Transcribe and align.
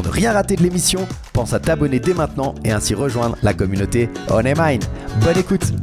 Pour 0.00 0.08
ne 0.08 0.14
rien 0.14 0.32
rater 0.32 0.56
de 0.56 0.62
l'émission, 0.62 1.06
pense 1.34 1.52
à 1.52 1.60
t'abonner 1.60 2.00
dès 2.00 2.14
maintenant 2.14 2.54
et 2.64 2.72
ainsi 2.72 2.94
rejoindre 2.94 3.36
la 3.42 3.52
communauté 3.52 4.08
On 4.30 4.42
Mine. 4.42 4.80
Bonne 5.22 5.36
écoute 5.36 5.74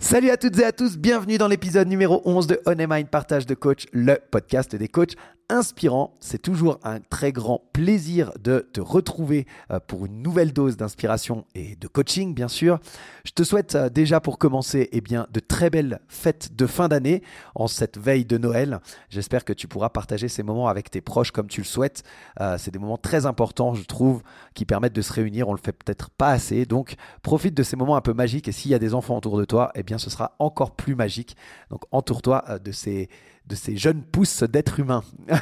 Salut 0.00 0.30
à 0.30 0.36
toutes 0.36 0.58
et 0.58 0.64
à 0.64 0.72
tous, 0.72 0.98
bienvenue 0.98 1.38
dans 1.38 1.46
l'épisode 1.46 1.86
numéro 1.86 2.22
11 2.24 2.48
de 2.48 2.60
On 2.66 2.74
Mind 2.74 3.06
Partage 3.06 3.46
de 3.46 3.54
Coach, 3.54 3.86
le 3.92 4.18
podcast 4.32 4.74
des 4.74 4.88
coachs 4.88 5.14
inspirants. 5.48 6.14
C'est 6.20 6.40
toujours 6.40 6.78
un 6.84 7.00
très 7.00 7.32
grand 7.32 7.62
plaisir 7.72 8.32
de 8.40 8.68
te 8.72 8.80
retrouver 8.80 9.46
euh, 9.70 9.80
pour 9.80 10.06
une 10.06 10.22
nouvelle 10.22 10.52
dose 10.52 10.76
d'inspiration 10.76 11.46
et 11.54 11.76
de 11.76 11.88
coaching, 11.88 12.34
bien 12.34 12.48
sûr. 12.48 12.78
Je 13.24 13.32
te 13.32 13.42
souhaite 13.42 13.74
euh, 13.74 13.88
déjà 13.88 14.20
pour 14.20 14.38
commencer 14.38 14.88
eh 14.92 15.00
bien, 15.00 15.26
de 15.32 15.40
très 15.40 15.70
belles 15.70 16.00
fêtes 16.08 16.54
de 16.56 16.66
fin 16.66 16.88
d'année 16.88 17.22
en 17.54 17.66
cette 17.66 17.98
veille 17.98 18.24
de 18.24 18.38
Noël. 18.38 18.80
J'espère 19.08 19.44
que 19.44 19.52
tu 19.52 19.68
pourras 19.68 19.88
partager 19.88 20.28
ces 20.28 20.42
moments 20.42 20.68
avec 20.68 20.90
tes 20.90 21.00
proches 21.00 21.30
comme 21.30 21.48
tu 21.48 21.60
le 21.60 21.66
souhaites. 21.66 22.02
Euh, 22.40 22.56
c'est 22.58 22.70
des 22.70 22.78
moments 22.78 22.98
très 22.98 23.26
importants, 23.26 23.74
je 23.74 23.84
trouve, 23.84 24.22
qui 24.54 24.64
permettent 24.64 24.94
de 24.94 25.02
se 25.02 25.12
réunir. 25.12 25.48
On 25.48 25.52
le 25.52 25.60
fait 25.62 25.72
peut-être 25.72 26.10
pas 26.10 26.30
assez. 26.30 26.66
Donc, 26.66 26.96
profite 27.22 27.54
de 27.54 27.62
ces 27.62 27.76
moments 27.76 27.96
un 27.96 28.00
peu 28.00 28.12
magiques 28.12 28.48
et 28.48 28.52
s'il 28.52 28.70
y 28.70 28.74
a 28.74 28.78
des 28.78 28.94
enfants 28.94 29.16
autour 29.16 29.38
de 29.38 29.44
toi, 29.44 29.70
eh 29.74 29.82
bien, 29.82 29.98
ce 29.98 30.10
sera 30.10 30.34
encore 30.38 30.72
plus 30.72 30.94
magique. 30.94 31.36
Donc, 31.70 31.82
entoure-toi 31.90 32.58
de 32.62 32.72
ces, 32.72 33.08
de 33.48 33.54
ces 33.54 33.76
jeunes 33.76 34.02
pousses 34.02 34.42
d'êtres 34.42 34.80
humains. 34.80 35.02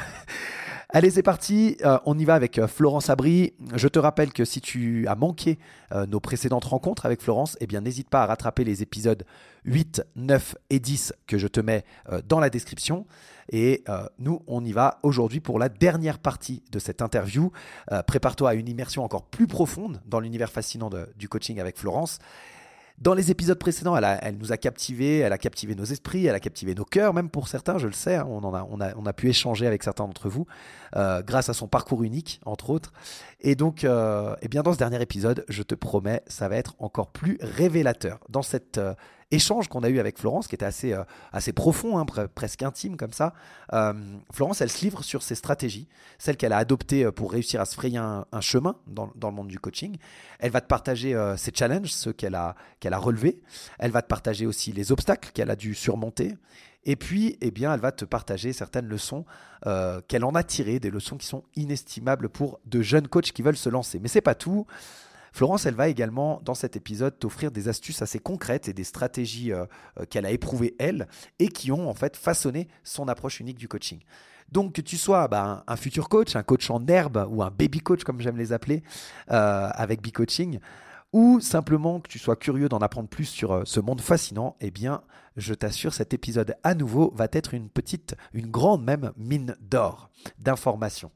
Allez, 0.89 1.11
c'est 1.11 1.23
parti. 1.23 1.75
Euh, 1.83 1.99
on 2.05 2.17
y 2.17 2.23
va 2.23 2.33
avec 2.33 2.57
euh, 2.57 2.67
Florence 2.67 3.09
Abri. 3.09 3.53
Je 3.75 3.89
te 3.89 3.99
rappelle 3.99 4.31
que 4.31 4.45
si 4.45 4.61
tu 4.61 5.05
as 5.09 5.15
manqué 5.15 5.59
euh, 5.91 6.05
nos 6.05 6.21
précédentes 6.21 6.63
rencontres 6.63 7.05
avec 7.05 7.21
Florence, 7.21 7.57
eh 7.59 7.67
bien, 7.67 7.81
n'hésite 7.81 8.09
pas 8.09 8.23
à 8.23 8.25
rattraper 8.25 8.63
les 8.63 8.83
épisodes 8.83 9.25
8, 9.65 10.01
9 10.15 10.55
et 10.69 10.79
10 10.79 11.13
que 11.27 11.37
je 11.37 11.47
te 11.47 11.59
mets 11.59 11.83
dans 12.25 12.39
la 12.39 12.49
description. 12.49 13.05
Et 13.51 13.83
nous, 14.17 14.41
on 14.47 14.63
y 14.63 14.71
va 14.71 14.99
aujourd'hui 15.03 15.41
pour 15.41 15.59
la 15.59 15.67
dernière 15.67 16.19
partie 16.19 16.63
de 16.71 16.79
cette 16.79 17.01
interview. 17.01 17.51
Prépare-toi 18.07 18.51
à 18.51 18.53
une 18.53 18.69
immersion 18.69 19.03
encore 19.03 19.25
plus 19.25 19.45
profonde 19.45 20.01
dans 20.05 20.21
l'univers 20.21 20.51
fascinant 20.51 20.89
du 21.17 21.27
coaching 21.27 21.59
avec 21.59 21.77
Florence. 21.77 22.19
Dans 22.99 23.13
les 23.13 23.29
épisodes 23.29 23.59
précédents, 23.59 23.95
elle, 23.95 24.37
nous 24.37 24.51
a 24.51 24.57
captivés, 24.57 25.19
elle 25.19 25.31
a 25.31 25.37
captivé 25.37 25.75
nos 25.75 25.83
esprits, 25.83 26.25
elle 26.25 26.33
a 26.33 26.39
captivé 26.39 26.73
nos 26.73 26.83
cœurs, 26.83 27.13
même 27.13 27.29
pour 27.29 27.47
certains, 27.47 27.77
je 27.77 27.85
le 27.85 27.93
sais, 27.93 28.15
hein, 28.15 28.25
on, 28.27 29.05
a 29.05 29.13
pu 29.13 29.29
échanger 29.29 29.67
avec 29.67 29.83
certains 29.83 30.07
d'entre 30.07 30.29
vous, 30.29 30.47
euh, 30.95 31.21
grâce 31.21 31.47
à 31.49 31.53
son 31.53 31.67
parcours 31.67 32.01
unique, 32.01 32.41
entre 32.43 32.71
autres. 32.71 32.93
Et 33.39 33.55
donc, 33.55 33.83
euh, 33.83 34.35
eh 34.41 34.47
bien, 34.47 34.63
dans 34.63 34.73
ce 34.73 34.79
dernier 34.79 35.01
épisode, 35.01 35.45
je 35.47 35.61
te 35.61 35.75
promets, 35.75 36.23
ça 36.27 36.49
va 36.49 36.55
être 36.55 36.75
encore 36.79 37.11
plus 37.11 37.37
révélateur. 37.39 38.19
Dans 38.29 38.41
cette 38.41 38.79
euh, 38.79 38.95
échange 39.29 39.67
qu'on 39.67 39.83
a 39.83 39.89
eu 39.89 39.99
avec 39.99 40.17
Florence, 40.17 40.47
qui 40.47 40.55
était 40.55 40.65
assez, 40.65 40.93
euh, 40.93 41.03
assez 41.31 41.53
profond, 41.53 41.99
hein, 41.99 42.05
presque 42.33 42.63
intime 42.63 42.97
comme 42.97 43.13
ça, 43.13 43.33
Florence, 44.31 44.61
elle 44.61 44.71
se 44.71 44.83
livre 44.83 45.03
sur 45.03 45.21
ses 45.21 45.35
stratégies, 45.35 45.87
celles 46.17 46.37
qu'elle 46.37 46.53
a 46.53 46.57
adoptées 46.57 47.11
pour 47.11 47.31
réussir 47.31 47.61
à 47.61 47.65
se 47.65 47.75
frayer 47.75 47.97
un, 47.97 48.25
chemin 48.41 48.75
dans, 48.87 49.11
dans, 49.15 49.29
le 49.29 49.35
monde 49.35 49.49
du 49.49 49.59
coaching. 49.59 49.97
Elle 50.39 50.51
va 50.51 50.61
te 50.61 50.67
partager 50.67 51.15
ses 51.35 51.51
challenges, 51.53 51.91
ceux 51.91 52.13
qu'elle 52.13 52.35
a, 52.35 52.55
qu'elle 52.79 52.93
a 52.93 52.97
relevés. 52.97 53.41
Elle 53.77 53.91
va 53.91 54.01
te 54.01 54.07
partager 54.07 54.45
aussi 54.45 54.71
les 54.71 54.91
obstacles 54.91 55.31
qu'elle 55.33 55.51
a 55.51 55.57
dû 55.57 55.75
surmonter. 55.75 56.37
Et 56.87 56.95
puis, 56.95 57.37
eh 57.41 57.51
bien, 57.51 57.71
elle 57.71 57.79
va 57.79 57.91
te 57.91 58.05
partager 58.05 58.53
certaines 58.53 58.87
leçons 58.87 59.25
qu'elle 60.07 60.23
en 60.23 60.33
a 60.33 60.43
tirées, 60.43 60.79
des 60.79 60.89
leçons 60.89 61.17
qui 61.17 61.27
sont 61.27 61.43
inestimables 61.55 62.29
pour 62.29 62.59
de 62.65 62.81
jeunes 62.81 63.07
coachs 63.07 63.31
qui 63.31 63.41
veulent 63.41 63.57
se 63.57 63.69
lancer. 63.69 63.99
Mais 63.99 64.07
c'est 64.07 64.21
pas 64.21 64.35
tout. 64.35 64.65
Florence, 65.37 65.67
elle 65.67 65.75
va 65.75 65.87
également, 65.87 66.41
dans 66.43 66.55
cet 66.55 66.75
épisode, 66.75 67.19
t'offrir 67.19 67.51
des 67.51 67.67
astuces 67.67 68.01
assez 68.01 68.17
concrètes 68.17 68.69
et 68.69 68.73
des 68.73 68.83
stratégies 68.83 69.53
euh, 69.53 69.65
euh, 69.99 70.05
qu'elle 70.09 70.25
a 70.25 70.31
éprouvées, 70.31 70.75
elle, 70.79 71.07
et 71.37 71.49
qui 71.49 71.71
ont 71.71 71.87
en 71.87 71.93
fait 71.93 72.17
façonné 72.17 72.67
son 72.83 73.07
approche 73.07 73.39
unique 73.39 73.59
du 73.59 73.67
coaching. 73.67 73.99
Donc 74.51 74.73
que 74.73 74.81
tu 74.81 74.97
sois 74.97 75.27
bah, 75.27 75.63
un, 75.67 75.75
futur 75.75 76.09
coach, 76.09 76.35
un 76.35 76.41
coach 76.41 76.71
en 76.71 76.83
herbe 76.87 77.27
ou 77.29 77.43
un 77.43 77.51
baby 77.51 77.81
coach 77.81 78.03
comme 78.03 78.19
j'aime 78.19 78.37
les 78.37 78.51
appeler 78.51 78.81
euh, 79.29 79.69
avec 79.73 80.01
B-Coaching, 80.01 80.59
ou 81.17 81.39
simplement 81.39 81.99
que 81.99 82.07
tu 82.09 82.19
sois 82.19 82.35
curieux 82.35 82.69
d'en 82.69 82.77
apprendre 82.77 83.09
plus 83.09 83.25
sur 83.25 83.63
ce 83.65 83.79
monde 83.79 84.01
fascinant, 84.01 84.55
eh 84.61 84.69
bien 84.69 85.01
je 85.35 85.55
t'assure 85.55 85.91
cet 85.91 86.13
épisode 86.13 86.55
à 86.61 86.75
nouveau 86.75 87.11
va 87.15 87.27
être 87.31 87.55
une 87.55 87.69
petite, 87.69 88.13
une 88.33 88.51
grande 88.51 88.83
même 88.83 89.11
mine 89.17 89.55
d'or 89.59 90.11
d'informations. 90.37 91.09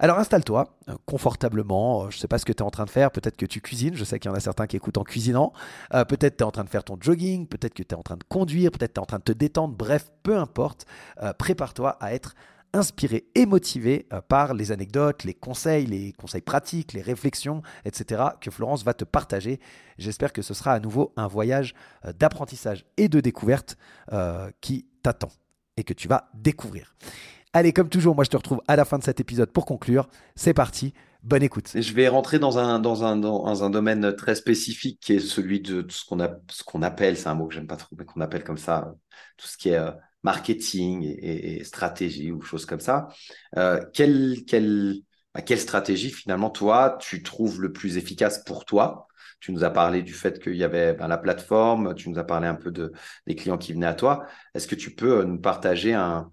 Alors 0.00 0.18
installe-toi 0.18 0.76
euh, 0.88 0.96
confortablement. 1.06 2.02
Euh, 2.02 2.10
je 2.10 2.16
ne 2.16 2.20
sais 2.20 2.26
pas 2.26 2.38
ce 2.38 2.44
que 2.44 2.52
tu 2.52 2.64
es 2.64 2.66
en 2.66 2.70
train 2.70 2.84
de 2.84 2.90
faire. 2.90 3.12
Peut-être 3.12 3.36
que 3.36 3.46
tu 3.46 3.60
cuisines. 3.60 3.94
Je 3.94 4.04
sais 4.04 4.18
qu'il 4.18 4.28
y 4.28 4.34
en 4.34 4.36
a 4.36 4.40
certains 4.40 4.66
qui 4.66 4.76
écoutent 4.76 4.98
en 4.98 5.04
cuisinant. 5.04 5.52
Euh, 5.94 6.04
peut-être 6.04 6.36
tu 6.36 6.42
es 6.42 6.46
en 6.46 6.52
train 6.52 6.64
de 6.64 6.68
faire 6.68 6.84
ton 6.84 6.96
jogging. 7.00 7.46
Peut-être 7.46 7.74
que 7.74 7.82
tu 7.84 7.94
es 7.94 7.98
en 7.98 8.02
train 8.02 8.16
de 8.16 8.24
conduire. 8.24 8.72
Peut-être 8.72 8.94
tu 8.94 9.00
es 9.00 9.02
en 9.02 9.06
train 9.06 9.18
de 9.18 9.24
te 9.24 9.32
détendre. 9.32 9.74
Bref, 9.76 10.10
peu 10.22 10.36
importe. 10.36 10.86
Prépare-toi 11.38 11.96
à 12.00 12.14
être 12.14 12.34
inspiré 12.72 13.26
et 13.34 13.46
motivé 13.46 14.06
par 14.28 14.54
les 14.54 14.72
anecdotes, 14.72 15.24
les 15.24 15.34
conseils, 15.34 15.86
les 15.86 16.12
conseils 16.12 16.42
pratiques, 16.42 16.92
les 16.92 17.02
réflexions, 17.02 17.62
etc. 17.84 18.22
que 18.40 18.50
Florence 18.50 18.84
va 18.84 18.94
te 18.94 19.04
partager. 19.04 19.60
J'espère 19.98 20.32
que 20.32 20.42
ce 20.42 20.54
sera 20.54 20.72
à 20.72 20.80
nouveau 20.80 21.12
un 21.16 21.26
voyage 21.26 21.74
d'apprentissage 22.18 22.84
et 22.96 23.08
de 23.08 23.20
découverte 23.20 23.76
qui 24.60 24.86
t'attend 25.02 25.30
et 25.76 25.84
que 25.84 25.94
tu 25.94 26.08
vas 26.08 26.30
découvrir. 26.34 26.94
Allez, 27.52 27.72
comme 27.72 27.88
toujours, 27.88 28.14
moi 28.14 28.24
je 28.24 28.30
te 28.30 28.36
retrouve 28.36 28.60
à 28.68 28.76
la 28.76 28.84
fin 28.84 28.98
de 28.98 29.04
cet 29.04 29.20
épisode 29.20 29.50
pour 29.50 29.64
conclure. 29.64 30.08
C'est 30.36 30.52
parti, 30.52 30.92
bonne 31.22 31.42
écoute. 31.42 31.70
Je 31.74 31.92
vais 31.94 32.08
rentrer 32.08 32.38
dans 32.38 32.58
un, 32.58 32.78
dans 32.78 33.04
un, 33.04 33.16
dans 33.16 33.64
un 33.64 33.70
domaine 33.70 34.14
très 34.14 34.34
spécifique 34.34 35.00
qui 35.00 35.14
est 35.14 35.20
celui 35.20 35.60
de, 35.60 35.86
ce 35.88 36.04
qu'on 36.04 36.82
appelle, 36.82 37.16
c'est 37.16 37.28
un 37.28 37.34
mot 37.34 37.46
que 37.46 37.54
j'aime 37.54 37.66
pas 37.66 37.76
trop, 37.76 37.96
mais 37.98 38.04
qu'on 38.04 38.20
appelle 38.20 38.44
comme 38.44 38.58
ça, 38.58 38.92
tout 39.38 39.46
ce 39.46 39.56
qui 39.56 39.70
est 39.70 39.76
euh, 39.76 39.92
marketing 40.22 41.16
et, 41.20 41.62
stratégie 41.64 42.32
ou 42.32 42.40
choses 42.40 42.66
comme 42.66 42.80
ça. 42.80 43.08
Euh, 43.56 43.84
quelle, 43.92 44.44
quelle, 44.46 44.96
bah, 45.34 45.42
quelle 45.42 45.60
stratégie 45.60 46.10
finalement 46.10 46.50
toi 46.50 46.98
tu 47.00 47.22
trouves 47.22 47.60
le 47.60 47.72
plus 47.72 47.96
efficace 47.96 48.42
pour 48.44 48.64
toi? 48.64 49.06
Tu 49.40 49.52
nous 49.52 49.62
as 49.62 49.70
parlé 49.70 50.02
du 50.02 50.14
fait 50.14 50.42
qu'il 50.42 50.56
y 50.56 50.64
avait 50.64 50.94
ben, 50.94 51.06
la 51.06 51.18
plateforme, 51.18 51.94
tu 51.94 52.10
nous 52.10 52.18
as 52.18 52.24
parlé 52.24 52.48
un 52.48 52.56
peu 52.56 52.72
de, 52.72 52.92
des 53.26 53.36
clients 53.36 53.58
qui 53.58 53.72
venaient 53.72 53.86
à 53.86 53.94
toi. 53.94 54.26
Est-ce 54.54 54.66
que 54.66 54.74
tu 54.74 54.94
peux 54.94 55.20
euh, 55.20 55.24
nous 55.24 55.40
partager 55.40 55.94
un, 55.94 56.32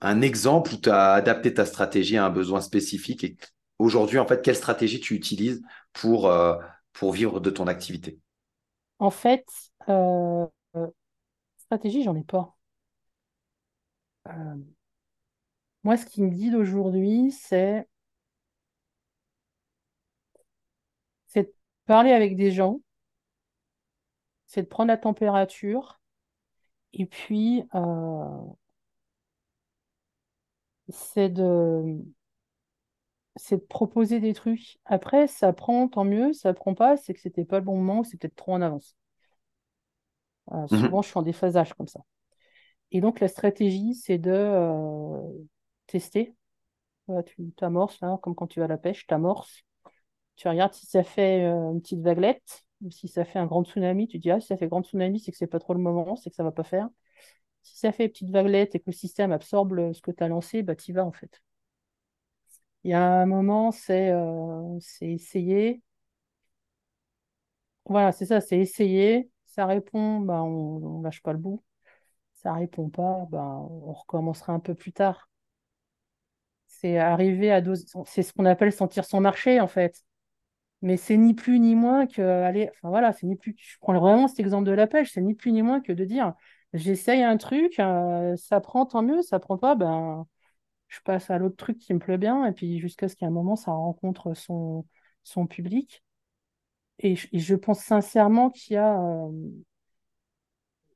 un 0.00 0.20
exemple 0.20 0.74
où 0.74 0.76
tu 0.76 0.90
as 0.90 1.12
adapté 1.12 1.54
ta 1.54 1.64
stratégie 1.64 2.16
à 2.16 2.26
un 2.26 2.30
besoin 2.30 2.60
spécifique 2.60 3.24
et 3.24 3.36
aujourd'hui, 3.78 4.18
en 4.18 4.26
fait, 4.26 4.42
quelle 4.42 4.56
stratégie 4.56 5.00
tu 5.00 5.14
utilises 5.14 5.62
pour, 5.92 6.28
euh, 6.28 6.56
pour 6.92 7.12
vivre 7.12 7.40
de 7.40 7.50
ton 7.50 7.66
activité? 7.66 8.18
En 8.98 9.10
fait, 9.10 9.44
stratégie, 11.64 12.02
j'en 12.04 12.16
ai 12.16 12.24
pas. 12.24 12.56
Euh, 14.28 14.74
moi, 15.84 15.96
ce 15.96 16.04
qui 16.06 16.20
me 16.22 16.30
dit 16.30 16.50
d'aujourd'hui, 16.50 17.30
c'est 17.30 17.86
de 21.34 21.52
parler 21.86 22.12
avec 22.12 22.34
des 22.36 22.50
gens, 22.50 22.80
c'est 24.46 24.62
de 24.62 24.66
prendre 24.68 24.88
la 24.88 24.96
température, 24.96 26.00
et 26.94 27.06
puis 27.06 27.64
c'est 30.88 31.28
de 31.28 32.04
de 33.52 33.56
proposer 33.56 34.18
des 34.20 34.34
trucs. 34.34 34.78
Après, 34.84 35.26
ça 35.28 35.52
prend, 35.52 35.86
tant 35.88 36.02
mieux, 36.04 36.32
ça 36.32 36.52
prend 36.52 36.74
pas, 36.74 36.96
c'est 36.96 37.14
que 37.14 37.20
c'était 37.20 37.44
pas 37.44 37.58
le 37.60 37.64
bon 37.64 37.76
moment, 37.76 38.02
c'est 38.04 38.16
peut-être 38.18 38.34
trop 38.36 38.54
en 38.54 38.60
avance. 38.62 38.96
Euh, 40.52 40.66
mhm. 40.70 40.78
souvent, 40.80 41.02
je 41.02 41.08
suis 41.08 41.18
en 41.18 41.22
déphasage 41.22 41.74
comme 41.74 41.88
ça. 41.88 42.00
Et 42.92 43.00
donc, 43.00 43.20
la 43.20 43.28
stratégie, 43.28 43.94
c'est 43.94 44.18
de 44.18 44.30
euh, 44.32 45.20
tester. 45.86 46.34
tu 47.26 47.52
t'amorces, 47.56 48.00
là, 48.00 48.18
comme 48.22 48.34
quand 48.34 48.46
tu 48.46 48.60
vas 48.60 48.66
à 48.66 48.68
la 48.68 48.78
pêche, 48.78 49.06
tu 49.06 49.14
amorces. 49.14 49.62
Tu 50.36 50.48
regardes 50.48 50.74
si 50.74 50.86
ça 50.86 51.04
fait 51.04 51.44
euh, 51.44 51.72
une 51.72 51.80
petite 51.82 52.00
vaguelette 52.00 52.64
ou 52.82 52.90
si 52.90 53.08
ça 53.08 53.24
fait 53.24 53.38
un 53.38 53.46
grand 53.46 53.64
tsunami. 53.64 54.08
Tu 54.08 54.18
dis, 54.18 54.30
ah, 54.30 54.40
si 54.40 54.48
ça 54.48 54.56
fait 54.56 54.68
grand 54.68 54.82
tsunami, 54.82 55.20
c'est 55.20 55.32
que 55.32 55.38
c'est 55.38 55.46
pas 55.46 55.60
trop 55.60 55.74
le 55.74 55.80
moment, 55.80 56.16
c'est 56.16 56.30
que 56.30 56.36
ça 56.36 56.44
va 56.44 56.52
pas 56.52 56.64
faire. 56.64 56.88
Si 57.62 57.78
ça 57.78 57.92
fait 57.92 58.08
petite 58.08 58.30
vaguelette 58.30 58.74
et 58.74 58.80
que 58.80 58.86
le 58.88 58.92
système 58.92 59.32
absorbe 59.32 59.92
ce 59.92 60.02
que 60.02 60.10
tu 60.12 60.22
as 60.24 60.28
lancé, 60.28 60.62
bah, 60.62 60.76
tu 60.76 60.92
y 60.92 60.94
vas 60.94 61.04
en 61.04 61.12
fait. 61.12 61.42
Il 62.84 62.90
y 62.90 62.94
a 62.94 63.02
un 63.20 63.26
moment, 63.26 63.72
c'est 63.72 64.12
c'est 64.80 65.08
essayer. 65.08 65.82
Voilà, 67.86 68.12
c'est 68.12 68.26
ça, 68.26 68.40
c'est 68.40 68.58
essayer. 68.58 69.30
Ça 69.54 69.66
répond, 69.66 70.20
bah, 70.20 70.42
on 70.42 70.98
ne 70.98 71.04
lâche 71.04 71.22
pas 71.22 71.32
le 71.32 71.38
bout. 71.38 71.62
Ça 72.34 72.52
répond 72.54 72.90
pas, 72.90 73.26
bah, 73.30 73.42
on 73.44 73.92
recommencera 73.92 74.52
un 74.54 74.60
peu 74.60 74.74
plus 74.74 74.92
tard. 74.92 75.30
C'est 76.66 76.98
arriver 76.98 77.50
à 77.52 77.60
doser, 77.60 77.86
c'est 78.06 78.22
ce 78.22 78.32
qu'on 78.32 78.44
appelle 78.46 78.72
sentir 78.72 79.04
son 79.04 79.20
marché 79.20 79.60
en 79.60 79.68
fait. 79.68 80.02
Mais 80.82 80.96
c'est 80.98 81.16
ni 81.16 81.34
plus 81.34 81.60
ni 81.60 81.76
moins 81.76 82.06
que 82.06 82.22
aller, 82.22 82.70
enfin 82.72 82.90
voilà, 82.90 83.12
c'est 83.12 83.26
ni 83.26 83.36
plus. 83.36 83.54
Je 83.58 83.78
prends 83.80 83.98
vraiment 84.00 84.28
cet 84.28 84.40
exemple 84.40 84.66
de 84.66 84.72
la 84.72 84.86
pêche, 84.88 85.12
c'est 85.12 85.22
ni 85.22 85.34
plus 85.34 85.52
ni 85.52 85.62
moins 85.62 85.80
que 85.80 85.92
de 85.92 86.04
dire 86.06 86.34
j'essaye 86.74 87.22
un 87.24 87.36
truc, 87.38 87.78
euh, 87.80 88.36
ça 88.36 88.60
prend 88.60 88.86
tant 88.86 89.02
mieux, 89.02 89.22
ça 89.22 89.40
prend 89.40 89.58
pas, 89.58 89.74
ben 89.76 90.26
je 90.88 91.00
passe 91.04 91.30
à 91.30 91.38
l'autre 91.38 91.56
truc 91.56 91.78
qui 91.78 91.94
me 91.94 92.00
plaît 92.00 92.18
bien, 92.18 92.46
et 92.46 92.52
puis 92.52 92.80
jusqu'à 92.80 93.08
ce 93.08 93.16
qu'à 93.16 93.26
un 93.26 93.30
moment 93.30 93.56
ça 93.56 93.72
rencontre 93.72 94.34
son, 94.34 94.86
son 95.24 95.46
public. 95.46 96.04
Et 97.00 97.16
je, 97.16 97.54
pense 97.54 97.80
sincèrement 97.80 98.50
qu'il 98.50 98.74
y 98.74 98.76
a, 98.76 99.00
euh, 99.00 99.30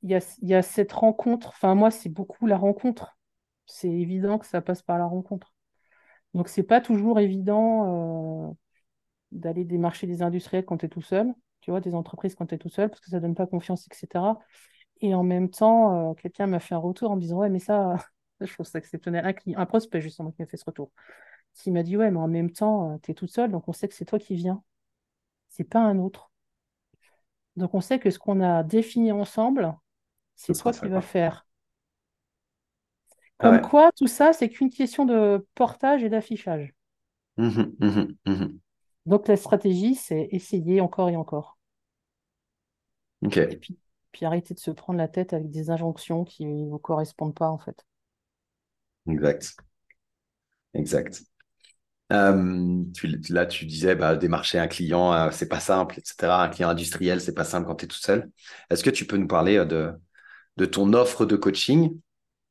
y 0.02 0.14
a, 0.14 0.36
il 0.42 0.48
y 0.48 0.54
a 0.54 0.62
cette 0.62 0.92
rencontre. 0.92 1.48
Enfin, 1.50 1.74
moi, 1.74 1.90
c'est 1.90 2.08
beaucoup 2.08 2.46
la 2.46 2.56
rencontre. 2.56 3.18
C'est 3.66 3.90
évident 3.90 4.38
que 4.38 4.46
ça 4.46 4.60
passe 4.60 4.82
par 4.82 4.98
la 4.98 5.06
rencontre. 5.06 5.52
Donc, 6.34 6.48
c'est 6.48 6.62
pas 6.62 6.80
toujours 6.80 7.20
évident 7.20 8.50
euh, 8.50 8.54
d'aller 9.32 9.64
démarcher 9.64 10.06
des 10.06 10.22
industriels 10.22 10.64
quand 10.64 10.78
tu 10.78 10.86
es 10.86 10.88
tout 10.88 11.02
seul, 11.02 11.34
tu 11.60 11.70
vois, 11.70 11.80
des 11.80 11.94
entreprises 11.94 12.34
quand 12.34 12.46
tu 12.46 12.54
es 12.56 12.58
tout 12.58 12.68
seul, 12.70 12.88
parce 12.90 13.00
que 13.00 13.10
ça 13.10 13.20
donne 13.20 13.34
pas 13.34 13.46
confiance, 13.46 13.86
etc. 13.88 14.40
Et 15.00 15.14
en 15.14 15.24
même 15.24 15.50
temps, 15.50 16.12
euh, 16.12 16.14
quelqu'un 16.14 16.46
m'a 16.46 16.60
fait 16.60 16.74
un 16.74 16.78
retour 16.78 17.10
en 17.12 17.16
me 17.16 17.20
disant 17.20 17.38
Ouais, 17.40 17.50
mais 17.50 17.60
ça, 17.60 17.96
je 18.40 18.52
trouve 18.54 18.66
ça 18.66 18.78
exceptionnel. 18.78 19.26
Un, 19.26 19.60
un 19.60 19.66
prospect, 19.66 20.00
justement, 20.00 20.32
qui 20.32 20.42
m'a 20.42 20.46
fait 20.48 20.56
ce 20.58 20.64
retour. 20.66 20.92
Qui 21.54 21.70
m'a 21.72 21.82
dit 21.84 21.96
Ouais, 21.96 22.10
mais 22.10 22.20
en 22.20 22.28
même 22.28 22.52
temps, 22.52 22.94
euh, 22.94 22.98
tu 23.02 23.12
es 23.12 23.14
tout 23.14 23.28
seul, 23.28 23.50
donc 23.52 23.68
on 23.68 23.72
sait 23.72 23.88
que 23.88 23.94
c'est 23.94 24.04
toi 24.06 24.18
qui 24.18 24.36
viens. 24.36 24.62
C'est 25.50 25.64
pas 25.64 25.80
un 25.80 25.98
autre. 25.98 26.30
Donc 27.56 27.74
on 27.74 27.80
sait 27.82 27.98
que 27.98 28.08
ce 28.10 28.18
qu'on 28.18 28.40
a 28.40 28.62
défini 28.62 29.12
ensemble, 29.12 29.74
c'est 30.36 30.56
toi 30.56 30.74
qui 30.74 30.88
vas 30.88 31.02
faire. 31.02 31.46
Comme 33.38 33.60
quoi, 33.60 33.90
tout 33.96 34.06
ça, 34.06 34.32
c'est 34.32 34.48
qu'une 34.48 34.70
question 34.70 35.04
de 35.04 35.44
portage 35.56 36.04
et 36.04 36.08
d'affichage. 36.08 36.72
Mmh 37.38 37.64
mmh 37.80 38.14
mmh 38.26 38.58
Donc 39.06 39.26
la 39.26 39.36
stratégie, 39.36 39.96
c'est 39.96 40.28
essayer 40.30 40.80
encore 40.80 41.08
et 41.10 41.16
encore. 41.16 41.58
Et 43.50 43.56
puis, 43.56 43.76
puis 44.12 44.24
arrêter 44.24 44.54
de 44.54 44.58
se 44.60 44.70
prendre 44.70 44.96
la 44.98 45.08
tête 45.08 45.32
avec 45.34 45.50
des 45.50 45.68
injonctions 45.70 46.24
qui 46.24 46.46
ne 46.46 46.70
vous 46.70 46.78
correspondent 46.78 47.34
pas, 47.34 47.50
en 47.50 47.58
fait. 47.58 47.84
Exact. 49.08 49.56
Exact. 50.74 51.22
Euh, 52.12 52.84
là, 53.28 53.46
tu 53.46 53.66
disais, 53.66 53.94
bah, 53.94 54.16
démarcher 54.16 54.58
un 54.58 54.66
client, 54.66 55.12
euh, 55.12 55.30
c'est 55.30 55.48
pas 55.48 55.60
simple, 55.60 55.98
etc. 55.98 56.42
Un 56.44 56.48
client 56.48 56.70
industriel, 56.70 57.20
c'est 57.20 57.34
pas 57.34 57.44
simple 57.44 57.66
quand 57.66 57.76
tu 57.76 57.84
es 57.84 57.88
tout 57.88 57.98
seul. 57.98 58.30
Est-ce 58.70 58.82
que 58.82 58.90
tu 58.90 59.06
peux 59.06 59.16
nous 59.18 59.26
parler 59.26 59.58
euh, 59.58 59.64
de, 59.64 59.92
de 60.56 60.64
ton 60.64 60.92
offre 60.94 61.26
de 61.26 61.36
coaching, 61.36 61.98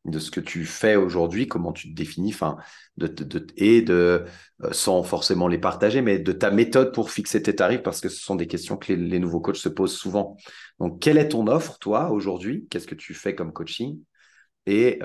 de 0.06 0.20
ce 0.20 0.32
que 0.32 0.40
tu 0.40 0.66
fais 0.66 0.96
aujourd'hui, 0.96 1.48
comment 1.48 1.74
tu 1.74 1.90
te 1.90 1.96
définis, 1.96 2.34
enfin, 2.34 2.58
de, 2.98 3.14
et 3.58 3.82
de, 3.82 4.26
sans 4.72 5.04
forcément 5.04 5.48
les 5.48 5.58
partager, 5.58 6.02
mais 6.02 6.20
de 6.20 6.32
ta 6.32 6.52
méthode 6.52 6.94
pour 6.94 7.12
fixer 7.12 7.42
tes 7.42 7.56
tarifs, 7.56 7.84
parce 7.84 8.00
que 8.00 8.10
ce 8.10 8.22
sont 8.22 8.36
des 8.36 8.48
questions 8.48 8.78
que 8.78 8.94
les, 8.94 9.20
nouveaux 9.20 9.42
coachs 9.42 9.58
se 9.58 9.70
posent 9.70 9.98
souvent. 9.98 10.38
Donc, 10.80 11.02
quelle 11.02 11.18
est 11.18 11.30
ton 11.30 11.48
offre, 11.48 11.78
toi, 11.80 12.12
aujourd'hui? 12.12 12.68
Qu'est-ce 12.70 12.88
que 12.88 12.96
tu 12.96 13.14
fais 13.14 13.36
comme 13.36 13.52
coaching? 13.52 14.00
Et 14.66 15.00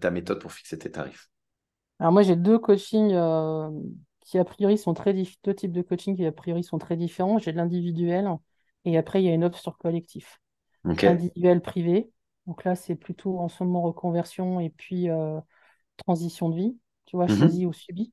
ta 0.00 0.10
méthode 0.10 0.40
pour 0.40 0.52
fixer 0.52 0.78
tes 0.78 0.90
tarifs? 0.90 1.31
Alors 2.02 2.10
moi, 2.10 2.22
j'ai 2.22 2.34
deux 2.34 2.58
coachings 2.58 3.12
euh, 3.12 3.70
qui, 4.22 4.36
a 4.36 4.44
priori, 4.44 4.76
sont 4.76 4.92
très 4.92 5.14
deux 5.14 5.54
types 5.54 5.70
de 5.70 5.82
coaching 5.82 6.16
qui, 6.16 6.26
a 6.26 6.32
priori, 6.32 6.64
sont 6.64 6.78
très 6.78 6.96
différents. 6.96 7.38
J'ai 7.38 7.52
l'individuel 7.52 8.28
et 8.84 8.98
après, 8.98 9.22
il 9.22 9.26
y 9.26 9.28
a 9.28 9.34
une 9.34 9.44
offre 9.44 9.60
sur 9.60 9.78
collectif. 9.78 10.40
Individuel 10.84 11.60
privé. 11.60 12.10
Donc 12.48 12.64
là, 12.64 12.74
c'est 12.74 12.96
plutôt 12.96 13.38
en 13.38 13.46
ce 13.46 13.62
moment 13.62 13.82
reconversion 13.82 14.58
et 14.58 14.70
puis 14.70 15.10
euh, 15.10 15.38
transition 15.96 16.48
de 16.48 16.56
vie, 16.56 16.76
tu 17.04 17.14
vois, 17.14 17.26
mm-hmm. 17.26 17.38
choisi 17.38 17.66
ou 17.66 17.72
subi. 17.72 18.12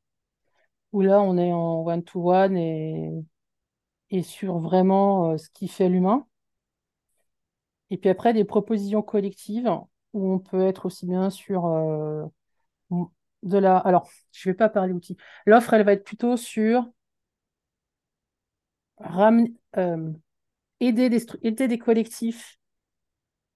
Où 0.92 1.02
là, 1.02 1.20
on 1.20 1.36
est 1.40 1.52
en 1.52 1.84
one-to-one 1.84 2.56
et, 2.58 3.10
et 4.12 4.22
sur 4.22 4.60
vraiment 4.60 5.32
euh, 5.32 5.38
ce 5.38 5.50
qui 5.50 5.68
fait 5.68 5.90
l'humain. 5.90 6.28
Et 7.90 7.98
puis 7.98 8.12
après, 8.12 8.34
des 8.34 8.46
propositions 8.46 9.02
collectives 9.02 9.72
où 10.14 10.32
on 10.32 10.38
peut 10.38 10.62
être 10.62 10.86
aussi 10.86 11.08
bien 11.08 11.32
sur 11.32 11.66
de 13.44 13.58
la. 13.58 13.78
Alors, 13.78 14.10
je 14.32 14.50
ne 14.50 14.54
vais 14.54 14.58
pas 14.58 14.70
parler 14.70 14.94
outils. 14.94 15.18
L'offre, 15.46 15.74
elle 15.74 15.86
va 15.86 15.94
être 15.94 16.04
plutôt 16.04 16.38
sur 16.38 16.86
euh, 19.78 20.14
aider, 20.80 21.10
des, 21.10 21.26
aider 21.42 21.68
des 21.68 21.78
collectifs 21.78 22.60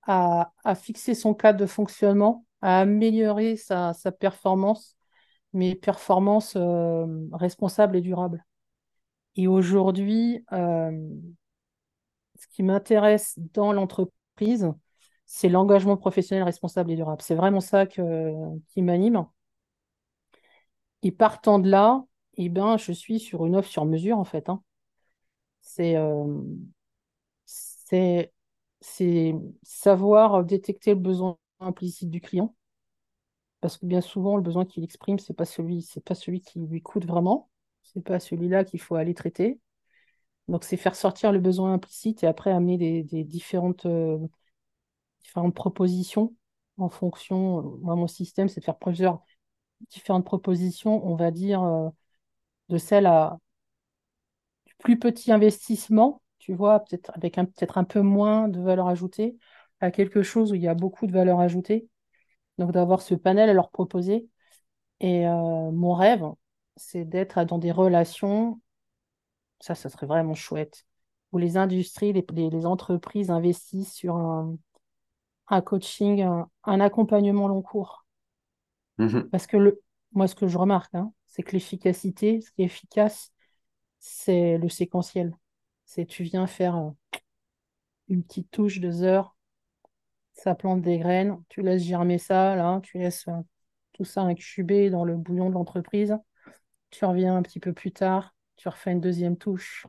à, 0.04 0.52
fixer 0.76 1.16
son 1.16 1.34
cadre 1.34 1.60
de 1.60 1.66
fonctionnement, 1.66 2.46
à 2.62 2.80
améliorer 2.82 3.56
sa, 3.56 3.94
performance, 4.20 4.98
mais 5.54 5.76
performance 5.76 6.56
euh, 6.58 7.06
responsable 7.34 7.98
et 7.98 8.02
durable. 8.02 8.46
Et 9.36 9.48
aujourd'hui, 9.48 10.46
euh, 10.52 10.92
ce 12.36 12.48
qui 12.48 12.64
m'intéresse 12.64 13.38
dans 13.54 13.74
l'entreprise, 13.74 14.72
c'est 15.26 15.50
l'engagement 15.50 15.98
professionnel 15.98 16.44
responsable 16.44 16.92
et 16.92 16.96
durable. 16.96 17.22
C'est 17.22 17.36
vraiment 17.36 17.62
ça 17.62 17.86
qui 17.86 18.02
m'anime. 18.82 19.26
Et 21.04 21.12
partant 21.12 21.60
de 21.60 21.70
là, 21.70 22.04
eh 22.38 22.50
ben, 22.50 22.78
je 22.78 22.92
suis 22.92 23.20
sur 23.20 23.46
une 23.46 23.56
offre 23.56 23.70
sur 23.70 23.86
mesure, 23.86 24.18
en 24.18 24.24
fait. 24.24 24.50
Hein. 24.50 24.64
Euh, 25.80 26.42
c'est 28.82 29.36
savoir 29.64 30.44
détecter 30.44 30.92
le 30.94 31.00
besoin 31.00 31.38
implicite 31.60 32.10
du 32.10 32.22
client. 32.22 32.56
Parce 33.62 33.78
que 33.78 33.86
bien 33.86 34.02
souvent, 34.02 34.36
le 34.36 34.42
besoin 34.42 34.66
qu'il 34.66 34.84
exprime, 34.84 35.20
ce 35.20 35.32
n'est 35.32 35.36
pas, 35.36 35.46
celui, 35.46 35.88
pas 36.06 36.16
celui 36.16 36.42
qui 36.42 36.60
lui 36.60 36.82
coûte 36.82 37.06
vraiment. 37.06 37.50
Ce 37.84 37.98
n'est 37.98 38.04
pas 38.04 38.20
celui-là 38.20 38.66
qu'il 38.66 38.82
faut 38.82 38.96
aller 38.96 39.14
traiter. 39.14 39.60
Donc, 40.48 40.64
c'est 40.66 40.78
faire 40.78 40.96
sortir 40.96 41.32
le 41.32 41.40
besoin 41.40 41.74
implicite 41.74 42.24
et 42.24 42.28
après 42.28 42.52
amener 42.52 43.04
des, 43.04 43.24
différentes, 43.24 43.86
euh, 43.86 44.18
différentes 45.22 45.56
propositions 45.56 46.36
en 46.78 46.90
fonction. 46.90 47.62
Moi, 47.82 47.96
mon 47.96 48.08
système, 48.08 48.50
c'est 48.50 48.60
de 48.60 48.66
faire 48.66 48.78
plusieurs 48.78 49.22
différentes 49.90 50.26
propositions, 50.26 51.06
on 51.06 51.16
va 51.16 51.32
dire, 51.32 51.64
euh, 51.64 51.90
de 52.70 52.78
celles 52.78 53.06
à 53.06 53.38
du 54.66 54.74
plus 54.80 55.00
petit 55.00 55.32
investissement, 55.32 56.22
tu 56.40 56.54
vois, 56.54 56.82
peut-être 56.82 57.12
avec 57.16 57.36
peut-être 57.36 57.78
un 57.78 57.84
peu 57.84 58.02
moins 58.02 58.48
de 58.50 58.60
valeur 58.62 58.88
ajoutée, 58.88 59.38
à 59.80 59.92
quelque 59.92 60.24
chose 60.24 60.52
où 60.52 60.56
il 60.56 60.62
y 60.62 60.68
a 60.68 60.74
beaucoup 60.76 61.08
de 61.08 61.14
valeur 61.14 61.40
ajoutée. 61.40 61.88
Donc 62.58 62.72
d'avoir 62.72 63.02
ce 63.02 63.16
panel 63.16 63.50
à 63.50 63.54
leur 63.54 63.72
proposer. 63.72 64.30
Et 65.00 65.28
euh, 65.28 65.72
mon 65.72 65.94
rêve, 65.94 66.26
c'est 66.78 67.06
d'être 67.06 67.44
dans 67.46 67.58
des 67.60 67.72
relations, 67.72 68.62
ça, 69.60 69.76
ça 69.76 69.90
serait 69.90 70.08
vraiment 70.08 70.36
chouette, 70.36 70.86
où 71.32 71.38
les 71.38 71.58
industries, 71.58 72.14
les, 72.14 72.66
entreprises 72.66 73.32
investissent 73.32 73.94
sur 73.94 74.16
un 75.48 75.62
coaching, 75.62 76.26
un 76.64 76.80
accompagnement 76.80 77.48
long 77.48 77.62
cours 77.62 78.03
Mhm. 78.98 79.30
Parce 79.30 79.48
que 79.48 79.58
le, 79.58 79.82
moi, 80.14 80.28
ce 80.28 80.36
que 80.36 80.48
je 80.48 80.58
remarque, 80.58 80.94
hein, 80.96 81.14
c'est 81.28 81.44
que 81.44 81.52
l'efficacité, 81.54 82.42
ce 82.42 82.52
qui 82.52 82.62
est 82.62 82.66
efficace, 82.66 83.32
c'est 84.00 84.58
le 84.58 84.70
séquentiel. 84.70 85.36
C'est 85.86 86.06
tu 86.06 86.24
viens 86.24 86.48
faire 86.48 86.78
euh, 86.78 86.92
une 88.10 88.24
petite 88.24 88.50
touche, 88.52 88.80
deux 88.80 89.04
heures, 89.04 89.36
ça 90.34 90.56
plante 90.56 90.82
des 90.82 91.00
graines, 91.00 91.42
tu 91.50 91.62
laisses 91.62 91.84
germer 91.84 92.18
ça, 92.18 92.56
là, 92.56 92.80
tu 92.84 92.98
laisses 93.00 93.28
euh, 93.28 93.42
tout 93.94 94.06
ça 94.06 94.22
incuber 94.24 94.90
dans 94.90 95.06
le 95.06 95.16
bouillon 95.18 95.50
de 95.50 95.56
l'entreprise. 95.56 96.18
Tu 96.92 97.06
reviens 97.06 97.38
un 97.38 97.44
petit 97.44 97.62
peu 97.62 97.74
plus 97.74 97.94
tard, 97.94 98.36
tu 98.58 98.70
refais 98.70 98.94
une 98.94 99.02
deuxième 99.02 99.38
touche. 99.38 99.88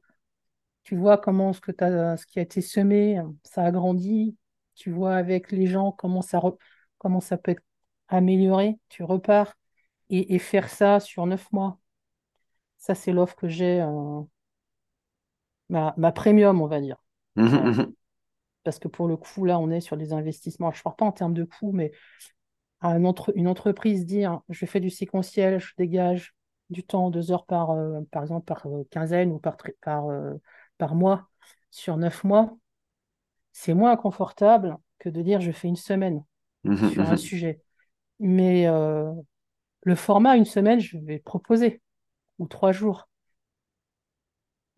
Tu 0.84 0.96
vois 0.96 1.18
comment 1.18 1.54
ce, 1.54 1.60
que 1.62 1.72
ce 1.72 2.26
qui 2.26 2.40
a 2.40 2.42
été 2.42 2.62
semé, 2.62 3.20
ça 3.44 3.64
a 3.64 3.72
grandi. 3.72 4.36
Tu 4.76 4.92
vois 4.92 5.16
avec 5.16 5.52
les 5.52 5.66
gens 5.66 5.92
comment 5.92 6.22
ça, 6.22 6.42
comment 6.98 7.20
ça 7.20 7.38
peut 7.38 7.52
être 7.52 7.63
améliorer, 8.08 8.78
tu 8.88 9.02
repars 9.02 9.54
et, 10.10 10.38
faire 10.38 10.68
ça 10.68 11.00
sur 11.00 11.26
neuf 11.26 11.50
mois. 11.52 11.78
Ça, 12.76 12.94
c'est 12.94 13.12
l'offre 13.12 13.36
que 13.36 13.48
j'ai, 13.48 13.80
euh, 13.80 14.20
ma, 15.68 16.12
premium, 16.12 16.60
on 16.60 16.66
va 16.66 16.80
dire. 16.80 16.96
Mmh 17.36 17.44
mmh 17.44 17.92
Parce 18.62 18.78
que 18.78 18.88
pour 18.88 19.08
le 19.08 19.16
coup, 19.16 19.44
là, 19.44 19.58
on 19.58 19.70
est 19.70 19.80
sur 19.80 19.96
des 19.96 20.12
investissements. 20.12 20.70
je 20.70 20.80
ne 20.80 20.82
parle 20.82 20.96
pas 20.96 21.06
en 21.06 21.12
termes 21.12 21.34
de 21.34 21.44
coûts, 21.44 21.72
mais 21.72 21.92
à 22.80 22.96
une, 22.96 23.06
entreprise 23.48 24.04
dire 24.04 24.40
je 24.50 24.66
fais 24.66 24.80
du 24.80 24.90
séquentiel, 24.90 25.58
je 25.58 25.72
dégage 25.78 26.34
du 26.70 26.84
temps, 26.84 27.10
deux 27.10 27.32
heures 27.32 27.46
par, 27.46 27.70
euh, 27.70 28.00
par 28.10 28.22
exemple, 28.22 28.44
par 28.44 28.66
euh, 28.66 28.86
quinzaine 28.90 29.32
ou 29.32 29.38
par, 29.38 29.56
par, 29.80 30.06
par 30.76 30.94
mois 30.94 31.28
sur 31.70 31.96
neuf 31.96 32.24
mois, 32.24 32.56
c'est 33.52 33.74
moins 33.74 33.96
confortable 33.96 34.76
que 34.98 35.08
de 35.08 35.22
dire 35.22 35.40
je 35.40 35.50
fais 35.50 35.68
une 35.68 35.76
semaine. 35.76 36.22
Sur 36.92 37.10
un 37.10 37.16
sujet. 37.16 37.60
Mais 38.20 38.66
euh, 38.66 39.12
le 39.82 39.94
format, 39.94 40.36
une 40.36 40.44
semaine, 40.44 40.80
je 40.80 40.98
vais 40.98 41.18
proposer, 41.18 41.82
ou 42.38 42.46
trois 42.46 42.72
jours. 42.72 43.08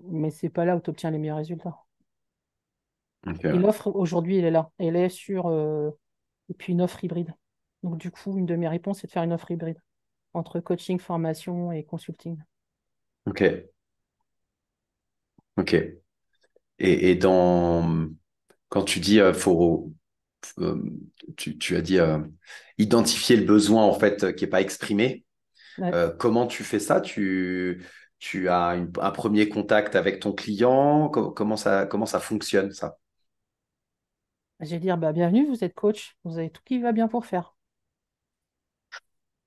Mais 0.05 0.31
c'est 0.31 0.49
pas 0.49 0.65
là 0.65 0.77
où 0.77 0.81
tu 0.81 0.91
obtiens 0.91 1.11
les 1.11 1.19
meilleurs 1.19 1.39
résultats. 1.39 1.77
Et 3.43 3.49
l'offre, 3.49 3.89
aujourd'hui, 3.89 4.39
elle 4.39 4.45
est 4.45 4.51
là. 4.51 4.71
Elle 4.79 4.97
est 4.97 5.09
sur... 5.09 5.47
euh, 5.47 5.91
et 6.49 6.55
puis 6.55 6.73
une 6.73 6.83
offre 6.83 7.03
hybride. 7.03 7.33
Donc, 7.83 7.99
du 7.99 8.11
coup, 8.11 8.39
une 8.39 8.47
de 8.47 8.57
mes 8.57 8.69
réponses, 8.69 9.01
c'est 9.01 9.07
de 9.09 9.13
faire 9.13 9.23
une 9.25 9.33
offre 9.33 9.51
hybride 9.51 9.81
entre 10.35 10.61
coaching, 10.61 10.99
formation 10.99 11.73
et 11.73 11.83
consulting. 11.85 12.39
Ok, 13.27 13.43
ok. 15.57 15.75
Et, 16.79 17.11
et 17.11 17.15
dans 17.15 18.09
quand 18.69 18.85
tu 18.85 19.01
dis 19.01 19.21
euh, 19.21 19.33
faut 19.33 19.87
euh, 19.89 19.95
tu, 21.37 21.59
tu 21.59 21.77
as 21.77 21.81
dit 21.83 21.99
euh, 21.99 22.19
identifier 22.79 23.37
le 23.37 23.45
besoin 23.45 23.85
en 23.85 23.95
fait 23.99 24.25
euh, 24.25 24.33
qui 24.33 24.45
est 24.45 24.49
pas 24.49 24.61
exprimé. 24.61 25.25
Ouais. 25.79 25.95
Euh, 25.95 26.11
comment 26.19 26.47
tu 26.47 26.65
fais 26.65 26.81
ça? 26.81 27.01
Tu 27.01 27.85
tu 28.21 28.49
as 28.51 28.77
une- 28.77 28.93
un 29.01 29.11
premier 29.13 29.49
contact 29.49 29.97
avec 29.97 30.21
ton 30.21 30.33
client? 30.33 31.09
Co- 31.11 31.33
comment 31.33 31.57
ça 31.57 31.87
comment 31.87 32.07
ça 32.07 32.21
fonctionne 32.21 32.73
ça? 32.73 32.99
Je 34.61 34.67
vais 34.69 34.79
dire, 34.81 34.99
bah, 34.99 35.15
bienvenue, 35.15 35.47
vous 35.47 35.65
êtes 35.65 35.73
coach, 35.75 36.15
vous 36.25 36.37
avez 36.39 36.51
tout 36.51 36.61
qui 36.67 36.79
va 36.79 36.93
bien 36.93 37.09
pour 37.09 37.25
faire. 37.25 37.55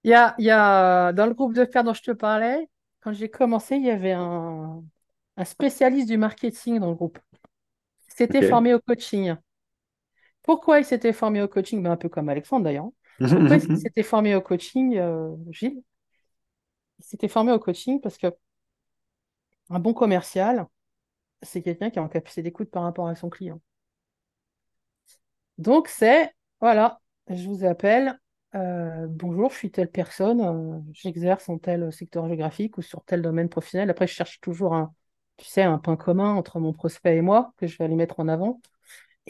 Il 0.03 0.11
y 0.11 0.13
a, 0.13 0.35
il 0.39 0.45
y 0.45 0.49
a, 0.51 1.11
dans 1.13 1.25
le 1.25 1.33
groupe 1.33 1.53
de 1.53 1.65
faire 1.65 1.83
dont 1.83 1.93
je 1.93 2.01
te 2.03 2.11
parlais, 2.11 2.69
quand 3.01 3.13
j'ai 3.13 3.29
commencé, 3.29 3.75
il 3.75 3.85
y 3.85 3.89
avait 3.91 4.13
un, 4.13 4.83
un 5.37 5.45
spécialiste 5.45 6.07
du 6.07 6.17
marketing 6.17 6.79
dans 6.79 6.89
le 6.89 6.95
groupe. 6.95 7.19
Ok. 8.29 8.41
formé 8.43 8.73
au 8.73 8.79
coaching. 8.79 9.35
Pourquoi 10.49 10.79
il 10.79 10.83
s'était 10.83 11.13
formé 11.13 11.43
au 11.43 11.47
coaching? 11.47 11.83
Ben, 11.83 11.91
un 11.91 11.95
peu 11.95 12.09
comme 12.09 12.27
Alexandre 12.27 12.63
d'ailleurs. 12.63 12.89
Pourquoi 13.19 13.57
est-ce 13.57 13.67
qu'il 13.67 13.77
s'était 13.77 14.01
formé 14.01 14.33
au 14.33 14.41
coaching, 14.41 14.97
euh, 14.97 15.29
Gilles? 15.51 15.83
Il 16.97 17.05
s'était 17.05 17.27
formé 17.27 17.51
au 17.51 17.59
coaching 17.59 18.01
parce 18.01 18.17
que 18.17 18.35
un 19.69 19.77
bon 19.77 19.93
commercial, 19.93 20.65
c'est 21.43 21.61
quelqu'un 21.61 21.91
qui 21.91 21.99
a 21.99 22.01
une 22.01 22.09
capacité 22.09 22.41
d'écoute 22.41 22.71
par 22.71 22.81
rapport 22.81 23.07
à 23.07 23.13
son 23.13 23.29
client. 23.29 23.61
Donc, 25.59 25.87
c'est, 25.87 26.33
voilà, 26.59 26.99
je 27.29 27.47
vous 27.47 27.63
appelle, 27.63 28.19
euh, 28.55 29.05
bonjour, 29.07 29.51
je 29.51 29.55
suis 29.55 29.69
telle 29.69 29.91
personne, 29.91 30.41
euh, 30.41 30.79
j'exerce 30.93 31.47
en 31.47 31.59
tel 31.59 31.93
secteur 31.93 32.27
géographique 32.27 32.75
ou 32.79 32.81
sur 32.81 33.03
tel 33.03 33.21
domaine 33.21 33.49
professionnel. 33.49 33.91
Après, 33.91 34.07
je 34.07 34.13
cherche 34.13 34.41
toujours 34.41 34.73
un, 34.73 34.95
tu 35.37 35.45
sais, 35.45 35.61
un 35.61 35.77
point 35.77 35.95
commun 35.95 36.33
entre 36.33 36.59
mon 36.59 36.73
prospect 36.73 37.17
et 37.17 37.21
moi 37.21 37.53
que 37.57 37.67
je 37.67 37.77
vais 37.77 37.83
aller 37.83 37.95
mettre 37.95 38.19
en 38.19 38.27
avant. 38.27 38.59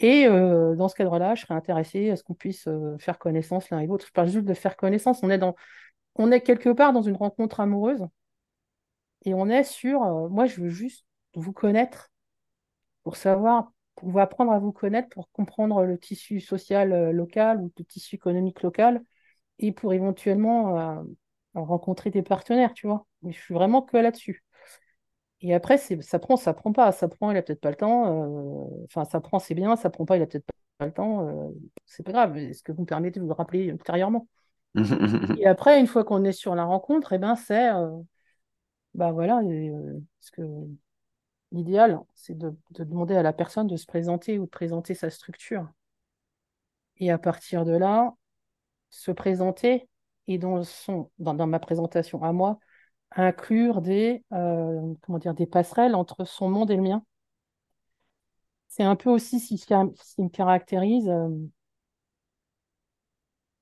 Et 0.00 0.26
euh, 0.26 0.74
dans 0.76 0.88
ce 0.88 0.94
cadre-là, 0.94 1.34
je 1.34 1.42
serais 1.42 1.54
intéressée 1.54 2.10
à 2.10 2.16
ce 2.16 2.24
qu'on 2.24 2.34
puisse 2.34 2.66
euh, 2.68 2.96
faire 2.98 3.18
connaissance 3.18 3.70
l'un 3.70 3.80
et 3.80 3.86
l'autre. 3.86 4.06
Je 4.06 4.12
parle 4.12 4.28
juste 4.28 4.46
de 4.46 4.54
faire 4.54 4.76
connaissance. 4.76 5.22
On 5.22 5.30
est 5.30 5.38
dans, 5.38 5.54
on 6.16 6.32
est 6.32 6.40
quelque 6.42 6.70
part 6.70 6.92
dans 6.92 7.02
une 7.02 7.16
rencontre 7.16 7.60
amoureuse 7.60 8.06
et 9.24 9.34
on 9.34 9.48
est 9.48 9.64
sur, 9.64 10.02
euh, 10.02 10.28
moi, 10.28 10.46
je 10.46 10.60
veux 10.62 10.68
juste 10.68 11.04
vous 11.34 11.52
connaître 11.52 12.10
pour 13.04 13.16
savoir, 13.16 13.72
pour 13.96 14.10
vous 14.10 14.18
apprendre 14.18 14.52
à 14.52 14.58
vous 14.58 14.72
connaître, 14.72 15.08
pour 15.10 15.30
comprendre 15.32 15.84
le 15.84 15.98
tissu 15.98 16.40
social 16.40 17.10
local 17.12 17.60
ou 17.60 17.72
le 17.78 17.84
tissu 17.84 18.16
économique 18.16 18.62
local 18.62 19.02
et 19.58 19.72
pour 19.72 19.92
éventuellement 19.94 21.04
rencontrer 21.54 22.10
des 22.10 22.22
partenaires, 22.22 22.74
tu 22.74 22.86
vois. 22.86 23.06
Mais 23.22 23.32
je 23.32 23.40
suis 23.40 23.54
vraiment 23.54 23.82
que 23.82 23.96
là-dessus. 23.96 24.44
Et 25.42 25.54
après, 25.54 25.78
ça 25.78 26.18
prend, 26.18 26.36
ça 26.36 26.52
prend 26.54 26.72
pas. 26.72 26.92
Ça 26.92 27.08
prend, 27.08 27.30
il 27.30 27.36
a 27.36 27.42
peut-être 27.42 27.60
pas 27.60 27.70
le 27.70 27.76
temps. 27.76 28.66
euh, 28.72 28.84
Enfin, 28.84 29.04
ça 29.04 29.20
prend, 29.20 29.38
c'est 29.38 29.54
bien. 29.54 29.76
Ça 29.76 29.90
prend 29.90 30.04
pas, 30.04 30.16
il 30.16 30.22
a 30.22 30.26
peut-être 30.26 30.46
pas 30.78 30.86
le 30.86 30.92
temps. 30.92 31.26
euh, 31.28 31.50
c'est 31.86 32.02
pas 32.02 32.12
grave. 32.12 32.36
Est-ce 32.36 32.62
que 32.62 32.72
vous 32.72 32.82
me 32.82 32.86
permettez 32.86 33.20
de 33.20 33.24
vous 33.24 33.28
le 33.30 33.34
rappeler 33.34 33.64
ultérieurement? 33.66 34.28
Et 35.34 35.46
après, 35.46 35.80
une 35.80 35.86
fois 35.88 36.04
qu'on 36.04 36.24
est 36.24 36.32
sur 36.32 36.54
la 36.54 36.64
rencontre, 36.64 37.12
eh 37.12 37.18
ben, 37.18 37.34
c'est, 37.36 37.70
euh, 37.72 37.90
bah 38.94 39.12
voilà, 39.12 39.40
parce 40.20 40.30
que 40.32 40.42
l'idéal, 41.52 42.00
c'est 42.16 42.36
de, 42.36 42.56
de 42.72 42.82
demander 42.84 43.14
à 43.14 43.22
la 43.22 43.32
personne 43.32 43.68
de 43.68 43.76
se 43.76 43.86
présenter 43.86 44.38
ou 44.40 44.46
de 44.46 44.50
présenter 44.50 44.94
sa 44.94 45.10
structure. 45.10 45.68
Et 46.98 47.10
à 47.10 47.18
partir 47.18 47.64
de 47.64 47.72
là, 47.72 48.14
se 48.90 49.10
présenter 49.12 49.88
et 50.28 50.38
dans 50.38 50.64
son, 50.64 51.10
dans, 51.20 51.34
dans 51.34 51.46
ma 51.48 51.60
présentation 51.60 52.22
à 52.24 52.32
moi, 52.32 52.58
inclure 53.12 53.80
des, 53.82 54.24
euh, 54.32 54.94
comment 55.02 55.18
dire, 55.18 55.34
des 55.34 55.46
passerelles 55.46 55.94
entre 55.94 56.24
son 56.24 56.48
monde 56.48 56.70
et 56.70 56.76
le 56.76 56.82
mien. 56.82 57.04
C'est 58.68 58.84
un 58.84 58.96
peu 58.96 59.10
aussi 59.10 59.40
ce 59.40 59.66
qui, 59.66 60.22
me 60.22 60.28
caractérise 60.28 61.08
euh, 61.08 61.28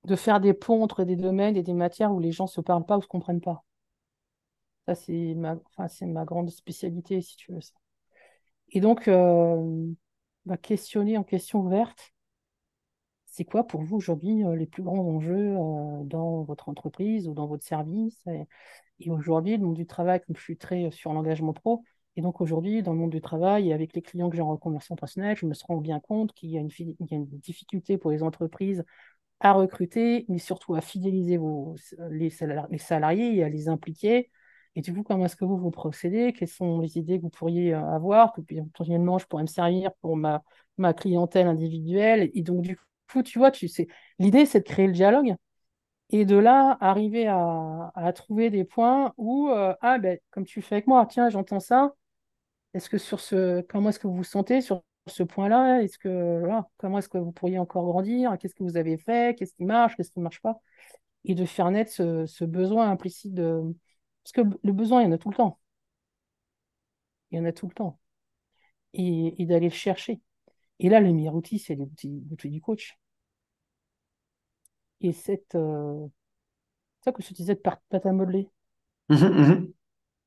de 0.05 0.17
faire 0.17 0.41
des 0.41 0.55
ponts 0.55 0.83
entre 0.83 1.05
des 1.05 1.17
domaines 1.17 1.57
et 1.57 1.63
des 1.63 1.73
matières 1.73 2.13
où 2.13 2.21
les 2.21 2.33
gens 2.33 2.45
ne 2.45 2.49
se 2.49 2.61
parlent 2.61 2.85
pas 2.85 2.97
ou 2.97 2.99
ne 2.99 3.03
se 3.03 3.09
comprennent 3.09 3.41
pas. 3.41 3.65
Ça, 4.87 4.95
c'est 4.95 5.35
ma, 5.35 5.57
enfin, 5.67 5.89
c'est 5.89 6.07
ma 6.07 6.25
grande 6.25 6.51
spécialité, 6.51 7.21
si 7.21 7.37
tu 7.37 7.53
veux 7.53 7.61
ça. 7.61 7.75
Et 8.71 8.81
donc, 8.81 9.09
euh, 9.09 9.87
bah, 10.47 10.57
questionner 10.57 11.19
en 11.19 11.25
question 11.25 11.61
ouverte, 11.61 12.13
c'est 13.39 13.45
quoi 13.45 13.65
pour 13.65 13.83
vous 13.83 13.97
aujourd'hui 13.97 14.45
euh, 14.45 14.57
les 14.57 14.67
plus 14.67 14.83
grands 14.83 14.99
enjeux 14.99 15.55
euh, 15.57 16.03
dans 16.05 16.43
votre 16.43 16.69
entreprise 16.69 17.29
ou 17.29 17.35
dans 17.35 17.47
votre 17.47 17.65
service? 17.65 18.21
Et, 18.99 19.11
aujourd'hui, 19.11 19.57
le 19.57 19.65
monde 19.65 19.77
du 19.77 19.87
travail, 19.87 20.21
comme 20.27 20.35
je 20.37 20.43
suis 20.43 20.57
très 20.57 20.91
sur 20.91 21.13
l'engagement 21.13 21.53
pro, 21.53 21.85
et 22.17 22.21
donc 22.21 22.41
aujourd'hui, 22.41 22.83
dans 22.83 22.93
le 22.93 22.99
monde 22.99 23.13
du 23.13 23.21
travail 23.21 23.69
et 23.69 23.73
avec 23.73 23.95
les 23.95 24.03
clients 24.03 24.29
que 24.29 24.35
j'ai 24.35 24.43
en 24.43 24.49
reconversion 24.49 24.97
personnelle, 24.97 25.37
je 25.37 25.47
me 25.47 25.55
rends 25.69 25.77
bien 25.77 26.01
compte 26.01 26.33
qu'il 26.33 26.51
y 26.51 26.59
a 26.59 26.61
une, 26.61 27.27
difficulté 27.27 27.97
pour 27.97 28.11
les 28.11 28.25
entreprises 28.25 28.85
à 29.41 29.53
recruter, 29.53 30.27
mais 30.29 30.39
surtout 30.39 30.75
à 30.75 30.81
fidéliser 30.81 31.37
vos, 31.37 31.77
les, 32.11 32.31
salari- 32.31 32.69
les 32.71 32.79
salariés 32.79 33.37
et 33.37 33.45
à 33.45 33.49
les 33.49 33.69
impliquer. 33.69 34.31
Et 34.75 34.81
du 34.81 34.93
coup, 34.93 35.05
comment 35.05 35.27
est-ce 35.27 35.37
que 35.37 35.45
vous 35.45 35.59
vous 35.59 35.71
procédez? 35.71 36.33
Quelles 36.33 36.49
sont 36.49 36.81
les 36.81 36.99
idées 36.99 37.19
que 37.19 37.23
vous 37.23 37.31
pourriez 37.31 37.75
euh, 37.75 37.85
avoir? 37.95 38.33
Que 38.33 38.41
potentiellement, 38.41 39.19
je 39.19 39.27
pourrais 39.27 39.45
me 39.45 39.49
servir 39.49 39.93
pour 40.01 40.17
ma, 40.17 40.43
ma 40.77 40.95
clientèle 40.95 41.47
individuelle. 41.47 42.31
Et 42.35 42.43
donc, 42.43 42.63
du 42.63 42.77
tu 43.25 43.39
vois, 43.39 43.51
tu 43.51 43.69
sais, 43.69 43.89
l'idée, 44.19 44.47
c'est 44.47 44.61
de 44.61 44.65
créer 44.65 44.87
le 44.87 44.93
dialogue 44.93 45.35
et 46.11 46.25
de 46.25 46.37
là, 46.37 46.77
arriver 46.81 47.27
à, 47.29 48.13
trouver 48.15 48.51
des 48.51 48.65
points 48.65 49.13
où, 49.19 49.51
euh, 49.51 49.75
ah, 49.83 49.99
ben, 49.99 50.19
comme 50.31 50.45
tu 50.47 50.63
fais 50.63 50.77
avec 50.77 50.87
moi, 50.87 51.07
tiens, 51.07 51.29
j'entends 51.31 51.61
ça. 51.61 51.95
Est-ce 52.75 52.91
que 52.91 52.99
sur 52.99 53.21
ce, 53.21 53.63
comment 53.63 53.91
est-ce 53.91 53.99
que 54.01 54.07
vous 54.07 54.17
vous 54.17 54.25
sentez 54.25 54.61
sur 54.61 54.83
ce 55.07 55.23
point-là? 55.23 55.83
Est-ce 55.83 55.99
que, 55.99 56.43
comment 56.79 56.99
est-ce 56.99 57.09
que 57.09 57.19
vous 57.19 57.33
pourriez 57.33 57.59
encore 57.59 57.85
grandir? 57.87 58.37
Qu'est-ce 58.39 58.55
que 58.55 58.63
vous 58.63 58.77
avez 58.77 58.99
fait? 58.99 59.37
Qu'est-ce 59.39 59.55
qui 59.55 59.65
marche? 59.65 59.97
Qu'est-ce 59.97 60.11
qui 60.11 60.21
ne 60.21 60.25
marche 60.25 60.41
pas? 60.43 60.61
Et 61.25 61.35
de 61.35 61.45
faire 61.47 61.71
naître 61.71 61.93
ce, 61.93 62.45
besoin 62.45 62.91
implicite 62.91 63.35
de. 63.35 63.63
Parce 64.25 64.33
que 64.33 64.43
le 64.65 64.73
besoin, 64.73 65.03
il 65.03 65.07
y 65.07 65.09
en 65.09 65.13
a 65.13 65.19
tout 65.19 65.31
le 65.31 65.37
temps. 65.37 65.59
Il 67.31 67.39
y 67.39 67.41
en 67.41 67.45
a 67.47 67.53
tout 67.53 67.67
le 67.67 67.73
temps. 67.75 67.99
Et 68.95 69.47
d'aller 69.47 69.69
le 69.69 69.75
chercher. 69.75 70.21
Et 70.81 70.89
là, 70.89 71.01
le 71.01 71.13
meilleur 71.13 71.35
outil, 71.37 71.59
c'est 71.61 71.77
l'outil 71.77 72.51
du 72.51 72.61
coach. 72.61 72.99
Et 75.01 75.13
cette, 75.13 75.57
euh, 75.57 76.07
ça 77.05 77.13
que 77.13 77.23
je 77.25 77.29
te 77.31 77.35
disais 77.35 77.57
de 77.57 77.61
pâte 77.61 77.83
à 78.07 78.13
modeler, 78.13 78.49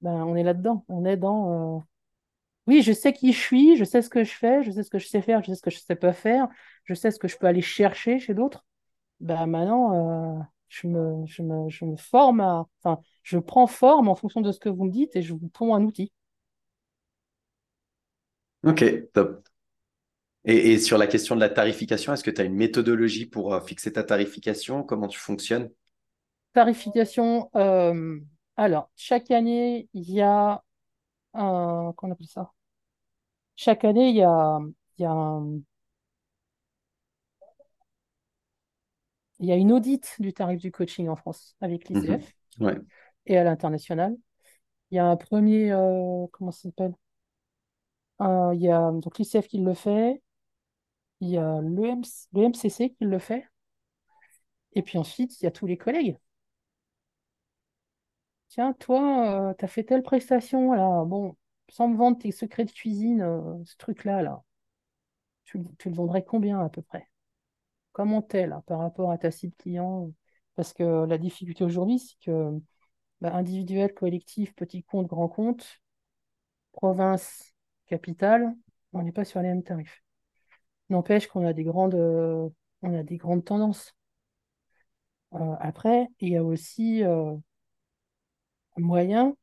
ben, 0.02 0.24
on 0.26 0.36
est 0.36 0.44
là-dedans. 0.44 0.86
On 0.90 1.06
est 1.06 1.18
dans. 1.18 1.78
euh, 1.80 1.82
Oui, 2.68 2.84
je 2.84 2.94
sais 2.94 3.14
qui 3.14 3.34
je 3.34 3.40
suis, 3.40 3.78
je 3.78 3.86
sais 3.86 4.02
ce 4.02 4.10
que 4.10 4.24
je 4.24 4.34
fais, 4.34 4.64
je 4.64 4.72
sais 4.72 4.84
ce 4.84 4.92
que 4.92 5.00
je 5.00 5.08
sais 5.08 5.22
faire, 5.24 5.44
je 5.44 5.48
sais 5.52 5.56
ce 5.58 5.62
que 5.64 5.72
je 5.72 5.80
sais 5.80 5.96
pas 5.96 6.14
faire, 6.14 6.48
je 6.86 6.96
sais 6.96 7.12
ce 7.12 7.20
que 7.20 7.28
je 7.30 7.38
peux 7.38 7.48
aller 7.48 7.62
chercher 7.62 8.20
chez 8.20 8.34
d'autres. 8.36 8.66
Ben 9.22 9.48
maintenant, 9.48 10.40
euh, 10.40 10.44
je 10.70 10.88
me, 10.88 11.26
je 11.28 11.44
me, 11.44 11.70
je 11.70 11.86
me 11.86 11.98
forme 11.98 12.42
à, 12.42 12.68
enfin, 12.84 13.02
je 13.24 13.40
prends 13.40 13.68
forme 13.68 14.10
en 14.10 14.16
fonction 14.16 14.42
de 14.42 14.52
ce 14.52 14.60
que 14.60 14.70
vous 14.70 14.86
me 14.86 14.92
dites 14.92 15.16
et 15.16 15.24
je 15.24 15.34
vous 15.34 15.50
ponds 15.50 15.76
un 15.76 15.84
outil. 15.84 16.12
Ok, 18.64 18.84
top. 19.14 19.44
Et, 20.46 20.74
et 20.74 20.80
sur 20.80 20.98
la 21.00 21.08
question 21.08 21.34
de 21.36 21.40
la 21.42 21.50
tarification, 21.50 22.14
est-ce 22.14 22.24
que 22.24 22.30
tu 22.32 22.42
as 22.42 22.44
une 22.44 22.54
méthodologie 22.56 23.26
pour 23.26 23.54
euh, 23.56 23.62
fixer 23.62 23.94
ta 23.94 24.04
tarification? 24.04 24.84
Comment 24.84 25.08
tu 25.08 25.20
fonctionnes? 25.20 25.72
Tarification, 26.54 27.50
euh, 27.56 28.20
alors, 28.58 28.90
chaque 28.98 29.32
année, 29.32 29.88
il 29.94 30.12
y 30.12 30.22
a 30.22 30.64
un, 31.36 31.94
qu'on 31.98 32.12
appelle 32.12 32.28
ça? 32.28 32.54
Chaque 33.56 33.86
année, 33.86 34.10
il 34.10 34.16
y 34.18 34.24
a, 34.24 34.60
il 34.98 35.02
y 35.04 35.06
a 35.06 35.12
un- 35.12 35.62
il 39.40 39.48
y 39.48 39.52
a 39.52 39.56
une 39.56 39.72
audite 39.74 40.16
du 40.20 40.34
tarif 40.34 40.60
du 40.62 40.72
coaching 40.72 41.08
en 41.10 41.16
France 41.16 41.56
avec 41.62 41.90
Mhm. 41.94 42.18
l'ICF 42.18 42.34
Ouais. 42.60 42.78
et 43.28 43.38
à 43.38 43.44
l'international. 43.44 44.16
Il 44.92 44.98
y 44.98 45.00
a 45.00 45.08
un 45.08 45.18
premier, 45.18 45.72
euh, 45.74 46.28
comment 46.34 46.52
ça 46.52 46.64
s'appelle? 46.64 46.96
Il 48.20 48.60
y 48.62 48.70
a 48.70 48.92
donc 48.92 49.18
l'ICF 49.18 49.48
qui 49.48 49.58
le 49.60 49.74
fait, 49.74 50.22
il 51.22 51.30
y 51.30 51.38
a 51.38 51.62
le 51.62 51.86
MCC 52.44 52.90
qui 52.94 53.06
le 53.06 53.18
fait, 53.20 53.46
et 54.74 54.82
puis 54.82 54.98
ensuite, 54.98 55.40
il 55.40 55.46
y 55.46 55.48
a 55.48 55.52
tous 55.52 55.66
les 55.66 55.78
collègues. 55.78 56.18
Tiens, 58.50 58.74
toi, 58.74 59.56
tu 59.58 59.66
as 59.66 59.68
fait 59.68 59.84
telle 59.84 60.04
prestation, 60.04 60.74
là, 60.74 61.04
bon, 61.06 61.36
sans 61.70 61.88
me 61.88 61.98
vendre 61.98 62.18
tes 62.20 62.32
secrets 62.32 62.66
de 62.66 62.72
cuisine, 62.72 63.22
euh, 63.22 63.64
ce 63.66 63.76
truc-là, 63.78 64.22
là, 64.22 64.44
tu, 65.46 65.60
tu 65.78 65.90
le 65.90 65.96
vendrais 65.96 66.24
combien 66.24 66.60
à 66.62 66.70
peu 66.70 66.82
près? 66.82 67.08
comment 67.94 68.22
t'es 68.22 68.48
là 68.48 68.64
par 68.68 68.80
rapport 68.80 69.12
à 69.12 69.18
ta 69.20 69.32
cible 69.32 69.56
client? 69.58 70.12
Parce 70.56 70.74
que 70.74 71.06
la 71.06 71.18
difficulté 71.20 71.64
aujourd'hui, 71.66 72.00
c'est 72.00 72.18
que 72.26 72.52
bah, 73.22 73.34
individuel, 73.36 73.94
collectif, 73.94 74.54
petit 74.56 74.84
compte, 74.84 75.08
grand 75.08 75.30
compte, 75.30 75.82
province, 76.74 77.56
capitale, 77.88 78.54
on 78.94 79.04
n'est 79.04 79.12
pas 79.14 79.26
sur 79.26 79.42
les 79.42 79.50
mêmes 79.50 79.64
tarifs. 79.64 80.04
N'empêche 80.92 81.28
qu'on 81.28 81.46
a 81.46 81.54
des 81.54 81.64
grandes, 81.64 81.96
euh, 81.96 82.50
on 82.82 82.94
a 82.94 83.02
des 83.02 83.16
grandes 83.16 83.46
tendances. 83.46 83.96
Euh, 85.34 85.56
après, 85.62 86.10
il 86.20 86.28
y 86.28 86.36
a 86.36 86.44
aussi 86.44 87.02
euh, 87.06 87.34
moyen 88.76 89.38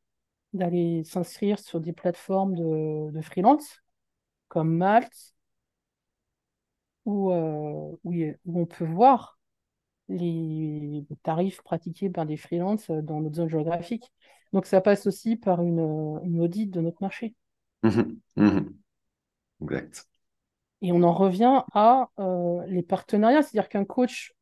d'aller 0.52 1.04
s'inscrire 1.04 1.58
sur 1.58 1.80
des 1.80 1.94
plateformes 1.94 2.54
de, 2.54 3.20
freelance 3.22 3.82
comme 4.48 4.76
Malte, 4.76 5.34
où, 7.06 7.32
où, 7.32 8.14
on 8.44 8.66
peut 8.66 8.84
voir 8.84 9.38
les 10.10 11.06
tarifs 11.22 11.62
pratiqués 11.62 12.10
par 12.10 12.26
des 12.26 12.36
freelances 12.36 12.90
dans 12.90 13.22
notre 13.22 13.36
zone 13.36 13.48
géographique. 13.48 14.12
Donc 14.52 14.66
ça 14.66 14.82
passe 14.82 15.06
aussi 15.06 15.36
par 15.36 15.62
une, 15.62 16.20
une 16.24 16.42
audit 16.42 16.66
de 16.66 16.82
notre 16.82 17.00
marché. 17.00 17.34
Mhm, 17.84 18.18
mhm. 18.36 18.74
Exact. 19.62 20.06
Et 20.82 20.92
on 20.92 21.02
en 21.02 21.12
revient 21.12 21.62
à 21.72 22.10
euh, 22.18 22.64
les 22.66 22.82
partenariats, 22.82 23.42
c'est-à-dire 23.42 23.68
qu'un 23.68 23.84
coach, 23.84 24.34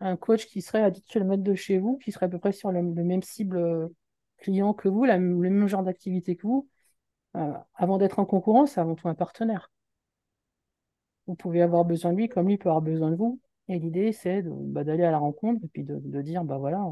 un 0.00 0.16
coach 0.16 0.46
qui 0.46 0.62
serait 0.62 0.82
à 0.82 0.90
10 0.90 1.02
km 1.02 1.42
de 1.42 1.54
chez 1.54 1.78
vous, 1.78 1.98
qui 1.98 2.12
serait 2.12 2.26
à 2.26 2.28
peu 2.28 2.38
près 2.38 2.52
sur 2.52 2.70
le, 2.70 2.82
même 2.82 3.22
cible 3.22 3.58
euh, 3.58 3.88
client 4.38 4.72
que 4.74 4.88
vous, 4.88 5.04
le 5.04 5.18
même 5.18 5.66
genre 5.66 5.82
d'activité 5.82 6.36
que 6.36 6.46
vous, 6.46 6.68
euh, 7.36 7.52
avant 7.74 7.98
d'être 7.98 8.18
en 8.20 8.24
concurrence, 8.26 8.72
c'est 8.72 8.80
avant 8.80 8.94
tout 8.94 9.08
un 9.08 9.14
partenaire. 9.14 9.70
Vous 11.26 11.34
pouvez 11.34 11.62
avoir 11.62 11.84
besoin 11.84 12.12
de 12.12 12.16
lui 12.16 12.28
comme 12.28 12.48
lui 12.48 12.58
peut 12.58 12.68
avoir 12.68 12.82
besoin 12.82 13.10
de 13.10 13.16
vous. 13.16 13.40
Et 13.68 13.78
l'idée, 13.78 14.12
c'est 14.12 14.42
bah, 14.42 14.84
d'aller 14.84 15.04
à 15.04 15.10
la 15.10 15.18
rencontre 15.18 15.62
et 15.64 15.68
puis 15.68 15.84
de, 15.84 16.22
dire, 16.22 16.44
bah 16.44 16.56
voilà, 16.58 16.82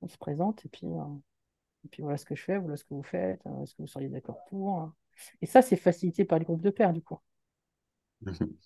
on 0.00 0.08
se 0.08 0.18
présente 0.18 0.64
et 0.66 0.68
puis, 0.68 0.86
et 1.84 1.88
puis 1.88 2.02
voilà 2.02 2.16
ce 2.18 2.24
que 2.24 2.34
je 2.34 2.42
fais, 2.42 2.58
voilà 2.58 2.76
ce 2.76 2.84
que 2.84 2.94
vous 2.94 3.02
faites, 3.02 3.40
est-ce 3.62 3.74
que 3.74 3.82
vous 3.82 3.88
seriez 3.88 4.08
d'accord 4.08 4.44
pour. 4.46 4.78
hein. 4.80 4.94
Et 5.42 5.46
ça, 5.46 5.62
c'est 5.62 5.76
facilité 5.76 6.24
par 6.24 6.38
les 6.38 6.44
groupes 6.44 6.62
de 6.62 6.70
pairs, 6.70 6.92
du 6.92 7.02
coup. 7.02 7.18
Mhm. 8.20 8.58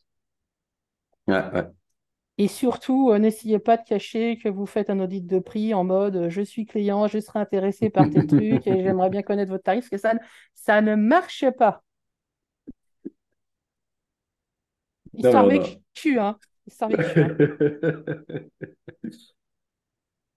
Ouais, 1.27 1.35
ouais. 1.53 1.73
Et 2.39 2.49
surtout, 2.49 3.11
euh, 3.11 3.19
n'essayez 3.19 3.59
pas 3.59 3.77
de 3.77 3.85
cacher 3.85 4.39
que 4.39 4.49
vous 4.49 4.67
faites 4.67 4.91
un 4.91 5.01
audit 5.01 5.27
de 5.27 5.39
prix 5.39 5.75
en 5.75 5.85
mode 5.85 6.17
euh, 6.17 6.31
je 6.31 6.43
suis 6.43 6.67
client, 6.67 7.07
je 7.07 7.19
serai 7.21 7.39
intéressé 7.41 7.91
par 7.91 8.11
tes 8.11 8.25
trucs 8.27 8.67
et 8.67 8.83
j'aimerais 8.83 9.11
bien 9.11 9.23
connaître 9.23 9.51
votre 9.51 9.65
tarif, 9.65 9.83
parce 9.89 9.91
que 9.91 9.99
ça, 10.09 10.15
ne- 10.15 10.19
ça 10.55 10.81
ne 10.83 10.95
marche 10.95 11.45
pas. 11.59 11.83
Non, 15.23 15.33
Histoire 15.33 15.45
non, 15.45 15.51
non. 15.53 15.83
vécue, 15.95 16.19
hein. 16.19 16.39
Histoire 16.67 16.91
vécue, 16.91 17.21
hein. 17.21 17.33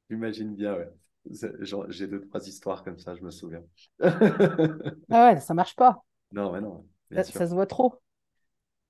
J'imagine 0.10 0.56
bien, 0.56 0.74
ouais. 0.76 0.90
C'est- 1.34 1.54
J'ai 1.90 2.08
deux, 2.08 2.22
trois 2.28 2.48
histoires 2.48 2.84
comme 2.84 3.00
ça, 3.00 3.16
je 3.16 3.22
me 3.24 3.32
souviens. 3.32 3.64
Ah 5.10 5.34
ouais, 5.34 5.40
ça 5.42 5.54
marche 5.56 5.76
pas. 5.76 6.04
Non, 6.32 6.52
mais 6.52 6.62
non, 6.62 6.88
bien 7.10 7.20
Ça, 7.20 7.24
sûr. 7.24 7.42
ça 7.42 7.48
se 7.48 7.54
voit 7.56 7.66
trop. 7.66 8.00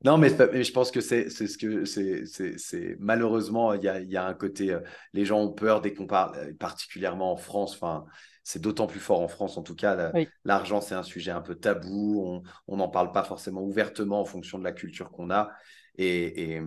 Non, 0.06 0.18
mais, 0.20 0.30
je 0.30 0.72
pense 0.72 0.92
que 0.92 1.02
c'est 1.02 1.30
ce 1.30 1.58
que 1.58 1.84
c'est 1.86 2.96
malheureusement 3.00 3.74
il 3.74 3.84
y 3.84 3.90
a 3.90 4.00
il 4.00 4.10
y 4.10 4.18
a 4.18 4.26
un 4.26 4.34
côté 4.36 4.72
euh, 4.72 4.80
les 5.14 5.26
gens 5.26 5.40
ont 5.42 5.52
peur 5.52 5.82
dès 5.82 5.94
qu'on 5.94 6.06
parle 6.06 6.38
euh, 6.38 6.54
particulièrement 6.60 7.32
en 7.32 7.38
France. 7.38 7.74
Enfin, 7.74 8.06
c'est 8.44 8.62
d'autant 8.62 8.86
plus 8.86 9.00
fort 9.00 9.22
en 9.22 9.28
France 9.28 9.58
en 9.58 9.64
tout 9.64 9.76
cas. 9.76 9.96
la- 9.96 10.12
Oui. 10.14 10.28
L'argent 10.44 10.80
c'est 10.80 10.94
un 10.96 11.04
sujet 11.04 11.32
un 11.32 11.42
peu 11.42 11.56
tabou. 11.56 12.42
On 12.68 12.78
n'en 12.78 12.88
parle 12.88 13.12
pas 13.12 13.24
forcément 13.24 13.64
ouvertement 13.64 14.22
en 14.22 14.26
fonction 14.26 14.60
de 14.60 14.64
la 14.64 14.72
culture 14.74 15.10
qu'on 15.12 15.32
a 15.32 15.50
et, 15.98 16.54
et 16.58 16.62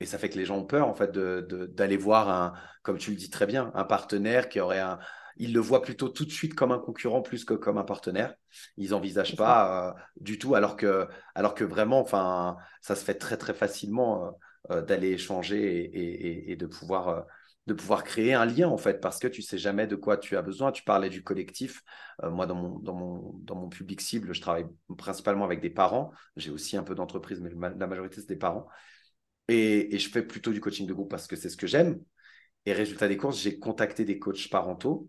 et 0.00 0.06
ça 0.06 0.18
fait 0.18 0.28
que 0.28 0.38
les 0.38 0.44
gens 0.44 0.58
ont 0.58 0.64
peur 0.64 0.86
en 0.88 0.94
fait 0.94 1.10
de 1.12 1.44
de- 1.48 1.66
d'aller 1.66 1.96
voir 1.96 2.28
un 2.28 2.52
comme 2.82 2.98
tu 2.98 3.10
le 3.10 3.16
dis 3.16 3.30
très 3.30 3.46
bien 3.46 3.70
un 3.74 3.84
partenaire 3.84 4.48
qui 4.48 4.60
aurait 4.60 4.80
un 4.80 4.98
ils 5.36 5.52
le 5.52 5.60
voient 5.60 5.82
plutôt 5.82 6.08
tout 6.08 6.24
de 6.24 6.30
suite 6.30 6.54
comme 6.54 6.72
un 6.72 6.78
concurrent 6.78 7.22
plus 7.22 7.44
que 7.44 7.54
comme 7.54 7.78
un 7.78 7.84
partenaire. 7.84 8.34
Ils 8.76 8.90
n'envisagent 8.90 9.36
pas 9.36 9.90
euh, 9.90 10.00
du 10.20 10.38
tout 10.38 10.54
alors 10.54 10.76
que 10.76 11.08
alors 11.34 11.54
que 11.54 11.64
vraiment, 11.64 12.00
enfin, 12.00 12.56
ça 12.80 12.94
se 12.96 13.04
fait 13.04 13.14
très 13.14 13.36
très 13.36 13.54
facilement 13.54 14.26
euh, 14.26 14.30
euh, 14.78 14.82
d'aller 14.82 15.10
échanger 15.12 15.58
et, 15.62 15.98
et- 15.98 16.26
et- 16.48 16.52
et 16.52 16.56
de 16.56 16.66
pouvoir 16.66 17.08
euh, 17.08 17.20
de 17.68 17.74
pouvoir 17.74 18.02
créer 18.02 18.34
un 18.34 18.44
lien 18.44 18.68
en 18.68 18.76
fait, 18.76 19.00
parce 19.00 19.18
que 19.20 19.28
tu 19.28 19.40
sais 19.40 19.56
jamais 19.58 19.86
de 19.86 19.94
quoi 19.96 20.16
tu 20.16 20.36
as 20.36 20.42
besoin. 20.42 20.72
Tu 20.72 20.82
parlais 20.82 21.08
du 21.10 21.22
collectif. 21.22 21.82
Euh, 22.22 22.30
moi, 22.30 22.46
dans 22.46 22.54
mon 22.56 22.78
dans 22.80 22.94
mon 22.94 23.32
dans 23.44 23.54
mon 23.54 23.68
public 23.68 24.00
cible, 24.00 24.32
je 24.34 24.40
travaille 24.40 24.66
principalement 24.98 25.44
avec 25.44 25.60
des 25.60 25.70
parents. 25.70 26.12
J'ai 26.36 26.50
aussi 26.50 26.76
un 26.76 26.82
peu 26.82 26.94
d'entreprise, 26.94 27.40
mais 27.40 27.50
la 27.78 27.86
majorité 27.86 28.16
c'est 28.20 28.28
des 28.28 28.36
parents. 28.36 28.66
Et, 29.48 29.94
et 29.94 29.98
je 29.98 30.08
fais 30.10 30.22
plutôt 30.22 30.52
du 30.52 30.60
coaching 30.60 30.86
de 30.86 30.94
groupe 30.94 31.10
parce 31.10 31.26
que 31.26 31.36
c'est 31.36 31.48
ce 31.50 31.56
que 31.56 31.66
j'aime. 31.66 32.00
Et 32.66 32.72
résultat 32.72 33.08
des 33.08 33.16
courses, 33.18 33.40
j'ai 33.40 33.58
contacté 33.58 34.04
des 34.04 34.18
coachs 34.18 34.48
parentaux 34.50 35.08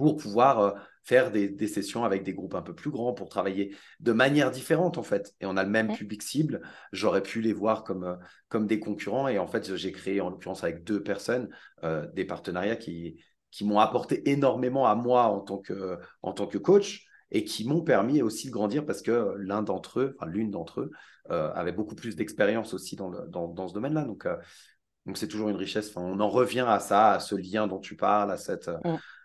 pour 0.00 0.16
pouvoir 0.16 0.60
euh, 0.60 0.70
faire 1.04 1.30
des, 1.30 1.48
des 1.48 1.66
sessions 1.68 2.04
avec 2.04 2.22
des 2.22 2.32
groupes 2.34 2.54
un 2.54 2.62
peu 2.62 2.74
plus 2.74 2.90
grands, 2.90 3.12
pour 3.12 3.28
travailler 3.28 3.74
de 4.00 4.12
manière 4.12 4.50
différente 4.50 4.98
en 4.98 5.02
fait. 5.02 5.34
Et 5.40 5.46
on 5.46 5.56
a 5.56 5.64
le 5.64 5.70
même 5.70 5.92
public 5.92 6.22
cible. 6.22 6.62
J'aurais 6.92 7.22
pu 7.22 7.40
les 7.40 7.52
voir 7.52 7.84
comme, 7.84 8.04
euh, 8.04 8.14
comme 8.48 8.66
des 8.66 8.80
concurrents. 8.80 9.28
Et 9.28 9.38
en 9.38 9.46
fait, 9.46 9.76
j'ai 9.76 9.92
créé 9.92 10.20
en 10.20 10.30
l'occurrence 10.30 10.64
avec 10.64 10.84
deux 10.84 11.02
personnes 11.02 11.48
euh, 11.84 12.06
des 12.12 12.24
partenariats 12.24 12.76
qui, 12.76 13.22
qui 13.50 13.64
m'ont 13.64 13.78
apporté 13.78 14.30
énormément 14.30 14.86
à 14.86 14.94
moi 14.94 15.24
en 15.24 15.40
tant 15.40 15.58
que, 15.58 15.98
en 16.22 16.32
tant 16.32 16.46
que 16.46 16.58
coach 16.58 17.06
et 17.30 17.44
qui 17.44 17.66
m'ont 17.66 17.82
permis 17.82 18.22
aussi 18.22 18.48
de 18.48 18.52
grandir 18.52 18.84
parce 18.84 19.02
que 19.02 19.34
l'un 19.38 19.62
d'entre 19.62 20.00
eux, 20.00 20.16
enfin 20.18 20.30
l'une 20.30 20.50
d'entre 20.50 20.80
eux, 20.80 20.90
euh, 21.30 21.52
avait 21.54 21.72
beaucoup 21.72 21.94
plus 21.94 22.16
d'expérience 22.16 22.74
aussi 22.74 22.96
dans, 22.96 23.08
le- 23.10 23.28
dans, 23.28 23.48
dans 23.48 23.68
ce 23.68 23.74
domaine-là. 23.74 24.04
Donc, 24.04 24.26
euh, 24.26 24.36
donc 25.06 25.16
c'est 25.16 25.28
toujours 25.28 25.48
une 25.48 25.56
richesse. 25.56 25.90
Enfin, 25.90 26.02
on 26.02 26.20
en 26.20 26.28
revient 26.28 26.64
à 26.68 26.78
ça, 26.80 27.12
à 27.12 27.20
ce 27.20 27.34
lien 27.34 27.66
dont 27.66 27.78
tu 27.80 27.96
parles, 27.96 28.30
à 28.30 28.36
cette. 28.36 28.70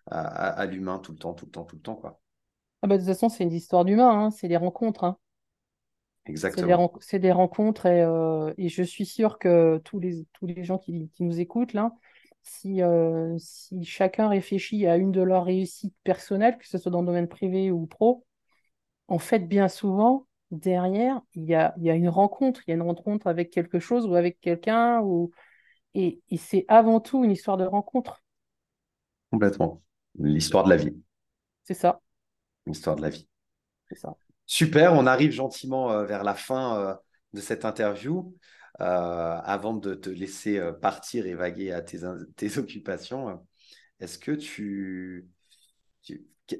À, 0.07 0.21
à- 0.21 0.49
à 0.61 0.65
l'humain 0.65 0.99
tout 0.99 1.11
le 1.13 1.17
temps, 1.19 1.33
tout 1.33 1.45
le 1.45 1.51
temps, 1.51 1.65
tout 1.65 1.75
le 1.77 1.81
temps, 1.81 1.95
quoi. 1.95 2.21
Ah 2.81 2.87
bah, 2.87 2.95
de 2.97 3.01
toute 3.01 3.09
façon, 3.13 3.27
c'est 3.29 3.43
une 3.43 3.51
histoire 3.53 3.83
d'humain, 3.85 4.09
hein. 4.27 4.31
C'est 4.31 4.47
les 4.47 4.55
rencontres, 4.57 5.03
hein. 5.03 5.17
Des, 6.55 6.73
Exactement. 6.73 6.87
c'est 7.01 7.19
des 7.19 7.31
rencontres 7.33 7.85
et, 7.85 8.01
euh, 8.01 8.53
et 8.57 8.69
je 8.69 8.81
suis 8.83 9.05
sûre 9.05 9.39
que 9.39 9.77
tous 9.83 9.99
les, 9.99 10.25
tous 10.33 10.45
les 10.47 10.63
gens 10.63 10.77
qui, 10.77 11.09
qui 11.13 11.23
nous 11.23 11.39
écoutent 11.41 11.73
là, 11.73 11.91
si, 12.43 12.81
euh, 12.81 13.35
si 13.39 13.83
chacun 13.83 14.29
réfléchit 14.29 14.87
à 14.87 14.95
une 14.95 15.11
de 15.11 15.21
leurs 15.21 15.43
réussites 15.45 15.95
personnelles, 16.05 16.57
que 16.57 16.67
ce 16.67 16.77
soit 16.77 16.91
dans 16.91 17.01
le 17.01 17.07
domaine 17.07 17.27
privé 17.27 17.71
ou 17.71 17.85
pro, 17.87 18.25
en 19.09 19.19
fait, 19.19 19.39
bien 19.41 19.69
souvent, 19.69 20.27
derrière, 20.51 21.21
il 21.35 21.45
y 21.45 21.55
a, 21.55 21.73
y 21.79 21.89
a 21.91 21.95
une 21.95 22.09
rencontre, 22.09 22.61
il 22.67 22.71
y 22.71 22.73
a 22.73 22.75
une 22.77 22.83
rencontre 22.83 23.27
avec 23.27 23.51
quelque 23.51 23.79
chose 23.79 24.07
ou 24.07 24.15
avec 24.15 24.41
quelqu'un, 24.41 25.01
ou... 25.01 25.31
et, 25.95 26.21
et 26.31 26.37
c'est 26.37 26.65
avant 26.69 26.99
tout 27.01 27.23
une 27.25 27.31
histoire 27.31 27.57
de 27.57 27.65
rencontre. 27.65 28.23
Complètement. 29.29 29.81
L'histoire 30.19 30.65
de 30.65 30.69
la 30.71 30.75
vie. 30.77 30.93
C'est 31.63 31.73
ça, 31.73 31.99
L'histoire 32.67 32.95
de 32.95 33.01
la 33.01 33.09
vie. 33.09 33.27
c'est 33.89 33.95
ça. 33.95 34.15
Super, 34.45 34.93
on 34.93 35.07
arrive 35.07 35.31
gentiment 35.31 35.91
euh, 35.91 36.05
vers 36.05 36.23
la 36.23 36.35
fin 36.35 36.77
euh, 36.79 36.95
de 37.33 37.41
cette 37.41 37.65
interview. 37.65 38.35
Euh, 38.81 38.83
avant 38.85 39.73
de 39.73 39.93
te 39.95 40.09
laisser 40.09 40.61
partir 40.81 41.25
et 41.27 41.33
vaguer 41.33 41.71
à 41.71 41.81
tes, 41.81 41.99
tes 42.35 42.57
occupations, 42.57 43.45
est-ce 44.01 44.19
que 44.19 44.31
tu, 44.33 45.27
tu- 46.03 46.25
que- 46.47 46.57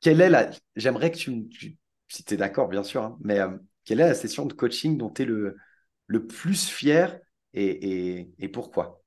quelle 0.00 0.20
est 0.22 0.30
la, 0.30 0.50
j'aimerais 0.76 1.12
que 1.12 1.18
tu, 1.18 1.48
tu- 1.50 1.78
si 2.08 2.24
tu 2.24 2.34
es 2.34 2.38
d'accord, 2.38 2.68
bien 2.68 2.84
sûr, 2.84 3.04
hein, 3.04 3.18
mais 3.22 3.40
euh, 3.40 3.50
quelle 3.84 4.00
est 4.00 4.08
la 4.08 4.14
session 4.14 4.46
de 4.46 4.54
coaching 4.54 4.98
dont 4.98 5.10
tu 5.10 5.22
es 5.24 5.26
le, 5.26 5.56
le 6.08 6.26
plus 6.28 6.68
fier 6.70 7.20
et, 7.54 8.18
et, 8.20 8.34
et 8.40 8.48
pourquoi? 8.50 9.03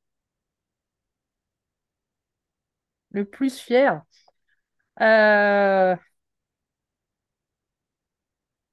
Le 3.11 3.25
plus 3.25 3.57
fier. 3.59 4.01
Euh... 5.01 5.95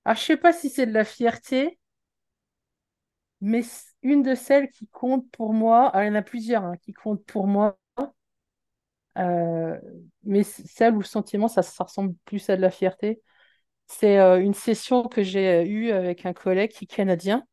Ah, 0.06 0.14
je 0.14 0.20
sais 0.22 0.36
pas 0.38 0.52
si 0.54 0.70
c'est 0.70 0.86
de 0.86 0.92
la 0.92 1.04
fierté, 1.04 1.78
mais 3.40 3.62
une 4.02 4.22
de 4.24 4.34
celles 4.34 4.70
qui 4.70 4.88
compte 4.88 5.30
pour 5.30 5.52
moi, 5.52 5.90
ah, 5.94 6.04
il 6.04 6.08
y 6.08 6.10
en 6.10 6.14
a 6.16 6.22
plusieurs 6.22 6.64
hein, 6.64 6.76
qui 6.78 6.92
comptent 6.92 7.24
pour 7.26 7.46
moi, 7.46 7.78
euh, 9.18 9.78
mais 10.24 10.42
celle 10.42 10.94
où 10.94 10.98
le 11.00 11.04
sentiment, 11.04 11.48
ça, 11.48 11.62
ressemble 11.84 12.14
plus 12.24 12.48
à 12.50 12.56
de 12.56 12.60
la 12.62 12.70
fierté, 12.70 13.20
c'est 13.86 14.18
euh, 14.20 14.40
une 14.40 14.54
session 14.54 15.04
que 15.08 15.22
j'ai 15.24 15.64
eue 15.68 15.90
avec 15.92 16.26
un 16.26 16.34
collègue 16.34 16.72
qui 16.72 16.84
est 16.86 16.88
canadien. 16.88 17.44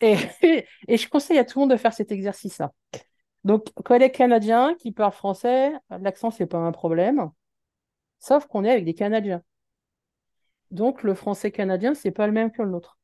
Et, 0.00 0.16
et 0.88 0.96
je 0.96 1.08
conseille 1.08 1.38
à 1.38 1.44
tout 1.44 1.58
le 1.58 1.62
monde 1.62 1.70
de 1.72 1.76
faire 1.76 1.92
cet 1.94 2.12
exercice-là. 2.12 2.72
Donc, 3.46 3.72
collègue 3.84 4.12
canadien 4.12 4.74
qui 4.74 4.92
parle 4.92 5.12
français, 5.12 5.72
l'accent, 5.90 6.30
c'est 6.30 6.46
pas 6.46 6.58
un 6.58 6.72
problème, 6.72 7.30
sauf 8.18 8.46
qu'on 8.46 8.64
est 8.64 8.70
avec 8.70 8.84
des 8.84 8.94
Canadiens. 8.94 9.42
Donc, 10.70 11.02
le 11.02 11.14
français 11.14 11.50
canadien, 11.50 11.94
c'est 11.94 12.10
pas 12.10 12.26
le 12.26 12.32
même 12.32 12.50
que 12.50 12.62
le 12.62 12.70
nôtre. 12.70 12.98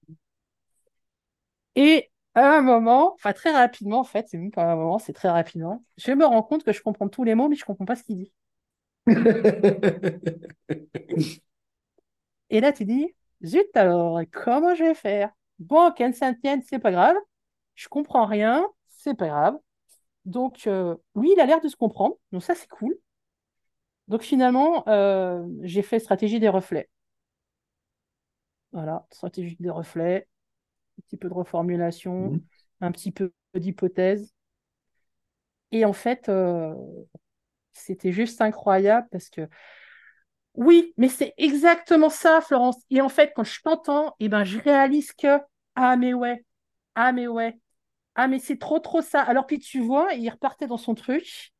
Et 1.77 2.11
à 2.35 2.57
un 2.59 2.63
moment, 2.63 3.13
enfin 3.15 3.33
très 3.33 3.53
rapidement, 3.53 4.01
en 4.01 4.05
fait, 4.05 4.27
c'est 4.29 4.39
même 4.39 4.51
pas 4.51 4.73
un 4.73 4.77
moment, 4.77 4.99
c'est 4.99 5.13
très 5.13 5.29
rapidement, 5.31 5.85
je 5.97 6.13
me 6.13 6.25
rends 6.27 6.43
compte 6.43 6.65
que 6.65 6.73
je 6.73 6.83
comprends 6.83 7.09
tous 7.09 7.25
les 7.25 7.35
mots, 7.35 7.49
mais 7.49 7.57
je 7.57 7.65
comprends 7.65 7.85
pas 7.85 7.97
ce 7.97 8.03
qu'il 8.03 8.17
dit. 8.17 8.33
Et 12.51 12.61
là, 12.61 12.73
tu 12.73 12.85
dis, 12.85 13.15
zut 13.45 13.67
alors, 13.77 14.21
comment 14.33 14.75
je 14.75 14.85
vais 14.85 14.95
faire? 14.95 15.31
bon, 15.59 15.93
qu'elle 15.93 16.15
s'intienne, 16.15 16.63
c'est 16.69 16.79
pas 16.79 16.91
grave. 16.93 17.17
Je 17.75 17.89
comprends 17.89 18.27
rien, 18.27 18.67
c'est 18.89 19.15
pas 19.17 19.29
grave. 19.29 19.59
Donc, 20.25 20.67
euh, 20.67 20.97
lui, 21.17 21.33
il 21.33 21.41
a 21.41 21.47
l'air 21.47 21.61
de 21.61 21.69
se 21.69 21.77
comprendre. 21.77 22.17
Donc, 22.33 22.43
ça, 22.43 22.55
c'est 22.55 22.69
cool. 22.69 22.99
Donc, 24.09 24.23
finalement, 24.23 24.85
euh, 24.89 25.45
j'ai 25.63 25.83
fait 25.83 25.99
stratégie 25.99 26.41
des 26.41 26.49
reflets. 26.49 26.89
Voilà, 28.73 29.07
stratégie 29.11 29.57
des 29.61 29.71
reflets, 29.71 30.29
un 30.99 31.03
petit 31.09 31.17
peu 31.19 31.29
de 31.29 31.35
reformulation, 31.35 32.33
Mhm. 32.33 32.47
un 32.83 32.93
petit 32.93 33.13
peu 33.13 33.33
d'hypothèse. 33.55 34.33
Et 35.73 35.85
en 35.85 35.93
fait, 35.93 36.29
euh, 36.29 36.75
c'était 37.73 38.13
juste 38.13 38.41
incroyable 38.43 39.09
parce 39.11 39.31
que 39.31 39.49
oui, 40.55 40.93
mais 40.99 41.09
c'est 41.09 41.33
exactement 41.39 42.11
ça, 42.11 42.41
Florence. 42.43 42.77
Et 42.91 43.01
en 43.01 43.09
fait, 43.09 43.33
quand 43.35 43.45
je 43.45 43.61
t'entends, 43.63 44.15
eh 44.21 44.29
ben, 44.29 44.45
je 44.45 44.59
réalise 44.59 45.13
que 45.13 45.39
ah 45.75 45.97
mais 45.97 46.13
ouais, 46.15 46.45
ah 46.95 47.13
mais 47.13 47.29
ouais, 47.29 47.59
ah 48.15 48.29
mais 48.29 48.39
c'est 48.39 48.59
trop 48.59 48.79
trop 48.79 49.01
ça. 49.03 49.21
Alors 49.23 49.47
puis 49.47 49.59
tu 49.59 49.81
vois, 49.81 50.13
il 50.15 50.29
repartait 50.29 50.67
dans 50.67 50.77
son 50.77 50.95
truc 50.95 51.53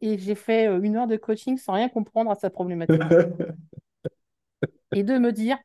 et 0.00 0.18
j'ai 0.18 0.34
fait 0.34 0.68
euh, 0.68 0.80
une 0.82 0.96
heure 0.96 1.06
de 1.06 1.16
coaching 1.16 1.56
sans 1.56 1.74
rien 1.74 1.88
comprendre 1.88 2.30
à 2.30 2.34
sa 2.34 2.50
problématique. 2.50 3.00
Et 4.94 5.02
de 5.02 5.18
me 5.18 5.32
dire, 5.32 5.58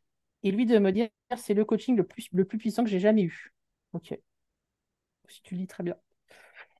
et 0.44 0.52
lui 0.52 0.66
de 0.66 0.80
me 0.80 0.92
dire, 0.92 1.08
c'est 1.38 1.54
le 1.54 1.64
coaching 1.64 1.96
le 1.96 2.04
plus, 2.04 2.28
le 2.32 2.46
plus 2.46 2.58
puissant 2.58 2.84
que 2.84 2.90
j'ai 2.90 3.00
jamais 3.00 3.22
eu. 3.22 3.54
Ok, 3.94 4.18
si 5.28 5.42
tu 5.42 5.56
lis 5.56 5.68
très 5.68 5.84
bien. 5.84 5.96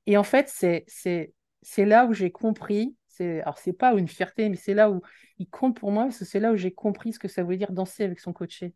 Et 0.06 0.16
en 0.16 0.22
fait, 0.24 0.48
c'est, 0.48 1.34
là 1.78 2.06
où 2.06 2.12
j'ai 2.12 2.30
compris, 2.30 2.96
c'est, 3.06 3.42
alors 3.42 3.58
c'est 3.58 3.72
pas 3.72 3.92
une 3.94 4.08
fierté, 4.08 4.48
mais 4.48 4.56
c'est 4.56 4.74
là 4.74 4.90
où 4.90 5.02
il 5.38 5.48
compte 5.48 5.78
pour 5.78 5.92
moi, 5.92 6.04
parce 6.04 6.18
que 6.18 6.24
c'est 6.24 6.40
là 6.40 6.52
où 6.52 6.56
j'ai 6.56 6.72
compris 6.72 7.12
ce 7.12 7.18
que 7.18 7.28
ça 7.28 7.42
veut 7.42 7.56
dire 7.56 7.72
danser 7.72 8.04
avec 8.04 8.20
son 8.20 8.32
coaché. 8.32 8.74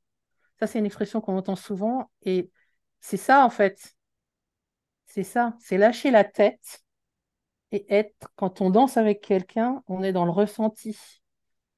Ça, 0.61 0.67
c'est 0.67 0.79
une 0.79 0.87
expression 0.87 1.21
qu'on 1.21 1.37
entend 1.37 1.57
souvent, 1.57 2.11
et 2.23 2.51
c'est 3.01 3.17
ça, 3.17 3.45
en 3.45 3.51
fait. 3.51 3.95
C'est 5.15 5.23
ça, 5.23 5.55
c'est 5.61 5.79
lâcher 5.79 6.11
la 6.11 6.25
tête 6.25 6.83
et 7.73 7.87
être, 7.95 8.29
quand 8.37 8.61
on 8.61 8.71
danse 8.71 8.97
avec 8.99 9.21
quelqu'un, 9.23 9.83
on 9.89 10.03
est 10.03 10.13
dans 10.13 10.25
le 10.25 10.33
ressenti, 10.33 10.99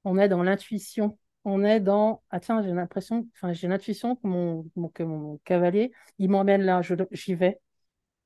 on 0.05 0.19
est 0.19 0.29
dans 0.29 0.43
l'intuition, 0.43 1.19
on 1.45 1.65
est 1.65 1.81
dans, 1.81 2.23
ah 2.31 2.41
tiens, 2.41 2.63
j'ai 2.63 2.73
l'impression, 2.73 3.29
enfin, 3.37 3.53
j'ai 3.53 3.69
l'intuition 3.69 4.17
que 4.17 4.27
mon, 4.29 4.65
que 4.95 5.03
mon 5.05 5.39
cavalier, 5.45 5.93
il 6.19 6.31
m'emmène 6.31 6.63
là, 6.63 6.83
j'y 7.13 7.35
vais. 7.35 7.61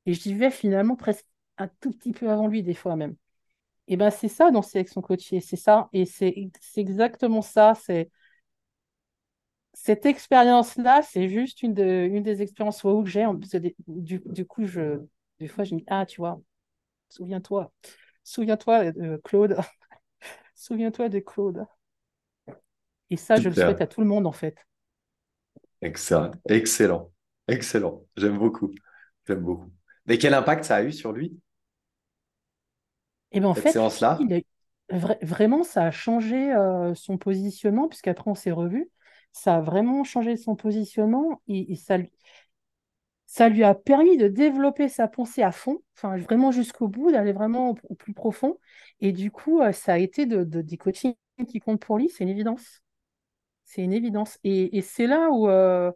Et 0.06 0.14
j'y 0.14 0.34
vais 0.34 0.50
finalement 0.52 0.96
presque 0.96 1.26
un 1.58 1.68
tout 1.80 1.90
petit 1.92 2.12
peu 2.12 2.30
avant 2.30 2.48
lui, 2.48 2.62
des 2.62 2.74
fois 2.74 2.96
même. 2.96 3.16
Et 3.88 3.96
ben 3.96 4.10
c'est 4.10 4.28
ça 4.28 4.50
danser 4.50 4.78
avec 4.78 4.88
son 4.90 5.02
coachier, 5.02 5.40
c'est 5.40 5.56
ça. 5.56 5.88
Et 5.92 6.06
c'est 6.06 6.50
exactement 6.76 7.42
ça. 7.42 7.74
C'est 7.82 8.10
cette 9.74 10.06
expérience-là, 10.06 11.02
c'est 11.02 11.28
juste 11.28 11.62
une, 11.62 11.74
de, 11.74 11.84
une 11.84 12.22
des 12.22 12.42
expériences 12.42 12.82
wow, 12.84 13.02
que 13.04 13.08
j'ai. 13.10 13.26
Du, 13.88 14.20
du 14.26 14.46
coup, 14.46 14.64
je, 14.66 15.00
des 15.38 15.48
fois, 15.48 15.64
je 15.64 15.74
me 15.74 15.80
dis, 15.80 15.86
ah, 15.88 16.06
tu 16.06 16.20
vois, 16.20 16.40
souviens-toi, 17.10 17.72
souviens-toi 18.24 18.92
de 18.92 19.18
Claude, 19.24 19.56
souviens-toi 20.56 21.08
de 21.10 21.20
Claude. 21.20 21.66
Et 23.10 23.18
ça, 23.18 23.38
je 23.38 23.50
le 23.50 23.54
souhaite 23.54 23.82
à 23.82 23.86
tout 23.86 24.00
le 24.00 24.06
monde, 24.06 24.26
en 24.26 24.32
fait. 24.32 24.56
Excellent. 25.82 26.32
Excellent. 26.48 27.12
Excellent. 27.48 28.06
J'aime 28.16 28.38
beaucoup. 28.38 28.70
J'aime 29.26 29.40
beaucoup. 29.40 29.72
Mais 30.06 30.18
quel 30.18 30.34
impact 30.34 30.64
ça 30.64 30.76
a 30.76 30.82
eu 30.82 30.92
sur 30.92 31.12
lui, 31.12 31.38
Et 33.32 33.40
ben 33.40 33.48
en 33.48 33.54
cette 33.54 33.68
fait, 33.68 33.68
séance-là? 33.68 34.28
vra- 34.90 35.18
vraiment, 35.24 35.62
ça 35.64 35.84
a 35.86 35.90
changé 35.90 36.52
euh, 36.54 36.94
son 36.94 37.18
positionnement, 37.18 37.88
puisqu'après, 37.88 38.30
on 38.30 38.34
s'est 38.34 38.50
revus. 38.52 38.90
Ça 39.32 39.56
a 39.56 39.60
vraiment 39.60 40.04
changé 40.04 40.36
son 40.36 40.56
positionnement 40.56 41.42
et, 41.48 41.74
ça, 41.76 41.98
lui- 43.48 43.64
a 43.64 43.74
permis 43.74 44.16
de 44.16 44.28
développer 44.28 44.88
sa 44.88 45.08
pensée 45.08 45.42
à 45.42 45.52
fond, 45.52 45.82
vraiment 46.02 46.50
jusqu'au 46.52 46.88
bout, 46.88 47.12
d'aller 47.12 47.32
vraiment 47.32 47.70
au, 47.88 47.94
plus 47.94 48.12
profond. 48.14 48.58
Et 49.00 49.12
du 49.12 49.30
coup, 49.30 49.60
euh, 49.62 49.72
ça 49.72 49.94
a 49.94 49.98
été 49.98 50.26
de, 50.26 50.44
de- 50.44 50.62
des 50.62 50.76
coachings 50.76 51.14
qui 51.48 51.60
comptent 51.60 51.80
pour 51.84 51.98
lui, 51.98 52.08
c'est 52.08 52.24
une 52.24 52.30
évidence. 52.30 52.82
C'est 53.64 53.82
une 53.84 53.92
évidence. 53.94 54.38
Et, 54.44 54.82
c'est 54.82 55.06
là 55.08 55.30
où, 55.30 55.48
euh, 55.48 55.92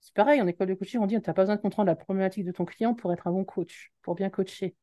c'est 0.00 0.14
pareil, 0.14 0.40
en 0.42 0.46
école 0.48 0.68
de 0.68 0.74
coaching, 0.74 1.00
on 1.00 1.06
dit, 1.06 1.16
tu 1.22 1.28
n'as 1.30 1.34
pas 1.34 1.42
besoin 1.44 1.56
de 1.56 1.62
comprendre 1.62 1.88
la 1.88 1.96
problématique 1.96 2.44
de 2.46 2.52
ton 2.52 2.64
client 2.66 2.94
pour 2.94 3.12
être 3.12 3.26
un 3.28 3.32
bon 3.32 3.44
coach, 3.44 3.92
pour 4.02 4.14
bien 4.16 4.30
coacher. 4.30 4.76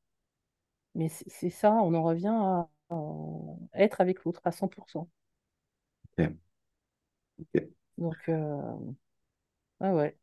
Mais 0.95 1.09
c'est 1.09 1.49
ça, 1.49 1.73
on 1.73 1.93
en 1.93 2.03
revient 2.03 2.27
à, 2.29 2.69
être 3.73 4.01
avec 4.01 4.23
l'autre 4.23 4.41
à 4.45 4.51
100%. 4.51 5.09
Ok. 6.17 6.35
Ok. 7.37 7.80
Donc, 8.01 8.17
euh, 8.29 8.61
ah 9.79 9.93
ouais. 9.93 10.17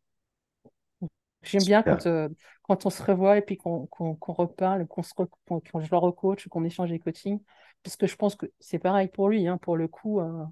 J'aime 1.43 1.65
bien 1.65 1.83
quand, 1.83 2.07
euh, 2.07 2.29
quand 2.63 2.85
on 2.87 2.91
se 2.91 3.03
revoit 3.03 3.39
et 3.39 3.43
puis 3.43 3.57
qu'on 3.57 3.89
reparle, 4.23 4.87
qu'on 4.87 5.03
se 5.03 5.15
re- 5.15 5.29
qu'on- 5.47 5.61
quand 5.61 5.81
je 5.81 5.91
le 5.91 5.97
recoach, 5.97 6.49
qu'on 6.49 6.65
échange 6.65 6.91
des 6.91 6.99
coachings, 6.99 7.41
parce 7.83 7.97
que 7.97 8.07
je 8.07 8.17
pense 8.17 8.35
que 8.37 8.47
c'est 8.61 8.79
pareil 8.81 9.09
pour 9.09 9.29
lui, 9.29 9.47
hein, 9.49 9.57
pour 9.59 9.77
le 9.77 9.89
coup, 9.89 10.21
euh, 10.21 10.45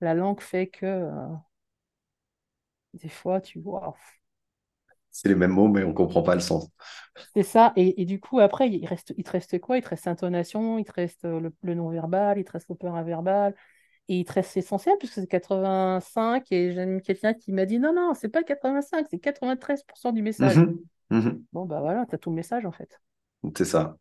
la 0.00 0.14
langue 0.14 0.40
fait 0.40 0.68
que 0.68 0.86
euh, 0.86 1.28
des 2.94 3.08
fois, 3.10 3.40
tu 3.40 3.60
vois, 3.60 3.96
C'est 5.10 5.28
les 5.28 5.34
mêmes 5.34 5.52
mots, 5.52 5.68
mais 5.68 5.82
on 5.84 5.94
comprend 5.94 6.22
pas 6.22 6.34
le 6.34 6.40
sens. 6.42 6.68
c'est 7.34 7.42
ça. 7.42 7.72
Et, 7.76 8.02
et 8.02 8.04
du 8.04 8.20
coup, 8.20 8.40
après, 8.40 8.70
il 8.70 8.86
reste, 8.86 9.14
il 9.16 9.24
te 9.24 9.30
reste 9.32 9.58
quoi? 9.60 9.78
Il 9.78 9.82
te 9.82 9.88
reste 9.88 10.06
l'intonation, 10.06 10.78
il 10.78 10.84
te 10.84 10.92
reste 10.92 11.24
le, 11.24 11.52
le 11.62 11.74
non-verbal, 11.74 12.38
il 12.38 12.44
te 12.44 12.52
reste 12.52 12.68
le 12.68 12.74
paraverbal, 12.76 13.54
et 14.08 14.18
il 14.18 14.24
te 14.24 14.32
reste 14.34 14.54
l'essentiel, 14.54 14.96
puisque 14.98 15.14
c'est 15.14 15.26
85, 15.26 16.50
et 16.52 16.72
j'ai 16.72 17.00
quelqu'un 17.02 17.34
qui 17.34 17.52
m'a 17.52 17.64
dit, 17.66 17.78
non, 17.78 17.92
non, 17.94 18.14
c'est 18.14 18.28
pas 18.28 18.42
85, 18.42 19.06
c'est 19.10 19.18
93% 19.18 20.12
du 20.12 20.22
message. 20.22 20.56
Mhm. 20.56 20.78
Mhm. 21.10 21.44
Bon, 21.52 21.64
bah 21.64 21.80
voilà, 21.80 22.06
tu 22.06 22.14
as 22.14 22.18
tout 22.18 22.30
le 22.30 22.36
message, 22.36 22.66
en 22.66 22.72
fait. 22.72 23.00
C'est 23.56 23.64
ça. 23.64 23.96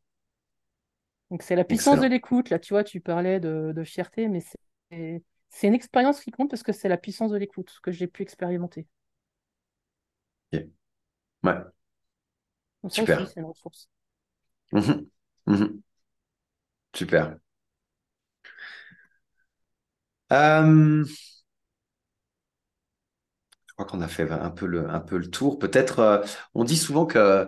Donc, 1.32 1.42
c'est 1.42 1.56
la 1.56 1.64
puissance 1.64 2.00
de 2.00 2.08
l'écoute. 2.08 2.50
Là, 2.50 2.60
tu 2.60 2.74
vois, 2.74 2.84
tu 2.84 3.00
parlais 3.00 3.40
de, 3.40 3.74
de 3.76 3.84
fierté, 3.84 4.28
mais 4.28 4.42
c'est 5.50 5.68
une 5.68 5.74
expérience 5.74 6.20
qui 6.20 6.32
compte 6.32 6.50
parce 6.50 6.64
que 6.64 6.74
c'est 6.74 6.90
la 6.90 6.98
puissance 6.98 7.32
de 7.32 7.38
l'écoute 7.38 7.80
que 7.82 7.92
j'ai 7.92 8.08
pu 8.08 8.24
expérimenter. 8.24 8.88
Ouais. 11.44 11.64
Donc, 12.84 12.94
Super. 12.94 13.28
c'est 13.28 13.40
une 13.40 13.46
ressource. 13.46 13.90
Mhm. 14.72 15.84
Super. 16.94 17.40
Euh, 20.34 21.06
je 23.68 23.74
crois 23.74 23.86
qu'on 23.86 24.02
a 24.02 24.08
fait 24.08 24.30
un 24.32 24.50
peu 24.50 24.66
le, 24.66 25.30
tour. 25.30 25.60
Peut-être, 25.60 26.00
euh, 26.00 26.24
on 26.56 26.64
dit 26.64 26.78
souvent 26.78 27.06
que, 27.06 27.48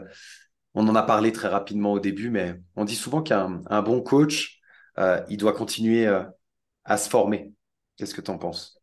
on 0.75 0.87
en 0.87 0.95
a 0.95 1.03
parlé 1.03 1.31
très 1.31 1.47
rapidement 1.47 1.93
au 1.93 1.99
début, 1.99 2.29
mais 2.29 2.61
on 2.75 2.85
dit 2.85 2.95
souvent 2.95 3.21
qu'un 3.23 3.61
un 3.69 3.81
bon 3.81 4.01
coach, 4.01 4.61
euh, 4.99 5.23
il 5.29 5.37
doit 5.37 5.53
continuer, 5.53 6.07
à 6.85 6.97
se 6.97 7.09
former. 7.09 7.53
Qu'est-ce 7.97 8.13
que 8.13 8.21
tu 8.21 8.31
en 8.31 8.37
penses? 8.37 8.79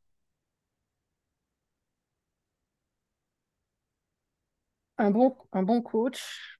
Un 4.98 5.10
bon, 5.10 5.36
coach, 5.82 6.58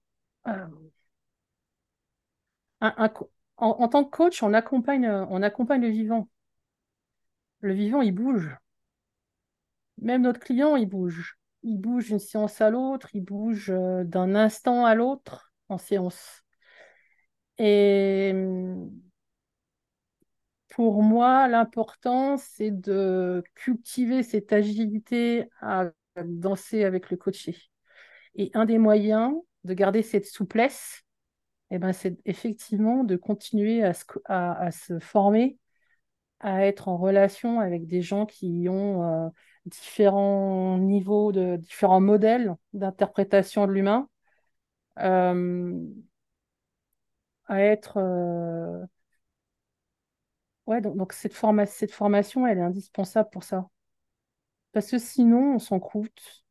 en, 3.57 3.87
tant 3.87 4.03
que 4.05 4.09
coach, 4.09 4.43
on 4.43 4.53
accompagne 4.53 5.07
le 5.07 5.89
vivant. 5.89 6.27
Le 7.63 7.73
vivant, 7.73 8.01
il 8.03 8.11
bouge. 8.11 8.55
Même 9.97 10.21
notre 10.21 10.39
client, 10.39 10.75
il 10.75 10.85
bouge. 10.87 11.37
Il 11.63 11.79
bouge 11.79 12.07
d'une 12.07 12.19
séance 12.19 12.61
à 12.61 12.69
l'autre, 12.69 13.09
il 13.15 13.21
bouge 13.21 13.71
euh, 13.71 14.03
d'un 14.03 14.35
instant 14.35 14.85
à 14.85 14.93
l'autre 14.95 15.51
en 15.69 15.77
séance. 15.79 16.43
Et 17.57 18.31
hum, 18.33 18.91
Pour 20.69 21.03
moi, 21.03 21.47
l'important, 21.47 22.37
c'est 22.37 22.71
de 22.71 23.43
cultiver 23.53 24.23
cette 24.23 24.51
agilité 24.53 25.47
à 25.61 25.91
danser 26.23 26.83
avec 26.83 27.11
le 27.11 27.17
coaché. 27.17 27.55
Et 28.35 28.51
un 28.55 28.65
des 28.65 28.79
moyens 28.79 29.35
de 29.65 29.73
garder 29.75 30.01
cette 30.01 30.25
souplesse, 30.25 31.03
eh 31.71 31.79
ben, 31.79 31.93
c'est 31.93 32.17
effectivement 32.25 33.03
de 33.03 33.15
continuer 33.17 33.83
à 33.83 34.71
se 34.71 34.99
former, 34.99 35.59
à 36.43 36.65
être 36.67 36.89
en 36.89 36.97
relation 36.97 37.61
avec 37.61 37.87
des 37.87 38.01
gens 38.03 38.25
qui 38.27 38.67
ont 38.69 39.03
euh, 39.27 39.29
différents 39.67 40.77
niveaux, 40.79 41.31
de, 41.33 41.57
différents 41.57 42.01
modèles 42.01 42.55
d'interprétation 42.73 43.67
de 43.67 43.73
l'humain, 43.73 44.09
euh, 44.99 45.73
à 47.47 47.61
être... 47.61 47.97
euh, 47.97 48.85
Ouais, 50.67 50.81
donc, 50.81 51.13
cette 51.13 51.33
cette 51.67 51.91
formation, 51.93 52.45
elle 52.47 52.57
est 52.57 52.61
indispensable 52.61 53.29
pour 53.31 53.43
ça. 53.45 53.69
Parce 54.71 54.91
que 54.91 54.97
sinon, 54.99 55.55
on 55.55 55.59
s'encroute, 55.59 56.43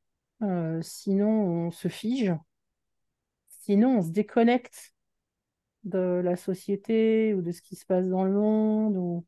sinon, 0.82 1.28
on 1.68 1.70
se 1.70 1.88
fige, 1.88 2.32
sinon, 3.48 3.98
on 3.98 4.02
se 4.02 4.10
déconnecte 4.10 4.94
de 5.84 6.20
la 6.24 6.36
société 6.36 7.34
ou 7.34 7.42
de 7.42 7.52
ce 7.52 7.62
qui 7.62 7.76
se 7.76 7.86
passe 7.86 8.08
dans 8.08 8.24
le 8.24 8.32
monde. 8.32 8.96
ou- 8.96 9.26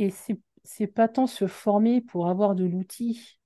Et 0.00 0.08
c'est, 0.08 0.86
pas 0.86 1.08
tant 1.08 1.26
se 1.26 1.46
former 1.46 2.00
pour 2.00 2.28
avoir 2.28 2.54
de 2.54 2.64
l'outil, 2.64 3.38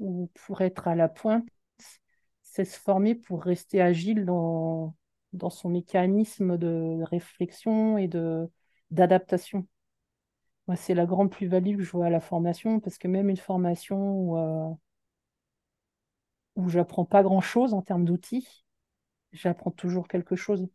ou 0.00 0.28
pour 0.34 0.60
être 0.60 0.88
à 0.88 0.96
la 0.96 1.08
pointe, 1.08 1.46
c'est 2.42 2.64
se 2.64 2.78
former 2.80 3.14
pour 3.14 3.44
rester 3.44 3.80
agile 3.80 4.24
dans, 4.24 4.96
dans 5.32 5.50
son 5.50 5.68
mécanisme 5.68 6.58
de 6.58 7.00
réflexion 7.04 7.96
et 7.96 8.08
de 8.08 8.50
d'adaptation. 8.90 9.68
Moi, 10.66 10.76
c'est 10.76 10.94
la 10.94 11.06
grande 11.06 11.30
plus-value 11.30 11.76
que 11.76 11.82
je 11.84 11.92
vois 11.92 12.06
à 12.06 12.10
la 12.10 12.20
formation, 12.20 12.80
parce 12.80 12.98
que 12.98 13.06
même 13.06 13.30
une 13.30 13.36
formation 13.36 14.12
où, 14.12 14.36
euh, 14.36 14.74
où 16.56 16.68
j'apprends 16.68 17.04
pas 17.04 17.22
grand-chose 17.22 17.72
en 17.72 17.82
termes 17.82 18.04
d'outils, 18.04 18.64
j'apprends 19.32 19.70
toujours 19.70 20.08
quelque 20.08 20.36
chose. 20.36 20.68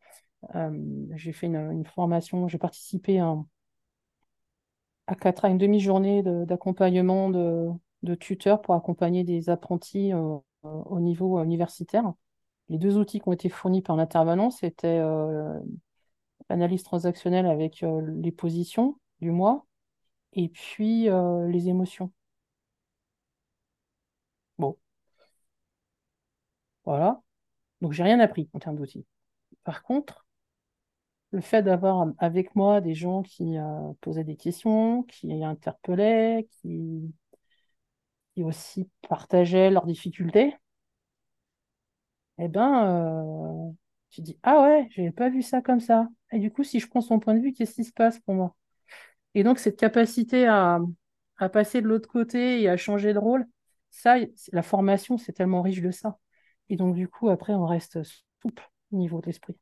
Euh, 0.56 1.08
j'ai 1.16 1.34
fait 1.34 1.48
une, 1.48 1.86
formation, 1.86 2.48
j'ai 2.48 2.58
participé 2.58 3.20
à, 3.20 3.36
à, 5.08 5.16
à 5.44 5.50
une 5.50 5.58
demi-journée 5.58 6.24
d'accompagnement 6.24 7.30
de, 7.30 8.16
tuteurs 8.20 8.62
pour 8.62 8.76
accompagner 8.76 9.24
des 9.24 9.50
apprentis 9.50 10.14
euh, 10.14 10.38
au 10.64 11.00
niveau 11.00 11.42
universitaire. 11.44 12.14
Les 12.70 12.78
deux 12.78 12.98
outils 12.98 13.20
qui 13.20 13.28
ont 13.28 13.34
été 13.34 13.50
fournis 13.50 13.82
par 13.82 13.96
l'intervenant, 13.96 14.50
c'était 14.50 15.00
euh, 15.00 15.60
l'analyse 16.50 16.84
transactionnelle 16.84 17.46
avec 17.46 17.84
les 18.18 18.32
positions 18.32 18.98
du 19.22 19.32
mois 19.32 19.66
et 20.34 20.50
puis 20.50 21.08
les 21.50 21.70
émotions. 21.70 22.12
Bon. 24.58 24.78
Voilà. 26.86 27.22
Donc, 27.82 27.94
j'ai 27.94 28.04
rien 28.04 28.20
appris 28.20 28.50
en 28.54 28.60
termes 28.60 28.78
d'outils. 28.78 29.06
Par 29.64 29.84
contre, 29.84 30.23
le 31.34 31.42
fait 31.42 31.64
d'avoir 31.64 32.08
avec 32.20 32.56
moi 32.56 32.80
des 32.82 32.94
gens 32.96 33.24
qui 33.24 33.58
euh, 33.58 33.94
posaient 34.02 34.24
des 34.24 34.38
questions, 34.38 35.04
qui 35.04 35.34
interpellaient, 35.44 36.48
qui, 36.62 37.14
aussi 38.44 38.88
partageaient 39.10 39.72
leurs 39.72 39.88
difficultés, 39.88 40.56
eh 42.40 42.48
ben, 42.48 43.70
euh, 43.70 43.72
tu 44.10 44.22
dis, 44.22 44.38
ah 44.44 44.62
ouais, 44.64 44.88
j'avais 44.92 45.12
pas 45.12 45.30
vu 45.30 45.42
ça 45.42 45.62
comme 45.62 45.80
ça. 45.80 46.08
Et 46.32 46.40
du 46.40 46.52
coup, 46.52 46.64
si 46.64 46.80
je 46.80 46.88
prends 46.88 47.02
son 47.02 47.20
point 47.20 47.36
de 47.36 47.40
vue, 47.42 47.54
qu'est-ce 47.54 47.76
qui 47.76 47.84
se 47.84 47.94
passe 47.94 48.20
pour 48.20 48.34
moi? 48.36 48.56
Et 49.36 49.44
donc, 49.44 49.60
cette 49.60 49.80
capacité 49.80 50.48
à, 50.48 50.80
à 51.38 51.50
passer 51.50 51.82
de 51.82 51.88
l'autre 51.88 52.10
côté 52.10 52.62
et 52.62 52.70
à 52.70 52.78
changer 52.78 53.14
de 53.14 53.20
rôle, 53.20 53.48
ça, 53.92 54.16
la 54.54 54.64
formation, 54.64 55.18
c'est 55.18 55.34
tellement 55.34 55.62
riche 55.64 55.82
de 55.82 55.92
ça. 55.92 56.20
Et 56.70 56.78
donc, 56.78 56.96
du 56.96 57.08
coup, 57.10 57.30
après, 57.30 57.54
on 57.54 57.66
reste 57.68 58.00
souple 58.42 58.72
au 58.92 58.98
niveau 58.98 59.22
de 59.22 59.28
l'esprit. 59.28 59.58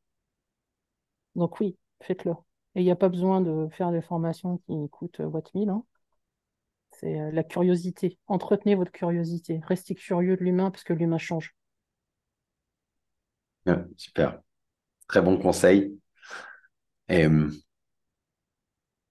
Donc 1.34 1.60
oui, 1.60 1.76
faites-le. 2.02 2.32
Et 2.74 2.80
il 2.80 2.84
n'y 2.84 2.90
a 2.90 2.96
pas 2.96 3.08
besoin 3.08 3.40
de 3.40 3.68
faire 3.72 3.90
des 3.90 4.02
formations 4.02 4.58
qui 4.58 4.88
coûtent 4.90 5.20
euh, 5.20 5.40
1000. 5.54 5.68
Hein. 5.68 5.84
C'est 6.90 7.20
euh, 7.20 7.30
la 7.30 7.44
curiosité. 7.44 8.18
Entretenez 8.26 8.74
votre 8.74 8.92
curiosité. 8.92 9.60
Restez 9.66 9.94
curieux 9.94 10.36
de 10.36 10.42
l'humain 10.42 10.70
parce 10.70 10.84
que 10.84 10.92
l'humain 10.92 11.18
change. 11.18 11.54
super. 13.96 14.40
Très 15.08 15.20
bon 15.22 15.38
conseil. 15.38 15.98
Et 17.08 17.26
hum, 17.26 17.52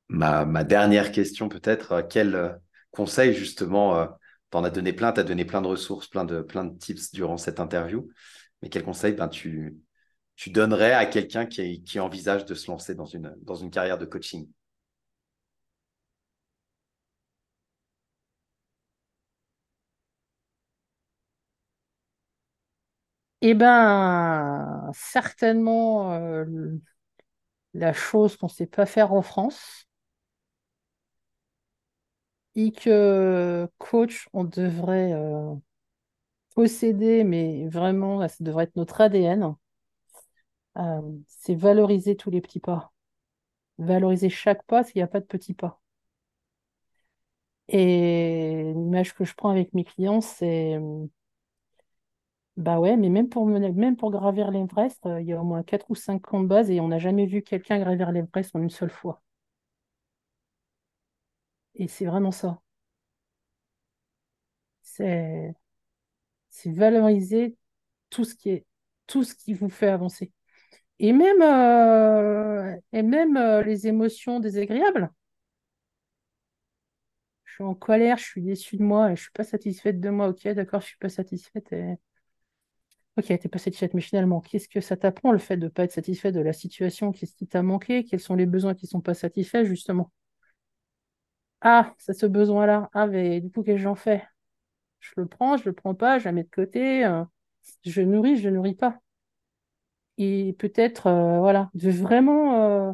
ma, 0.09 0.63
dernière 0.63 1.11
question 1.11 1.49
peut-être, 1.49 1.91
euh, 1.91 2.03
quel 2.07 2.59
conseil 2.91 3.33
justement, 3.33 4.07
tu 4.51 4.57
en 4.57 4.63
as 4.63 4.69
donné 4.69 4.93
plein, 4.93 5.13
tu 5.13 5.19
as 5.19 5.23
donné 5.23 5.45
plein 5.45 5.61
de 5.61 5.67
ressources, 5.67 6.07
plein 6.07 6.25
de, 6.25 6.41
plein 6.41 6.65
de 6.65 6.77
tips 6.77 7.11
durant 7.11 7.37
cette 7.37 7.59
interview, 7.59 8.09
mais 8.61 8.69
quel 8.69 8.83
conseil 8.83 9.13
ben, 9.13 9.29
tu, 9.29 9.77
tu 10.41 10.49
donnerais 10.49 10.91
à 10.93 11.05
quelqu'un 11.05 11.45
qui, 11.45 11.83
envisage 11.99 12.45
de 12.45 12.55
se 12.55 12.71
lancer 12.71 12.95
dans 12.95 13.05
une, 13.05 13.35
dans 13.43 13.53
une 13.53 13.69
carrière 13.69 13.99
de 13.99 14.05
coaching? 14.05 14.49
Eh 23.43 23.53
bien, 23.55 24.91
certainement 24.93 26.13
euh, 26.13 26.45
la 27.73 27.91
chose 27.91 28.37
qu'on 28.37 28.45
ne 28.47 28.51
sait 28.51 28.65
pas 28.65 28.85
faire 28.85 29.11
en 29.13 29.21
France 29.21 29.85
et 32.55 32.71
que 32.71 33.67
coach, 33.77 34.27
on 34.33 34.43
devrait 34.45 35.11
euh, 35.13 35.53
posséder, 36.55 37.23
mais 37.23 37.67
vraiment, 37.67 38.27
ça 38.27 38.35
devrait 38.43 38.65
être 38.65 38.75
notre 38.75 39.01
ADN. 39.01 39.55
Euh, 40.77 41.01
c'est 41.27 41.55
valoriser 41.55 42.15
tous 42.17 42.29
les 42.29 42.41
petits 42.41 42.59
pas. 42.59 42.91
Valoriser 43.79 44.29
chaque 44.29 44.63
pas 44.65 44.83
s'il 44.83 44.99
n'y 44.99 45.03
a 45.03 45.07
pas 45.07 45.19
de 45.21 45.25
petits 45.25 45.53
pas. 45.55 45.81
Et 47.69 48.71
l'image 48.75 49.13
que 49.15 49.23
je 49.25 49.33
prends 49.35 49.49
avec 49.49 49.73
mes 49.73 49.83
clients, 49.85 50.21
c'est 50.21 50.77
bah 52.57 52.79
ouais, 52.79 52.95
mais 52.97 53.09
même 53.09 53.27
pour, 53.29 53.45
même 53.45 53.97
pour 53.97 54.09
gravir 54.11 54.51
l'Everest, 54.51 55.05
euh, 55.05 55.19
il 55.21 55.27
y 55.27 55.33
a 55.33 55.41
au 55.41 55.43
moins 55.43 55.63
4 55.63 55.85
ou 55.91 55.95
5 55.95 56.21
camps 56.21 56.41
de 56.41 56.47
base 56.47 56.69
et 56.69 56.79
on 56.79 56.87
n'a 56.89 56.99
jamais 56.99 57.25
vu 57.25 57.41
quelqu'un 57.41 57.77
gravir 57.79 58.11
l'Everest 58.11 58.55
en 58.55 58.61
une 58.61 58.69
seule 58.69 58.89
fois. 58.89 59.21
Et 61.75 61.87
c'est 61.89 62.05
vraiment 62.05 62.31
ça. 62.31 62.61
C'est 66.49 66.71
valoriser 66.71 67.57
tout 68.09 68.25
ce 68.25 68.35
qui 68.35 68.49
est 68.51 68.65
tout 69.07 69.23
ce 69.23 69.35
qui 69.35 69.53
vous 69.53 69.69
fait 69.69 69.87
avancer. 69.89 70.31
Et 71.01 71.11
même, 71.11 71.41
euh, 71.41 72.77
et 72.93 73.01
même 73.03 73.35
euh, 73.35 73.61
les 73.61 73.87
émotions 73.87 74.39
désagréables. 74.39 75.11
Je 77.43 77.53
suis 77.53 77.63
en 77.63 77.75
colère, 77.75 78.17
je 78.17 78.23
suis 78.23 78.41
déçue 78.41 78.77
de 78.77 78.83
moi 78.83 79.11
et 79.11 79.15
je 79.15 79.21
suis 79.23 79.31
pas 79.31 79.43
satisfaite 79.43 79.99
de 79.99 80.09
moi. 80.09 80.29
Ok, 80.29 80.47
d'accord, 80.47 80.81
je 80.81 80.87
suis 80.87 80.97
pas 80.97 81.09
satisfaite. 81.09 81.71
Et... 81.73 81.97
Ok, 83.17 83.25
t'es 83.27 83.47
pas 83.49 83.57
satisfaite, 83.59 83.93
mais 83.93 84.01
finalement, 84.01 84.41
qu'est-ce 84.41 84.67
que 84.69 84.81
ça 84.81 84.97
t'apprend 84.97 85.31
le 85.31 85.37
fait 85.37 85.55
de 85.57 85.65
ne 85.65 85.69
pas 85.69 85.83
être 85.83 85.91
satisfaite 85.93 86.33
de 86.35 86.39
la 86.41 86.53
situation? 86.53 87.11
Qu'est-ce 87.11 87.35
qui 87.35 87.47
t'a 87.47 87.61
manqué? 87.63 88.03
Quels 88.05 88.19
sont 88.21 88.35
les 88.35 88.45
besoins 88.45 88.73
qui 88.73 88.85
ne 88.85 88.89
sont 88.89 89.01
pas 89.01 89.13
satisfaits, 89.13 89.63
justement? 89.65 90.11
Ah, 91.61 91.93
c'est 91.97 92.13
ce 92.13 92.25
besoin-là. 92.25 92.89
Ah, 92.93 93.07
mais 93.07 93.39
du 93.41 93.51
coup, 93.51 93.63
qu'est-ce 93.63 93.77
que 93.77 93.81
j'en 93.83 93.95
fais? 93.95 94.23
Je 95.01 95.11
le 95.17 95.27
prends, 95.27 95.57
je 95.57 95.65
le 95.65 95.73
prends 95.73 95.95
pas, 95.95 96.19
je 96.19 96.25
la 96.25 96.31
mets 96.33 96.43
de 96.43 96.49
côté. 96.49 97.05
Euh, 97.05 97.25
je 97.85 98.01
nourris, 98.01 98.37
je 98.37 98.49
ne 98.49 98.55
nourris 98.55 98.75
pas 98.75 98.99
et 100.21 100.53
peut-être, 100.53 101.07
euh, 101.07 101.39
voilà, 101.39 101.71
de 101.73 101.89
vraiment. 101.89 102.89
Euh, 102.89 102.93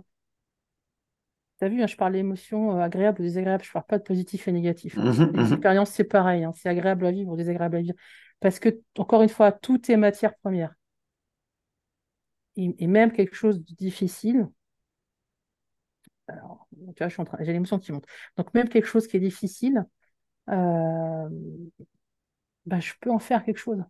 tu 1.60 1.66
as 1.66 1.70
vu, 1.70 1.84
hein, 1.84 1.88
je 1.88 1.98
parle 1.98 2.14
d'émotions 2.14 2.78
euh, 2.78 2.82
agréables 2.82 3.20
ou 3.20 3.24
désagréables, 3.24 3.64
je 3.64 3.70
ne 3.70 3.74
parle 3.74 3.86
pas 3.86 3.98
de 3.98 4.04
positif 4.04 4.48
et 4.48 4.54
négatif. 4.54 4.98
Hein. 4.98 5.12
Mhm. 5.12 5.36
L'expérience, 5.36 5.92
c'est 5.92 6.06
pareil, 6.06 6.46
hein, 6.46 6.54
c'est 6.56 6.70
agréable 6.70 7.06
à 7.06 7.12
vivre 7.12 7.32
ou 7.32 7.36
désagréable 7.36 7.76
à 7.76 7.82
vivre. 7.82 7.96
Parce 8.40 8.60
que, 8.60 8.80
encore 8.98 9.24
une 9.24 9.30
fois, 9.30 9.52
tout 9.52 9.92
est 9.92 9.98
matière 9.98 10.36
première. 10.38 10.74
Et, 12.56 12.88
même 12.88 13.12
quelque 13.12 13.36
chose 13.36 13.64
de 13.64 13.76
difficile. 13.76 14.48
Alors, 16.28 16.68
tu 16.96 17.04
vois, 17.04 17.10
j'ai 17.42 17.54
l'émotion 17.54 17.78
qui 17.78 17.92
monte. 17.92 18.06
Donc, 18.36 18.54
même 18.54 18.70
quelque 18.70 18.88
chose 18.88 19.08
qui 19.08 19.18
est 19.18 19.20
difficile, 19.20 19.86
bah, 20.48 21.30
je 22.80 22.94
peux 23.00 23.12
en 23.12 23.20
faire 23.20 23.44
quelque 23.44 23.60
chose. 23.60 23.84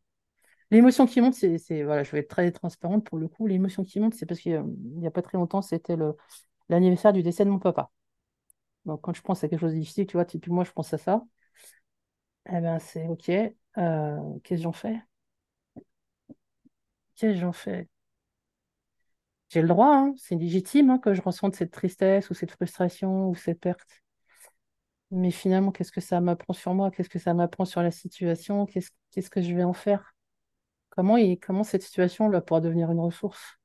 L'émotion 0.71 1.05
qui 1.07 1.21
monte, 1.21 1.33
c'est, 1.35 1.83
voilà, 1.83 2.03
je 2.03 2.11
vais 2.11 2.19
être 2.19 2.29
très 2.29 2.51
transparente 2.51 3.05
pour 3.05 3.17
le 3.17 3.27
coup. 3.27 3.47
L'émotion 3.47 3.83
qui 3.83 3.99
monte, 3.99 4.15
c'est 4.15 4.25
parce 4.25 4.39
qu'il 4.41 4.61
n'y 4.63 5.07
a 5.07 5.11
pas 5.11 5.21
très 5.21 5.37
longtemps, 5.37 5.61
c'était 5.61 5.95
l'anniversaire 6.69 7.13
du 7.13 7.23
décès 7.23 7.45
de 7.45 7.49
mon 7.49 7.59
papa. 7.59 7.91
Donc, 8.85 9.01
quand 9.01 9.15
je 9.15 9.21
pense 9.21 9.43
à 9.43 9.49
quelque 9.49 9.61
chose 9.61 9.73
de 9.73 9.79
difficile, 9.79 10.07
tu 10.07 10.13
vois, 10.17 10.25
puis 10.25 10.39
moi, 10.51 10.63
je 10.63 10.71
pense 10.71 10.93
à 10.93 10.97
ça. 10.97 11.23
Eh 12.49 12.59
bien, 12.61 12.79
c'est 12.79 13.07
OK. 13.07 13.29
Euh, 13.29 13.53
qu'est-ce 14.43 14.59
que 14.61 14.63
j'en 14.63 14.71
fais? 14.71 14.99
Qu'est-ce 17.15 17.33
que 17.33 17.39
j'en 17.41 17.51
fais? 17.51 17.89
J'ai 19.49 19.61
le 19.61 19.67
droit, 19.67 19.93
hein, 19.95 20.13
c'est 20.17 20.35
légitime 20.35 20.89
hein, 20.89 20.99
que 20.99 21.13
je 21.13 21.21
ressente 21.21 21.55
cette 21.55 21.71
tristesse 21.71 22.29
ou 22.29 22.33
cette 22.33 22.51
frustration 22.51 23.29
ou 23.29 23.35
cette 23.35 23.59
perte. 23.59 24.01
Mais 25.11 25.31
finalement, 25.31 25.71
qu'est-ce 25.71 25.91
que 25.91 25.99
ça 26.01 26.19
m'apprend 26.21 26.53
sur 26.53 26.73
moi? 26.73 26.91
Qu'est-ce 26.91 27.09
que 27.09 27.19
ça 27.19 27.33
m'apprend 27.33 27.65
sur 27.65 27.81
la 27.81 27.91
situation? 27.91 28.65
Qu'est-ce 28.65 29.29
que 29.29 29.41
je 29.41 29.53
vais 29.53 29.63
en 29.63 29.73
faire? 29.73 30.13
Comment, 30.97 31.17
comment 31.39 31.63
cette 31.63 31.83
situation 31.83 32.27
va 32.27 32.41
pouvoir 32.41 32.61
devenir 32.61 32.89
une 32.91 32.99
ressource? 32.99 33.59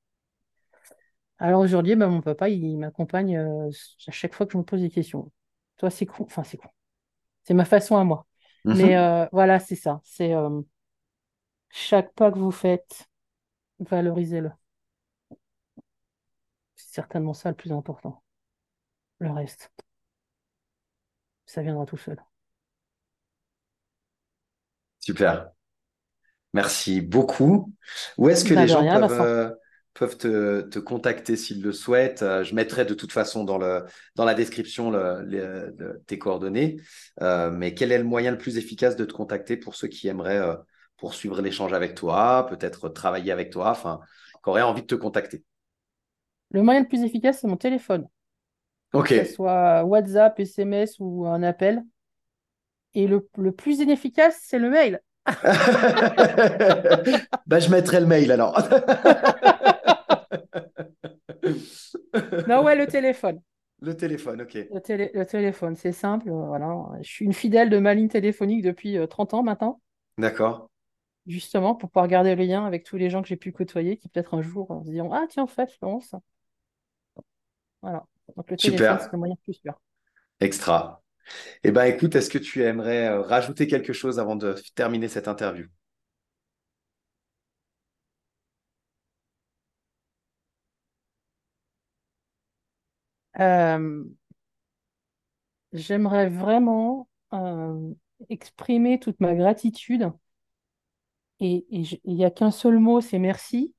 Alors 1.38 1.62
aujourd'hui, 1.62 1.96
ben, 1.96 2.08
mon 2.08 2.20
papa, 2.20 2.50
il 2.50 2.76
m'accompagne 2.76 3.38
euh, 3.38 3.70
à 4.06 4.10
chaque 4.10 4.34
fois 4.34 4.44
que 4.44 4.52
je 4.52 4.58
me 4.58 4.62
pose 4.62 4.82
des 4.82 4.90
questions. 4.90 5.32
Toi, 5.78 5.88
c'est 5.88 6.04
con. 6.04 6.24
Enfin, 6.24 6.44
c'est 6.44 6.58
con. 6.58 6.68
C'est 7.44 7.54
ma 7.54 7.64
façon 7.64 7.96
à 7.96 8.04
moi. 8.04 8.26
Mhm. 8.66 8.76
Mais 8.76 8.96
euh, 8.98 9.26
voilà, 9.32 9.60
c'est 9.60 9.76
ça. 9.76 10.02
C'est 10.04 10.34
euh, 10.34 10.60
chaque 11.70 12.12
pas 12.14 12.30
que 12.30 12.38
vous 12.38 12.52
faites, 12.52 13.08
valorisez-le. 13.80 14.52
C'est 16.74 16.92
certainement 16.92 17.32
ça 17.32 17.48
le 17.48 17.56
plus 17.56 17.72
important. 17.72 18.22
Le 19.20 19.30
reste, 19.30 19.72
ça 21.46 21.62
viendra 21.62 21.86
tout 21.86 21.96
seul. 21.96 22.20
Super. 25.00 25.52
Merci 26.52 27.00
beaucoup. 27.00 27.72
Où 28.18 28.28
est-ce 28.28 28.44
que 28.44 28.54
bah, 28.54 28.62
les 28.62 28.68
gens 28.68 28.86
peuvent, 28.86 29.20
euh, 29.20 29.50
peuvent 29.94 30.18
te, 30.18 30.60
te 30.62 30.78
contacter 30.78 31.36
s'ils 31.36 31.62
le 31.62 31.72
souhaitent? 31.72 32.22
Euh, 32.22 32.44
je 32.44 32.54
mettrai 32.54 32.84
de 32.84 32.94
toute 32.94 33.12
façon 33.12 33.44
dans, 33.44 33.58
le, 33.58 33.84
dans 34.16 34.24
la 34.24 34.34
description 34.34 34.90
le, 34.90 35.22
le, 35.22 36.02
tes 36.06 36.18
coordonnées. 36.18 36.76
Euh, 37.22 37.50
mais 37.50 37.74
quel 37.74 37.90
est 37.90 37.98
le 37.98 38.04
moyen 38.04 38.30
le 38.30 38.38
plus 38.38 38.58
efficace 38.58 38.96
de 38.96 39.04
te 39.04 39.12
contacter 39.12 39.56
pour 39.56 39.74
ceux 39.74 39.88
qui 39.88 40.08
aimeraient 40.08 40.40
euh, 40.40 40.56
poursuivre 40.98 41.40
l'échange 41.40 41.72
avec 41.72 41.94
toi, 41.94 42.46
peut-être 42.48 42.88
travailler 42.90 43.32
avec 43.32 43.50
toi, 43.50 43.70
enfin, 43.70 44.00
qui 44.44 44.50
auraient 44.50 44.62
envie 44.62 44.82
de 44.82 44.86
te 44.86 44.94
contacter? 44.94 45.44
Le 46.50 46.62
moyen 46.62 46.80
le 46.80 46.88
plus 46.88 47.02
efficace, 47.02 47.38
c'est 47.40 47.48
mon 47.48 47.56
téléphone. 47.56 48.06
Ok. 48.92 49.08
Que 49.08 49.24
ce 49.24 49.32
soit 49.32 49.84
WhatsApp, 49.84 50.38
SMS 50.38 50.96
ou 50.98 51.26
un 51.26 51.42
appel. 51.42 51.82
Et 52.94 53.06
le, 53.06 53.26
le 53.38 53.52
plus 53.52 53.78
inefficace, 53.80 54.38
c'est 54.42 54.58
le 54.58 54.68
mail. 54.68 55.00
bah, 57.46 57.60
je 57.60 57.70
mettrai 57.70 58.00
le 58.00 58.06
mail 58.06 58.32
alors. 58.32 58.58
non, 62.48 62.64
ouais, 62.64 62.76
le 62.76 62.86
téléphone. 62.86 63.40
Le 63.80 63.96
téléphone, 63.96 64.42
ok. 64.42 64.54
Le, 64.54 65.24
téléphone, 65.24 65.76
c'est 65.76 65.92
simple. 65.92 66.30
Voilà. 66.30 66.74
Je 67.02 67.08
suis 67.08 67.24
une 67.24 67.32
fidèle 67.32 67.70
de 67.70 67.78
ma 67.78 67.94
ligne 67.94 68.08
téléphonique 68.08 68.62
depuis 68.62 68.96
30 69.08 69.34
euh, 69.34 69.36
ans 69.36 69.42
maintenant. 69.42 69.80
D'accord. 70.18 70.70
Justement, 71.26 71.74
pour 71.74 71.90
pouvoir 71.90 72.08
garder 72.08 72.34
le 72.34 72.44
lien 72.44 72.64
avec 72.64 72.84
tous 72.84 72.96
les 72.96 73.10
gens 73.10 73.22
que 73.22 73.28
j'ai 73.28 73.36
pu 73.36 73.52
côtoyer 73.52 73.96
qui 73.96 74.08
peut-être 74.08 74.34
un 74.34 74.42
jour 74.42 74.70
euh, 74.70 74.84
se 74.84 74.90
diront 74.90 75.12
Ah, 75.12 75.26
tiens, 75.28 75.44
en 75.44 75.48
fait, 75.48 75.70
Florence. 75.72 76.14
Voilà. 77.80 78.04
Donc 78.36 78.50
le 78.50 78.56
téléphone, 78.56 78.98
c'est 79.00 79.12
le 79.12 79.18
moyen 79.18 79.36
plus 79.42 79.54
sûr. 79.54 79.74
Extra. 80.40 81.01
Eh 81.64 81.70
bien, 81.72 81.84
écoute, 81.84 82.14
est-ce 82.16 82.30
que 82.30 82.38
tu 82.38 82.62
aimerais 82.64 83.08
euh, 83.08 83.20
rajouter 83.22 83.66
quelque 83.66 83.92
chose 83.92 84.18
avant 84.18 84.36
de 84.36 84.54
terminer 84.74 85.08
cette 85.08 85.28
interview? 85.28 85.66
Euh, 93.40 94.04
j'aimerais 95.72 96.28
vraiment 96.28 97.08
euh, 97.34 97.92
exprimer 98.30 98.98
toute 99.00 99.20
ma 99.20 99.34
gratitude. 99.34 100.10
Et 101.40 101.66
il 101.70 102.00
n'y 102.06 102.24
a 102.24 102.30
qu'un 102.30 102.50
seul 102.50 102.78
mot, 102.78 103.02
c'est 103.02 103.18
merci. 103.18 103.74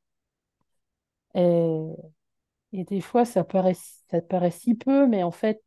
Et, 1.35 1.93
des 2.73 3.01
fois, 3.01 3.25
ça 3.25 3.43
paraît, 3.43 3.75
ça 4.09 4.21
paraît 4.21 4.51
si 4.51 4.75
peu, 4.75 5.07
mais 5.07 5.23
en 5.23 5.31
fait, 5.31 5.63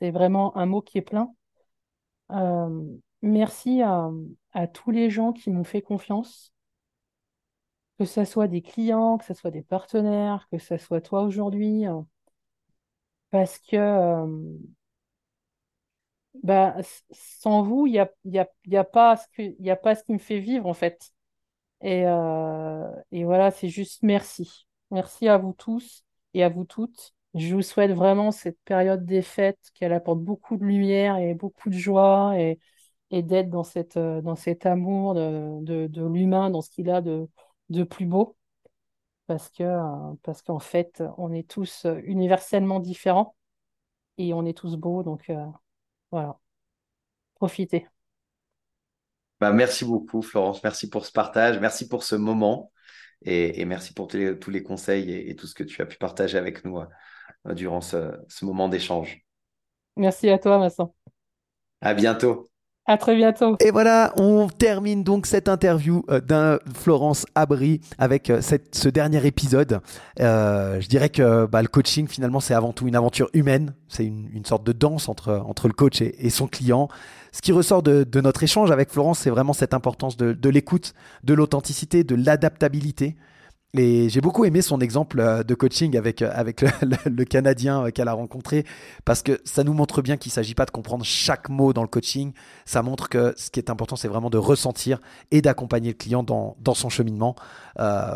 c'est 0.00 0.10
vraiment 0.10 0.56
un 0.56 0.66
mot 0.66 0.82
qui 0.82 0.98
est 0.98 1.02
plein. 1.02 1.34
Euh, 2.30 2.84
merci 3.22 3.82
à, 3.82 4.10
tous 4.72 4.90
les 4.90 5.10
gens 5.10 5.32
qui 5.32 5.50
m'ont 5.50 5.64
fait 5.64 5.82
confiance, 5.82 6.52
que 7.98 8.04
ce 8.04 8.24
soit 8.24 8.48
des 8.48 8.62
clients, 8.62 9.18
que 9.18 9.24
ce 9.24 9.34
soit 9.34 9.50
des 9.50 9.62
partenaires, 9.62 10.48
que 10.50 10.58
ce 10.58 10.76
soit 10.78 11.00
toi 11.00 11.22
aujourd'hui 11.22 11.86
parce 13.30 13.58
que 13.58 13.76
euh, 13.76 14.26
bah, 16.42 16.76
sans 17.10 17.62
vous, 17.62 17.86
il 17.86 17.92
n'y 17.92 17.98
a, 17.98 18.10
y 18.66 18.76
a, 18.76 18.84
pas 18.84 19.16
ce 19.16 19.70
a 19.70 19.76
pas 19.76 19.94
ce 19.94 20.04
qui 20.04 20.12
me 20.12 20.18
fait 20.18 20.40
vivre, 20.40 20.66
en 20.66 20.74
fait. 20.74 21.12
Euh, 21.84 22.90
et 23.12 23.24
voilà, 23.24 23.50
c'est 23.50 23.68
juste 23.68 24.02
merci. 24.02 24.66
Merci 24.90 25.28
à 25.28 25.38
vous 25.38 25.54
tous 25.54 26.04
et 26.34 26.42
à 26.44 26.48
vous 26.48 26.64
toutes. 26.64 27.14
Je 27.34 27.54
vous 27.54 27.62
souhaite 27.62 27.92
vraiment 27.92 28.32
cette 28.32 28.58
période 28.64 29.04
des 29.04 29.22
fêtes, 29.22 29.70
qu'elle 29.74 29.92
apporte 29.92 30.20
beaucoup 30.20 30.56
de 30.56 30.64
lumière 30.64 31.16
et 31.18 31.34
beaucoup 31.34 31.70
de 31.70 31.78
joie 31.78 32.34
et, 32.36 32.58
et 33.10 33.22
d'être 33.22 33.50
dans, 33.50 33.64
euh, 33.96 34.20
dans 34.20 34.36
cet 34.36 34.66
amour 34.66 35.14
de, 35.14 35.86
de, 35.86 36.06
l'humain, 36.06 36.50
dans 36.50 36.60
ce 36.60 36.70
qu'il 36.70 36.90
a 36.90 37.00
de, 37.00 37.28
de 37.68 37.84
plus 37.84 38.06
beau 38.06 38.36
parce 39.26 39.52
euh, 39.60 39.80
parce 40.24 40.42
qu'en 40.42 40.58
fait, 40.58 41.04
on 41.16 41.32
est 41.32 41.48
tous 41.48 41.84
euh, 41.84 42.00
universellement 42.02 42.80
différents 42.80 43.36
et 44.18 44.34
on 44.34 44.44
est 44.44 44.58
tous 44.58 44.76
beaux. 44.76 45.04
Donc 45.04 45.30
voilà, 46.10 46.36
profitez. 47.36 47.86
Bah, 49.40 49.52
merci 49.52 49.84
beaucoup, 49.84 50.20
Florence. 50.20 50.62
Merci 50.64 50.90
pour 50.90 51.06
ce 51.06 51.12
partage. 51.12 51.60
Merci 51.60 51.88
pour 51.88 52.02
ce 52.02 52.16
moment. 52.16 52.72
Et, 53.22 53.64
merci 53.66 53.92
pour 53.94 54.08
tous 54.08 54.50
les 54.50 54.62
conseils 54.62 55.12
et, 55.12 55.36
tout 55.36 55.46
ce 55.46 55.54
que 55.54 55.62
tu 55.62 55.80
as 55.82 55.86
pu 55.86 55.98
partager 55.98 56.36
avec 56.38 56.64
nous 56.64 56.80
durant 57.54 57.80
ce, 57.80 58.12
ce 58.28 58.44
moment 58.44 58.68
d'échange. 58.68 59.24
Merci 59.96 60.28
à 60.30 60.38
toi, 60.38 60.58
Vincent. 60.58 60.94
À 61.80 61.94
bientôt. 61.94 62.50
À 62.86 62.96
très 62.96 63.14
bientôt. 63.14 63.56
Et 63.60 63.70
voilà, 63.70 64.12
on 64.16 64.48
termine 64.48 65.04
donc 65.04 65.26
cette 65.26 65.48
interview 65.48 66.02
euh, 66.10 66.20
d'un 66.20 66.58
Florence 66.74 67.24
Abri 67.36 67.80
avec 67.98 68.30
euh, 68.30 68.40
cette, 68.40 68.74
ce 68.74 68.88
dernier 68.88 69.24
épisode. 69.26 69.80
Euh, 70.18 70.80
je 70.80 70.88
dirais 70.88 71.08
que 71.08 71.46
bah, 71.46 71.62
le 71.62 71.68
coaching, 71.68 72.08
finalement, 72.08 72.40
c'est 72.40 72.54
avant 72.54 72.72
tout 72.72 72.88
une 72.88 72.96
aventure 72.96 73.28
humaine. 73.32 73.74
C'est 73.86 74.04
une, 74.04 74.28
une, 74.32 74.44
sorte 74.44 74.64
de 74.64 74.72
danse 74.72 75.08
entre, 75.08 75.40
entre 75.46 75.68
le 75.68 75.74
coach 75.74 76.00
et, 76.00 76.16
et 76.26 76.30
son 76.30 76.48
client. 76.48 76.88
Ce 77.32 77.42
qui 77.42 77.52
ressort 77.52 77.82
de, 77.84 78.02
de 78.02 78.20
notre 78.20 78.42
échange 78.42 78.72
avec 78.72 78.90
Florence, 78.90 79.20
c'est 79.20 79.30
vraiment 79.30 79.52
cette 79.52 79.74
importance 79.74 80.16
de, 80.16 80.32
de 80.32 80.48
l'écoute, 80.48 80.94
de 81.22 81.34
l'authenticité, 81.34 82.02
de 82.02 82.16
l'adaptabilité. 82.16 83.14
Et 83.74 84.08
j'ai 84.08 84.20
beaucoup 84.20 84.44
aimé 84.44 84.62
son 84.62 84.80
exemple 84.80 85.20
euh, 85.20 85.44
de 85.44 85.54
coaching 85.54 85.96
avec, 85.96 86.22
euh, 86.22 86.30
avec 86.34 86.62
le, 87.06 87.24
Canadien 87.24 87.86
euh, 87.86 87.90
qu'elle 87.90 88.08
a 88.08 88.12
rencontré 88.12 88.64
parce 89.04 89.22
que 89.22 89.40
ça 89.44 89.62
nous 89.62 89.74
montre 89.74 90.02
bien 90.02 90.16
qu'il 90.16 90.30
ne 90.30 90.34
s'agit 90.34 90.56
pas 90.56 90.66
de 90.66 90.72
comprendre 90.72 91.04
chaque 91.04 91.48
mot 91.48 91.72
dans 91.72 91.82
le 91.82 91.88
coaching. 91.88 92.32
Ça 92.64 92.82
montre 92.82 93.08
que 93.08 93.32
ce 93.36 93.48
qui 93.50 93.60
est 93.60 93.70
important, 93.70 93.94
c'est 93.94 94.08
vraiment 94.08 94.28
de 94.28 94.38
ressentir 94.38 94.98
et 95.30 95.40
d'accompagner 95.40 95.90
le 95.90 95.96
client 95.96 96.24
dans, 96.24 96.56
dans 96.60 96.74
son 96.74 96.88
cheminement. 96.88 97.36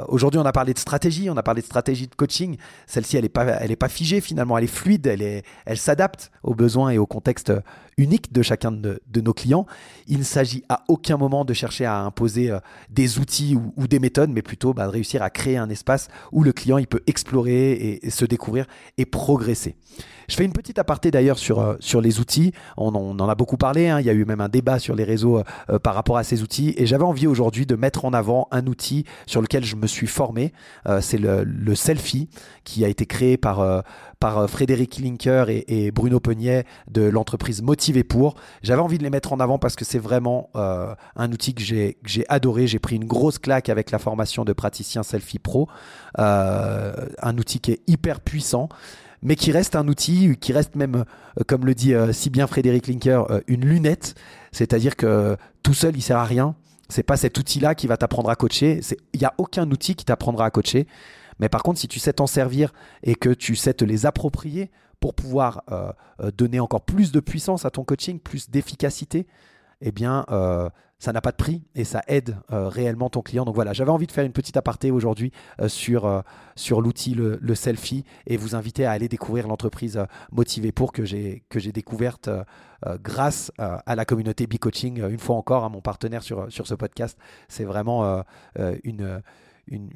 Aujourd'hui, 0.08 0.38
on 0.38 0.44
a 0.44 0.52
parlé 0.52 0.74
de 0.74 0.78
stratégie, 0.78 1.30
on 1.30 1.36
a 1.38 1.42
parlé 1.42 1.62
de 1.62 1.66
stratégie 1.66 2.06
de 2.06 2.14
coaching. 2.14 2.58
Celle-ci, 2.86 3.16
elle 3.16 3.22
n'est 3.22 3.30
pas, 3.30 3.46
pas 3.78 3.88
figée 3.88 4.20
finalement, 4.20 4.58
elle 4.58 4.64
est 4.64 4.66
fluide, 4.66 5.06
elle, 5.06 5.22
est, 5.22 5.42
elle 5.64 5.78
s'adapte 5.78 6.30
aux 6.42 6.54
besoins 6.54 6.90
et 6.90 6.98
au 6.98 7.06
contexte 7.06 7.50
unique 7.96 8.32
de 8.32 8.42
chacun 8.42 8.72
de, 8.72 9.00
nos 9.20 9.32
clients. 9.32 9.66
Il 10.08 10.18
ne 10.18 10.24
s'agit 10.24 10.64
à 10.68 10.82
aucun 10.88 11.16
moment 11.16 11.44
de 11.44 11.54
chercher 11.54 11.84
à 11.84 12.00
imposer 12.00 12.52
des 12.90 13.18
outils 13.18 13.56
ou, 13.76 13.86
des 13.86 14.00
méthodes, 14.00 14.30
mais 14.30 14.42
plutôt 14.42 14.74
bah, 14.74 14.86
de 14.86 14.90
réussir 14.90 15.22
à 15.22 15.30
créer 15.30 15.44
créer 15.44 15.58
un 15.58 15.68
espace 15.68 16.08
où 16.32 16.42
le 16.42 16.52
client 16.52 16.78
il 16.78 16.86
peut 16.86 17.02
explorer 17.06 18.00
et, 18.02 18.10
se 18.10 18.24
découvrir 18.24 18.64
et 18.96 19.04
progresser. 19.04 19.76
Je 20.28 20.36
fais 20.36 20.44
une 20.44 20.52
petite 20.52 20.78
aparté 20.78 21.10
d'ailleurs 21.10 21.38
sur, 21.38 21.60
euh, 21.60 21.76
sur 21.80 22.00
les 22.00 22.20
outils. 22.20 22.52
On, 22.76 22.94
en 22.94 23.28
a 23.28 23.34
beaucoup 23.34 23.56
parlé. 23.56 23.88
Hein. 23.88 24.00
Il 24.00 24.06
y 24.06 24.10
a 24.10 24.12
eu 24.12 24.24
même 24.24 24.40
un 24.40 24.48
débat 24.48 24.78
sur 24.78 24.94
les 24.94 25.04
réseaux 25.04 25.42
euh, 25.70 25.78
par 25.78 25.94
rapport 25.94 26.16
à 26.16 26.24
ces 26.24 26.42
outils. 26.42 26.74
Et 26.76 26.86
j'avais 26.86 27.04
envie 27.04 27.26
aujourd'hui 27.26 27.66
de 27.66 27.76
mettre 27.76 28.04
en 28.04 28.12
avant 28.12 28.48
un 28.50 28.66
outil 28.66 29.04
sur 29.26 29.40
lequel 29.40 29.64
je 29.64 29.76
me 29.76 29.86
suis 29.86 30.06
formé. 30.06 30.52
Euh, 30.86 31.00
c'est 31.00 31.18
le, 31.18 31.44
le, 31.44 31.74
selfie 31.74 32.28
qui 32.62 32.84
a 32.84 32.88
été 32.88 33.04
créé 33.04 33.36
par, 33.36 33.82
par 34.20 34.48
Frédéric 34.48 34.98
Linker 34.98 35.48
et, 35.50 35.90
Bruno 35.90 36.20
Peignet 36.20 36.64
de 36.88 37.02
l'entreprise 37.02 37.62
Motivé 37.62 38.04
pour. 38.04 38.36
J'avais 38.62 38.80
envie 38.80 38.96
de 38.96 39.02
les 39.02 39.10
mettre 39.10 39.32
en 39.32 39.40
avant 39.40 39.58
parce 39.58 39.76
que 39.76 39.84
c'est 39.84 39.98
vraiment 39.98 40.50
un 40.54 41.32
outil 41.32 41.52
que 41.52 41.62
j'ai 41.62 42.24
adoré. 42.28 42.66
J'ai 42.66 42.78
pris 42.78 42.96
une 42.96 43.04
grosse 43.04 43.38
claque 43.38 43.68
avec 43.68 43.90
la 43.90 43.98
formation 43.98 44.44
de 44.44 44.52
praticien 44.52 45.02
selfie 45.02 45.40
pro. 45.40 45.68
un 46.16 47.38
outil 47.38 47.60
qui 47.60 47.72
est 47.72 47.80
hyper 47.86 48.20
puissant 48.20 48.68
mais 49.24 49.36
qui 49.36 49.50
reste 49.50 49.74
un 49.74 49.88
outil, 49.88 50.36
qui 50.36 50.52
reste 50.52 50.76
même, 50.76 51.04
euh, 51.38 51.42
comme 51.48 51.64
le 51.66 51.74
dit 51.74 51.94
euh, 51.94 52.12
si 52.12 52.30
bien 52.30 52.46
Frédéric 52.46 52.86
Linker, 52.86 53.30
euh, 53.30 53.40
une 53.48 53.64
lunette. 53.64 54.14
C'est-à-dire 54.52 54.94
que 54.96 55.36
tout 55.62 55.74
seul, 55.74 55.96
il 55.96 56.02
sert 56.02 56.18
à 56.18 56.24
rien. 56.24 56.54
C'est 56.90 57.02
pas 57.02 57.16
cet 57.16 57.36
outil-là 57.38 57.74
qui 57.74 57.86
va 57.86 57.96
t'apprendre 57.96 58.28
à 58.28 58.36
coacher. 58.36 58.80
Il 59.14 59.20
n'y 59.20 59.26
a 59.26 59.32
aucun 59.38 59.68
outil 59.70 59.96
qui 59.96 60.04
t'apprendra 60.04 60.44
à 60.44 60.50
coacher. 60.50 60.86
Mais 61.40 61.48
par 61.48 61.62
contre, 61.62 61.80
si 61.80 61.88
tu 61.88 61.98
sais 61.98 62.12
t'en 62.12 62.26
servir 62.26 62.72
et 63.02 63.14
que 63.14 63.30
tu 63.30 63.56
sais 63.56 63.72
te 63.72 63.84
les 63.84 64.06
approprier 64.06 64.70
pour 65.00 65.14
pouvoir 65.14 65.64
donner 66.36 66.60
encore 66.60 66.82
plus 66.82 67.10
de 67.10 67.18
puissance 67.18 67.64
à 67.64 67.70
ton 67.70 67.82
coaching, 67.82 68.20
plus 68.20 68.50
d'efficacité, 68.50 69.26
eh 69.80 69.90
bien, 69.90 70.24
ça 70.98 71.12
n'a 71.12 71.20
pas 71.20 71.32
de 71.32 71.36
prix 71.36 71.62
et 71.74 71.84
ça 71.84 72.02
aide 72.06 72.36
euh, 72.52 72.68
réellement 72.68 73.10
ton 73.10 73.22
client. 73.22 73.44
Donc 73.44 73.54
voilà, 73.54 73.72
j'avais 73.72 73.90
envie 73.90 74.06
de 74.06 74.12
faire 74.12 74.24
une 74.24 74.32
petite 74.32 74.56
aparté 74.56 74.90
aujourd'hui 74.90 75.32
euh, 75.60 75.68
sur, 75.68 76.22
sur 76.56 76.80
l'outil 76.80 77.14
le, 77.14 77.54
selfie 77.54 78.04
et 78.26 78.36
vous 78.36 78.54
inviter 78.54 78.84
à 78.84 78.92
aller 78.92 79.08
découvrir 79.08 79.46
l'entreprise 79.46 80.00
Motivé 80.32 80.72
pour 80.72 80.92
que 80.92 81.04
j'ai 81.04 81.42
découverte 81.72 82.28
grâce 83.02 83.52
à 83.58 83.94
la 83.94 84.04
communauté 84.04 84.46
B-Coaching. 84.46 85.08
Une 85.08 85.18
fois 85.18 85.36
encore, 85.36 85.62
à 85.62 85.66
hein, 85.66 85.70
mon 85.70 85.80
partenaire 85.80 86.22
sur, 86.22 86.50
sur 86.50 86.66
ce 86.66 86.74
podcast, 86.74 87.18
c'est 87.48 87.64
vraiment 87.64 88.24
une, 88.56 89.22
une, 89.68 89.90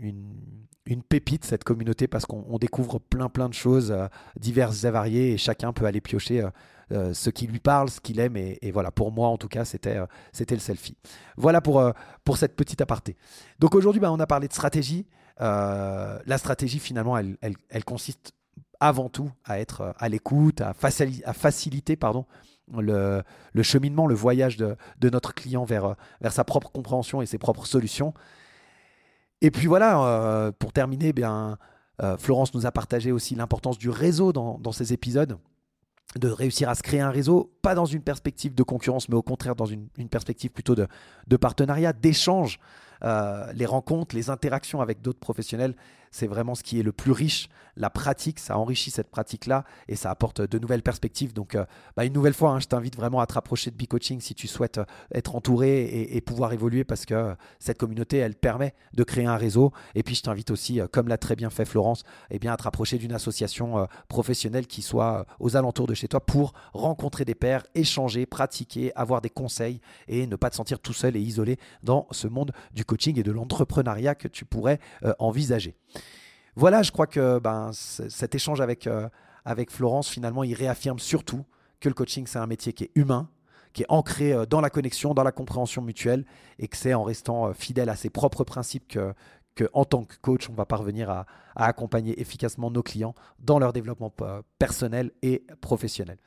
une, 0.86 1.02
pépite 1.02 1.44
cette 1.44 1.64
communauté 1.64 2.06
parce 2.06 2.26
qu'on 2.26 2.58
découvre 2.58 2.98
plein 2.98 3.28
plein 3.28 3.48
de 3.48 3.54
choses 3.54 3.94
diverses 4.38 4.84
et 4.84 4.90
variées 4.90 5.32
et 5.32 5.36
chacun 5.36 5.72
peut 5.72 5.84
aller 5.84 6.00
piocher 6.00 6.46
euh, 6.90 7.12
ce 7.12 7.28
qui 7.28 7.46
lui 7.46 7.58
parle, 7.58 7.90
ce 7.90 8.00
qu'il 8.00 8.18
aime. 8.18 8.36
Et, 8.36 8.70
voilà, 8.72 8.90
pour 8.90 9.12
moi 9.12 9.28
en 9.28 9.36
tout 9.36 9.48
cas, 9.48 9.64
c'était 9.64 9.96
euh, 9.96 10.06
c'était 10.32 10.54
le 10.54 10.60
selfie. 10.60 10.96
Voilà 11.36 11.60
pour, 11.60 11.80
euh, 11.80 11.92
pour 12.24 12.38
cette 12.38 12.56
petite 12.56 12.80
aparté. 12.80 13.16
Donc 13.58 13.74
aujourd'hui, 13.74 14.00
bah, 14.00 14.10
on 14.12 14.20
a 14.20 14.26
parlé 14.26 14.48
de 14.48 14.52
stratégie. 14.52 15.06
la 15.38 16.38
stratégie, 16.38 16.78
finalement, 16.78 17.16
elle, 17.16 17.36
elle, 17.42 17.84
consiste 17.84 18.32
avant 18.80 19.08
tout 19.08 19.30
à 19.44 19.60
être 19.60 19.94
à 19.98 20.08
l'écoute, 20.08 20.60
à, 20.60 20.72
faciliter 20.72 21.96
pardon, 21.96 22.26
le, 22.76 23.22
le, 23.52 23.62
cheminement, 23.62 24.06
le 24.06 24.14
voyage 24.14 24.56
de, 24.56 24.76
de, 24.98 25.10
notre 25.10 25.34
client 25.34 25.64
vers, 25.64 25.94
vers 26.20 26.32
sa 26.32 26.44
propre 26.44 26.70
compréhension 26.70 27.20
et 27.22 27.26
ses 27.26 27.38
propres 27.38 27.66
solutions. 27.66 28.14
Et 29.40 29.50
puis 29.50 29.66
voilà, 29.66 30.52
pour 30.58 30.72
terminer, 30.72 31.12
bien, 31.12 31.58
Florence 32.18 32.54
nous 32.54 32.66
a 32.66 32.72
partagé 32.72 33.12
aussi 33.12 33.34
l'importance 33.34 33.78
du 33.78 33.90
réseau 33.90 34.32
dans, 34.32 34.58
dans 34.58 34.72
ces 34.72 34.92
épisodes 34.92 35.38
de 36.16 36.28
réussir 36.28 36.68
à 36.68 36.74
se 36.74 36.82
créer 36.82 37.00
un 37.00 37.10
réseau, 37.10 37.52
pas 37.62 37.74
dans 37.74 37.84
une 37.84 38.02
perspective 38.02 38.54
de 38.54 38.62
concurrence, 38.62 39.08
mais 39.08 39.14
au 39.14 39.22
contraire 39.22 39.54
dans 39.54 39.66
une, 39.66 39.88
perspective 40.10 40.50
plutôt 40.50 40.74
de, 40.74 41.36
partenariat, 41.36 41.92
d'échange. 41.92 42.58
Euh, 43.04 43.52
les 43.52 43.66
rencontres, 43.66 44.14
les 44.14 44.30
interactions 44.30 44.80
avec 44.80 45.00
d'autres 45.00 45.18
professionnels, 45.18 45.74
c'est 46.10 46.26
vraiment 46.26 46.54
ce 46.54 46.62
qui 46.62 46.80
est 46.80 46.82
le 46.82 46.92
plus 46.92 47.12
riche. 47.12 47.48
La 47.76 47.90
pratique, 47.90 48.40
ça 48.40 48.58
enrichit 48.58 48.90
cette 48.90 49.08
pratique-là 49.08 49.64
et 49.86 49.94
ça 49.94 50.10
apporte 50.10 50.40
de 50.40 50.58
nouvelles 50.58 50.82
perspectives. 50.82 51.32
Donc, 51.32 51.54
euh, 51.54 51.64
bah, 51.96 52.04
une 52.04 52.12
nouvelle 52.12 52.34
fois, 52.34 52.50
hein, 52.50 52.60
je 52.60 52.66
t'invite 52.66 52.96
vraiment 52.96 53.20
à 53.20 53.26
te 53.26 53.34
rapprocher 53.34 53.70
de 53.70 53.76
B-Coaching 53.76 54.20
si 54.20 54.34
tu 54.34 54.48
souhaites 54.48 54.78
euh, 54.78 54.84
être 55.14 55.36
entouré 55.36 55.84
et, 56.10 56.20
pouvoir 56.20 56.52
évoluer 56.52 56.82
parce 56.82 57.06
que 57.06 57.36
cette 57.58 57.78
communauté, 57.78 58.16
elle 58.16 58.34
permet 58.34 58.74
de 58.94 59.04
créer 59.04 59.26
un 59.26 59.36
réseau. 59.36 59.72
Et 59.94 60.02
puis, 60.02 60.14
je 60.14 60.22
t'invite 60.22 60.50
aussi, 60.50 60.80
comme 60.92 61.08
l'a 61.08 61.18
très 61.18 61.36
bien 61.36 61.50
fait 61.50 61.64
Florence, 61.64 62.02
eh 62.30 62.38
bien, 62.38 62.52
à 62.52 62.56
te 62.56 62.64
rapprocher 62.64 62.98
d'une 62.98 63.12
association 63.12 63.86
professionnelle 64.08 64.66
qui 64.66 64.82
soit 64.82 65.26
aux 65.38 65.56
alentours 65.56 65.86
de 65.86 65.94
chez 65.94 66.08
toi 66.08 66.20
pour 66.20 66.52
rencontrer 66.72 67.24
des 67.24 67.34
pairs, 67.34 67.64
échanger, 67.74 68.26
pratiquer, 68.26 68.92
avoir 68.96 69.20
des 69.20 69.30
conseils 69.30 69.80
et 70.08 70.26
ne 70.26 70.36
pas 70.36 70.50
te 70.50 70.56
sentir 70.56 70.80
tout 70.80 70.92
seul 70.92 71.16
et 71.16 71.20
isolé 71.20 71.58
dans 71.82 72.06
ce 72.10 72.26
monde 72.26 72.52
du 72.74 72.84
coaching 72.88 73.18
et 73.18 73.22
de 73.22 73.30
l'entrepreneuriat 73.30 74.16
que 74.16 74.26
tu 74.26 74.44
pourrais 74.44 74.80
euh, 75.04 75.12
envisager. 75.20 75.76
Voilà, 76.56 76.82
je 76.82 76.90
crois 76.90 77.06
que 77.06 77.38
ben, 77.38 77.70
cet 77.72 78.34
échange 78.34 78.60
avec, 78.60 78.88
euh, 78.88 79.08
avec 79.44 79.70
Florence, 79.70 80.08
finalement, 80.08 80.42
il 80.42 80.54
réaffirme 80.54 80.98
surtout 80.98 81.44
que 81.78 81.88
le 81.88 81.94
coaching, 81.94 82.26
c'est 82.26 82.40
un 82.40 82.48
métier 82.48 82.72
qui 82.72 82.84
est 82.84 82.90
humain, 82.96 83.28
qui 83.72 83.82
est 83.82 83.86
ancré 83.88 84.32
euh, 84.32 84.46
dans 84.46 84.60
la 84.60 84.70
connexion, 84.70 85.14
dans 85.14 85.22
la 85.22 85.30
compréhension 85.30 85.82
mutuelle, 85.82 86.24
et 86.58 86.66
que 86.66 86.76
c'est 86.76 86.94
en 86.94 87.04
restant 87.04 87.52
fidèle 87.52 87.90
à 87.90 87.94
ses 87.94 88.10
propres 88.10 88.42
principes 88.42 88.88
que, 88.88 89.68
en 89.72 89.84
tant 89.84 90.04
que 90.04 90.16
coach, 90.20 90.48
on 90.50 90.54
va 90.54 90.66
parvenir 90.66 91.10
à 91.10 91.26
accompagner 91.56 92.20
efficacement 92.20 92.70
nos 92.70 92.82
clients 92.82 93.14
dans 93.40 93.58
leur 93.58 93.72
développement 93.72 94.12
personnel 94.58 95.10
et 95.22 95.44
professionnel. 95.60 96.18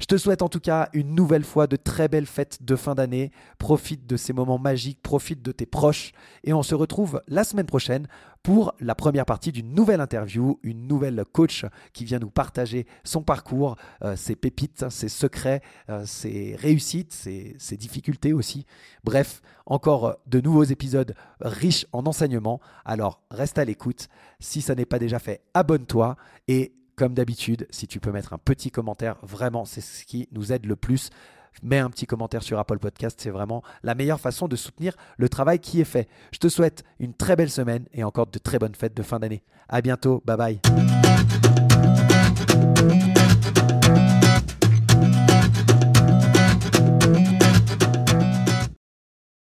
Je 0.00 0.06
te 0.06 0.16
souhaite 0.16 0.40
en 0.40 0.48
tout 0.48 0.60
cas 0.60 0.88
une 0.94 1.14
nouvelle 1.14 1.44
fois 1.44 1.66
de 1.66 1.76
très 1.76 2.08
belles 2.08 2.24
fêtes 2.24 2.62
de 2.62 2.74
fin 2.74 2.94
d'année. 2.94 3.30
Profite 3.58 4.06
de 4.06 4.16
ces 4.16 4.32
moments 4.32 4.58
magiques, 4.58 5.02
profite 5.02 5.42
de 5.42 5.52
tes 5.52 5.66
proches 5.66 6.12
et 6.42 6.54
on 6.54 6.62
se 6.62 6.74
retrouve 6.74 7.22
la 7.28 7.44
semaine 7.44 7.66
prochaine 7.66 8.08
pour 8.42 8.74
la 8.80 8.94
première 8.94 9.26
partie 9.26 9.52
d'une 9.52 9.74
nouvelle 9.74 10.00
interview, 10.00 10.58
une 10.62 10.86
nouvelle 10.86 11.22
coach 11.30 11.66
qui 11.92 12.06
vient 12.06 12.18
nous 12.18 12.30
partager 12.30 12.86
son 13.04 13.22
parcours, 13.22 13.76
euh, 14.02 14.16
ses 14.16 14.36
pépites, 14.36 14.88
ses 14.88 15.10
secrets, 15.10 15.60
euh, 15.90 16.06
ses 16.06 16.56
réussites, 16.56 17.12
ses, 17.12 17.54
ses, 17.58 17.76
difficultés 17.76 18.32
aussi. 18.32 18.64
Bref, 19.04 19.42
encore 19.66 20.16
de 20.26 20.40
nouveaux 20.40 20.64
épisodes 20.64 21.14
riches 21.42 21.84
en 21.92 22.06
enseignements. 22.06 22.60
Alors 22.86 23.20
reste 23.30 23.58
à 23.58 23.66
l'écoute. 23.66 24.08
Si 24.38 24.62
ça 24.62 24.74
n'est 24.74 24.86
pas 24.86 24.98
déjà 24.98 25.18
fait, 25.18 25.42
abonne-toi 25.52 26.16
et 26.48 26.72
comme 27.00 27.14
d'habitude, 27.14 27.66
si 27.70 27.86
tu 27.86 27.98
peux 27.98 28.12
mettre 28.12 28.34
un 28.34 28.38
petit 28.38 28.70
commentaire, 28.70 29.16
vraiment, 29.22 29.64
c'est 29.64 29.80
ce 29.80 30.04
qui 30.04 30.28
nous 30.32 30.52
aide 30.52 30.66
le 30.66 30.76
plus. 30.76 31.08
Mets 31.62 31.78
un 31.78 31.88
petit 31.88 32.04
commentaire 32.04 32.42
sur 32.42 32.58
Apple 32.58 32.78
Podcast, 32.78 33.18
c'est 33.22 33.30
vraiment 33.30 33.62
la 33.82 33.94
meilleure 33.94 34.20
façon 34.20 34.48
de 34.48 34.54
soutenir 34.54 34.94
le 35.16 35.30
travail 35.30 35.60
qui 35.60 35.80
est 35.80 35.84
fait. 35.84 36.08
Je 36.30 36.38
te 36.38 36.50
souhaite 36.50 36.84
une 36.98 37.14
très 37.14 37.36
belle 37.36 37.50
semaine 37.50 37.86
et 37.94 38.04
encore 38.04 38.26
de 38.26 38.38
très 38.38 38.58
bonnes 38.58 38.74
fêtes 38.74 38.94
de 38.94 39.02
fin 39.02 39.18
d'année. 39.18 39.42
À 39.70 39.80
bientôt, 39.80 40.22
bye 40.26 40.36
bye. 40.36 40.60